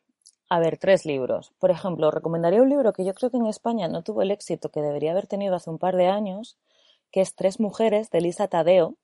a 0.49 0.61
ver, 0.61 0.79
tres 0.79 1.05
libros. 1.05 1.53
Por 1.59 1.71
ejemplo, 1.71 2.11
recomendaría 2.11 2.63
un 2.63 2.69
libro 2.69 2.93
que 2.93 3.05
yo 3.05 3.15
creo 3.15 3.31
que 3.31 3.37
en 3.37 3.47
España 3.47 3.89
no 3.89 4.03
tuvo 4.03 4.23
el 4.23 4.31
éxito 4.31 4.71
que 4.71 4.81
debería 4.81 5.11
haber 5.11 5.27
tenido 5.27 5.57
hace 5.57 5.71
un 5.71 5.79
par 5.79 5.97
de 5.97 6.07
años, 6.07 6.57
que 7.11 7.21
es 7.21 7.35
Tres 7.35 7.59
Mujeres 7.59 8.11
de 8.11 8.21
Lisa 8.21 8.47
Tadeo, 8.47 8.97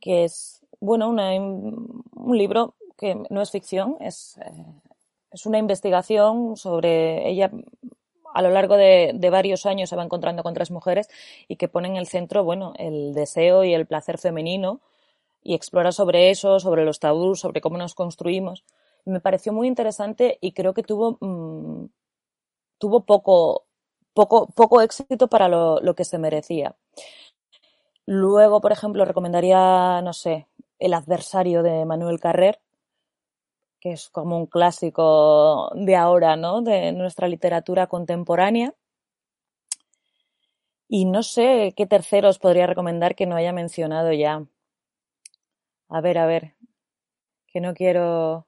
que 0.00 0.24
es, 0.24 0.64
bueno, 0.80 1.08
un 1.10 2.38
libro 2.38 2.76
que 2.96 3.16
no 3.30 3.42
es 3.42 3.50
ficción, 3.50 3.96
es, 4.00 4.38
eh, 4.38 4.64
es 5.30 5.46
una 5.46 5.58
investigación 5.58 6.56
sobre 6.56 7.28
ella 7.28 7.50
a 8.34 8.42
lo 8.42 8.50
largo 8.50 8.76
de, 8.76 9.28
varios 9.30 9.66
años 9.66 9.90
se 9.90 9.96
va 9.96 10.02
encontrando 10.02 10.42
con 10.42 10.54
tres 10.54 10.70
mujeres 10.70 11.08
y 11.48 11.56
que 11.56 11.68
pone 11.68 11.88
en 11.88 11.96
el 11.96 12.06
centro, 12.06 12.44
bueno, 12.44 12.72
el 12.78 13.14
deseo 13.14 13.64
y 13.64 13.74
el 13.74 13.86
placer 13.86 14.18
femenino 14.18 14.80
y 15.42 15.54
explora 15.54 15.92
sobre 15.92 16.30
eso, 16.30 16.60
sobre 16.60 16.84
los 16.84 17.00
tabús, 17.00 17.40
sobre 17.40 17.60
cómo 17.60 17.78
nos 17.78 17.94
construimos. 17.94 18.64
Me 19.04 19.20
pareció 19.20 19.52
muy 19.52 19.68
interesante 19.68 20.38
y 20.40 20.52
creo 20.52 20.72
que 20.74 20.82
tuvo, 20.82 21.18
mm, 21.20 21.86
tuvo 22.78 23.00
poco, 23.00 23.64
poco, 24.14 24.46
poco 24.46 24.80
éxito 24.80 25.28
para 25.28 25.48
lo, 25.48 25.80
lo 25.80 25.94
que 25.94 26.04
se 26.04 26.18
merecía. 26.18 26.76
Luego, 28.06 28.60
por 28.60 28.72
ejemplo, 28.72 29.04
recomendaría, 29.04 30.00
no 30.02 30.12
sé, 30.12 30.46
El 30.78 30.94
adversario 30.94 31.62
de 31.62 31.84
Manuel 31.84 32.18
Carrer, 32.18 32.60
que 33.82 33.90
es 33.90 34.10
como 34.10 34.38
un 34.38 34.46
clásico 34.46 35.72
de 35.74 35.96
ahora, 35.96 36.36
¿no? 36.36 36.62
De 36.62 36.92
nuestra 36.92 37.26
literatura 37.26 37.88
contemporánea. 37.88 38.74
Y 40.88 41.04
no 41.04 41.24
sé 41.24 41.74
qué 41.76 41.86
terceros 41.86 42.38
podría 42.38 42.68
recomendar 42.68 43.16
que 43.16 43.26
no 43.26 43.34
haya 43.34 43.52
mencionado 43.52 44.12
ya. 44.12 44.46
A 45.88 46.00
ver, 46.00 46.18
a 46.18 46.26
ver, 46.26 46.54
que 47.48 47.60
no 47.60 47.74
quiero. 47.74 48.46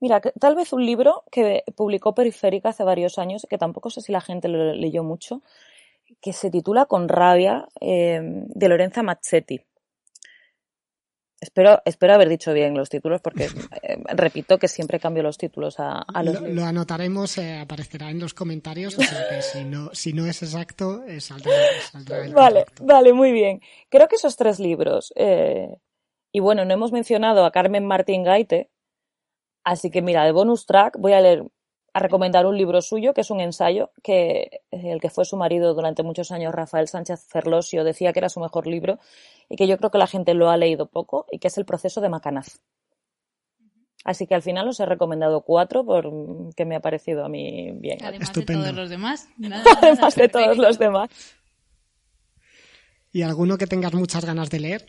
Mira, 0.00 0.20
tal 0.20 0.56
vez 0.56 0.72
un 0.72 0.84
libro 0.84 1.22
que 1.30 1.62
publicó 1.76 2.12
Periférica 2.12 2.70
hace 2.70 2.82
varios 2.82 3.18
años, 3.18 3.46
que 3.48 3.58
tampoco 3.58 3.90
sé 3.90 4.00
si 4.00 4.10
la 4.10 4.20
gente 4.20 4.48
lo 4.48 4.72
leyó 4.74 5.04
mucho, 5.04 5.42
que 6.20 6.32
se 6.32 6.50
titula 6.50 6.86
Con 6.86 7.08
rabia, 7.08 7.68
eh, 7.80 8.20
de 8.22 8.68
Lorenza 8.68 9.04
Mazzetti. 9.04 9.60
Espero, 11.42 11.82
espero 11.84 12.14
haber 12.14 12.28
dicho 12.28 12.52
bien 12.52 12.72
los 12.76 12.88
títulos 12.88 13.20
porque 13.20 13.46
eh, 13.82 13.96
repito 14.14 14.58
que 14.58 14.68
siempre 14.68 15.00
cambio 15.00 15.24
los 15.24 15.36
títulos 15.36 15.74
a, 15.78 16.04
los 16.22 16.40
lo, 16.40 16.46
lo 16.46 16.64
anotaremos, 16.64 17.36
eh, 17.36 17.58
aparecerá 17.58 18.10
en 18.10 18.20
los 18.20 18.32
comentarios, 18.32 18.96
o 18.96 19.02
sea 19.02 19.28
que 19.28 19.42
si 19.42 19.64
no, 19.64 19.90
si 19.92 20.12
no 20.12 20.24
es 20.24 20.40
exacto, 20.44 21.02
eh, 21.02 21.20
saldrá, 21.20 21.52
saldrá 21.90 22.24
el 22.24 22.32
Vale, 22.32 22.64
vale, 22.80 23.12
muy 23.12 23.32
bien. 23.32 23.60
Creo 23.88 24.06
que 24.06 24.14
esos 24.14 24.36
tres 24.36 24.60
libros. 24.60 25.12
y 25.16 26.40
bueno, 26.40 26.64
no 26.64 26.74
hemos 26.74 26.92
mencionado 26.92 27.44
a 27.44 27.50
Carmen 27.50 27.86
Martín 27.86 28.22
Gaite, 28.22 28.70
así 29.64 29.90
que 29.90 30.00
mira, 30.00 30.24
de 30.24 30.30
bonus 30.30 30.64
track 30.64 30.96
voy 30.96 31.12
a 31.12 31.20
leer 31.20 31.42
a 31.94 31.98
recomendar 31.98 32.46
un 32.46 32.56
libro 32.56 32.80
suyo, 32.80 33.12
que 33.12 33.20
es 33.20 33.30
un 33.30 33.40
ensayo, 33.40 33.90
que 34.02 34.62
el 34.70 35.00
que 35.00 35.10
fue 35.10 35.24
su 35.24 35.36
marido 35.36 35.74
durante 35.74 36.02
muchos 36.02 36.30
años, 36.30 36.54
Rafael 36.54 36.88
Sánchez 36.88 37.26
Ferlosio, 37.28 37.84
decía 37.84 38.12
que 38.12 38.20
era 38.20 38.28
su 38.28 38.40
mejor 38.40 38.66
libro 38.66 38.98
y 39.48 39.56
que 39.56 39.66
yo 39.66 39.76
creo 39.76 39.90
que 39.90 39.98
la 39.98 40.06
gente 40.06 40.32
lo 40.34 40.48
ha 40.48 40.56
leído 40.56 40.86
poco 40.86 41.26
y 41.30 41.38
que 41.38 41.48
es 41.48 41.58
El 41.58 41.66
proceso 41.66 42.00
de 42.00 42.08
Macanaz. 42.08 42.60
Así 44.04 44.26
que 44.26 44.34
al 44.34 44.42
final 44.42 44.68
os 44.68 44.80
he 44.80 44.86
recomendado 44.86 45.42
cuatro 45.42 45.84
porque 45.84 46.64
me 46.64 46.74
ha 46.74 46.80
parecido 46.80 47.24
a 47.24 47.28
mí 47.28 47.70
bien. 47.72 47.98
Además 48.02 48.32
de 48.32 48.42
todos 48.42 48.74
los 48.74 48.90
demás. 48.90 49.28
Además 49.82 50.14
de 50.16 50.28
todos 50.28 50.56
los 50.58 50.78
demás. 50.78 51.10
¿Y 53.12 53.22
alguno 53.22 53.58
que 53.58 53.66
tengas 53.66 53.92
muchas 53.92 54.24
ganas 54.24 54.50
de 54.50 54.60
leer? 54.60 54.86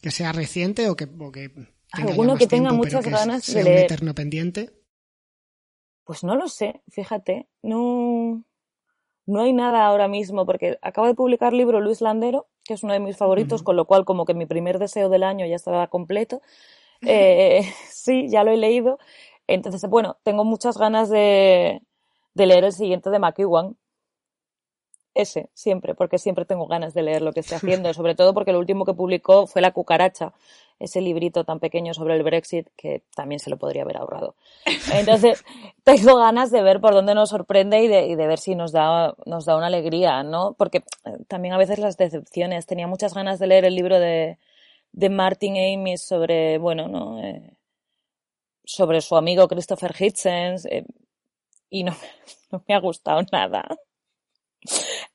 Que 0.00 0.10
sea 0.10 0.32
reciente 0.32 0.88
o 0.88 0.96
que, 0.96 1.08
alguno 1.92 2.36
que 2.36 2.46
tenga 2.46 2.72
muchas 2.72 3.04
ganas 3.04 3.46
de 3.46 3.62
leer. 3.62 3.78
Un 3.78 3.84
eterno 3.84 4.14
pendiente. 4.14 4.77
Pues 6.08 6.24
no 6.24 6.36
lo 6.36 6.48
sé, 6.48 6.80
fíjate, 6.88 7.48
no, 7.60 8.42
no 9.26 9.40
hay 9.42 9.52
nada 9.52 9.84
ahora 9.84 10.08
mismo, 10.08 10.46
porque 10.46 10.78
acabo 10.80 11.06
de 11.06 11.14
publicar 11.14 11.52
el 11.52 11.58
libro 11.58 11.82
Luis 11.82 12.00
Landero, 12.00 12.46
que 12.64 12.72
es 12.72 12.82
uno 12.82 12.94
de 12.94 13.00
mis 13.00 13.18
favoritos, 13.18 13.62
con 13.62 13.76
lo 13.76 13.84
cual 13.84 14.06
como 14.06 14.24
que 14.24 14.32
mi 14.32 14.46
primer 14.46 14.78
deseo 14.78 15.10
del 15.10 15.22
año 15.22 15.44
ya 15.44 15.56
estaba 15.56 15.88
completo. 15.88 16.40
Eh, 17.02 17.60
sí, 17.90 18.30
ya 18.30 18.42
lo 18.42 18.52
he 18.52 18.56
leído. 18.56 18.98
Entonces, 19.46 19.86
bueno, 19.90 20.16
tengo 20.22 20.46
muchas 20.46 20.78
ganas 20.78 21.10
de, 21.10 21.82
de 22.32 22.46
leer 22.46 22.64
el 22.64 22.72
siguiente 22.72 23.10
de 23.10 23.18
McEwan. 23.18 23.76
Ese, 25.18 25.50
siempre, 25.52 25.96
porque 25.96 26.16
siempre 26.16 26.44
tengo 26.44 26.66
ganas 26.68 26.94
de 26.94 27.02
leer 27.02 27.22
lo 27.22 27.32
que 27.32 27.40
estoy 27.40 27.56
haciendo, 27.56 27.92
sobre 27.92 28.14
todo 28.14 28.32
porque 28.32 28.52
lo 28.52 28.60
último 28.60 28.84
que 28.84 28.94
publicó 28.94 29.48
fue 29.48 29.60
La 29.60 29.72
cucaracha, 29.72 30.32
ese 30.78 31.00
librito 31.00 31.42
tan 31.42 31.58
pequeño 31.58 31.92
sobre 31.92 32.14
el 32.14 32.22
Brexit 32.22 32.68
que 32.76 33.02
también 33.16 33.40
se 33.40 33.50
lo 33.50 33.56
podría 33.56 33.82
haber 33.82 33.96
ahorrado. 33.96 34.36
Entonces, 34.92 35.44
tengo 35.82 36.16
ganas 36.18 36.52
de 36.52 36.62
ver 36.62 36.80
por 36.80 36.94
dónde 36.94 37.16
nos 37.16 37.30
sorprende 37.30 37.82
y 37.82 37.88
de, 37.88 38.06
y 38.06 38.14
de 38.14 38.26
ver 38.28 38.38
si 38.38 38.54
nos 38.54 38.70
da, 38.70 39.16
nos 39.26 39.44
da 39.44 39.56
una 39.56 39.66
alegría, 39.66 40.22
¿no? 40.22 40.54
Porque 40.56 40.84
eh, 41.04 41.18
también 41.26 41.52
a 41.52 41.58
veces 41.58 41.80
las 41.80 41.96
decepciones. 41.96 42.66
Tenía 42.66 42.86
muchas 42.86 43.12
ganas 43.12 43.40
de 43.40 43.48
leer 43.48 43.64
el 43.64 43.74
libro 43.74 43.98
de, 43.98 44.38
de 44.92 45.10
Martin 45.10 45.56
Amis 45.56 46.02
sobre, 46.02 46.58
bueno, 46.58 46.86
¿no? 46.86 47.20
Eh, 47.20 47.56
sobre 48.64 49.00
su 49.00 49.16
amigo 49.16 49.48
Christopher 49.48 49.94
Hitchens 49.98 50.64
eh, 50.66 50.84
y 51.70 51.82
no, 51.82 51.96
no 52.52 52.62
me 52.68 52.74
ha 52.76 52.78
gustado 52.78 53.22
nada. 53.32 53.66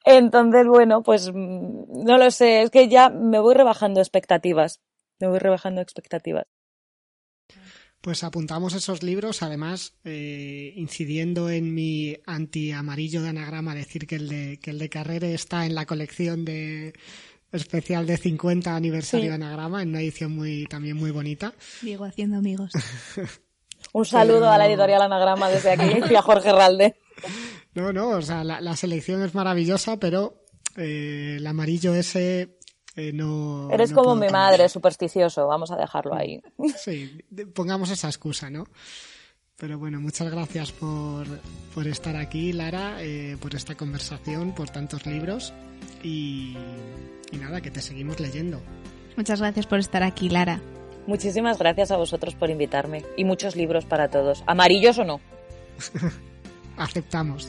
Entonces, 0.04 0.66
bueno, 0.68 1.01
pues 1.04 1.32
mm, 1.34 2.04
no 2.06 2.18
lo 2.18 2.30
sé, 2.32 2.64
es 2.64 2.70
que 2.72 2.88
ya 2.89 3.10
me 3.10 3.39
voy 3.39 3.54
rebajando 3.56 3.99
expectativas. 4.01 4.82
Me 5.20 5.28
voy 5.28 5.39
rebajando 5.39 5.82
expectativas. 5.82 6.45
Pues 8.01 8.26
apuntamos 8.26 8.74
esos 8.74 9.01
libros, 9.01 9.43
además, 9.43 9.93
eh, 10.04 10.74
incidiendo 10.76 11.49
en 11.49 11.74
mi 11.74 12.18
anti-amarillo 12.26 13.22
de 13.22 13.30
anagrama, 13.30 13.74
decir 13.76 14.06
que 14.08 14.16
el 14.18 14.28
de, 14.28 14.60
que 14.62 14.72
el 14.72 14.80
de 14.80 14.89
Carrere 14.89 15.34
está 15.34 15.66
en 15.66 15.74
la 15.74 15.86
colección 15.86 16.43
de 16.43 16.93
especial 17.54 18.06
de 18.06 18.18
50 18.18 18.76
aniversario 18.76 19.24
Sí. 19.26 19.30
de 19.30 19.36
anagrama, 19.36 19.82
en 19.84 19.89
una 19.89 20.01
edición 20.01 20.36
muy, 20.36 20.66
también 20.66 20.97
muy 20.97 21.12
bonita. 21.12 21.54
Digo, 21.82 22.04
haciendo 22.04 22.38
amigos. 22.38 22.72
Un 23.93 24.06
saludo 24.06 24.39
Pero- 24.39 24.51
a 24.51 24.58
la 24.58 24.68
editorial 24.68 25.01
Anagrama 25.01 25.49
desde 25.49 25.72
aquí 25.72 26.01
y 26.12 26.16
a 26.16 26.22
Jorge 26.22 26.51
Ralde. 26.51 26.95
No, 27.76 27.92
no, 27.92 28.10
o 28.10 28.22
sea, 28.22 28.44
la, 28.44 28.62
la 28.62 28.76
selección 28.76 29.24
es 29.24 29.34
maravillosa, 29.34 29.98
pero 29.98 30.44
eh, 30.78 31.36
el 31.38 31.48
amarillo 31.48 31.94
ese 31.96 32.58
eh, 32.96 33.12
no. 33.14 33.70
Eres 33.72 33.92
no 33.92 33.98
como 33.98 34.16
mi 34.16 34.30
madre, 34.30 34.70
supersticioso, 34.70 35.48
vamos 35.48 35.72
a 35.72 35.78
dejarlo 35.78 36.16
ahí. 36.16 36.42
Sí, 36.78 37.24
pongamos 37.54 37.90
esa 37.90 38.08
excusa, 38.08 38.50
¿no? 38.50 38.66
Pero 39.58 39.78
bueno, 39.78 40.00
muchas 40.02 40.32
gracias 40.32 40.72
por, 40.72 41.26
por 41.74 41.88
estar 41.88 42.16
aquí, 42.16 42.54
Lara, 42.54 42.98
eh, 43.02 43.38
por 43.40 43.56
esta 43.56 43.76
conversación, 43.76 44.54
por 44.54 44.70
tantos 44.70 45.06
libros 45.06 45.54
y, 46.04 46.58
y 47.32 47.38
nada, 47.38 47.62
que 47.62 47.72
te 47.72 47.82
seguimos 47.82 48.20
leyendo. 48.20 48.62
Muchas 49.16 49.40
gracias 49.40 49.68
por 49.68 49.80
estar 49.80 50.04
aquí, 50.04 50.28
Lara. 50.28 50.60
Muchísimas 51.06 51.60
gracias 51.60 51.92
a 51.92 51.98
vosotros 51.98 52.36
por 52.36 52.50
invitarme 52.50 53.06
y 53.16 53.26
muchos 53.26 53.56
libros 53.56 53.86
para 53.86 54.10
todos, 54.10 54.44
amarillos 54.48 54.98
o 54.98 55.04
no. 55.04 55.22
Aceptamos. 56.78 57.48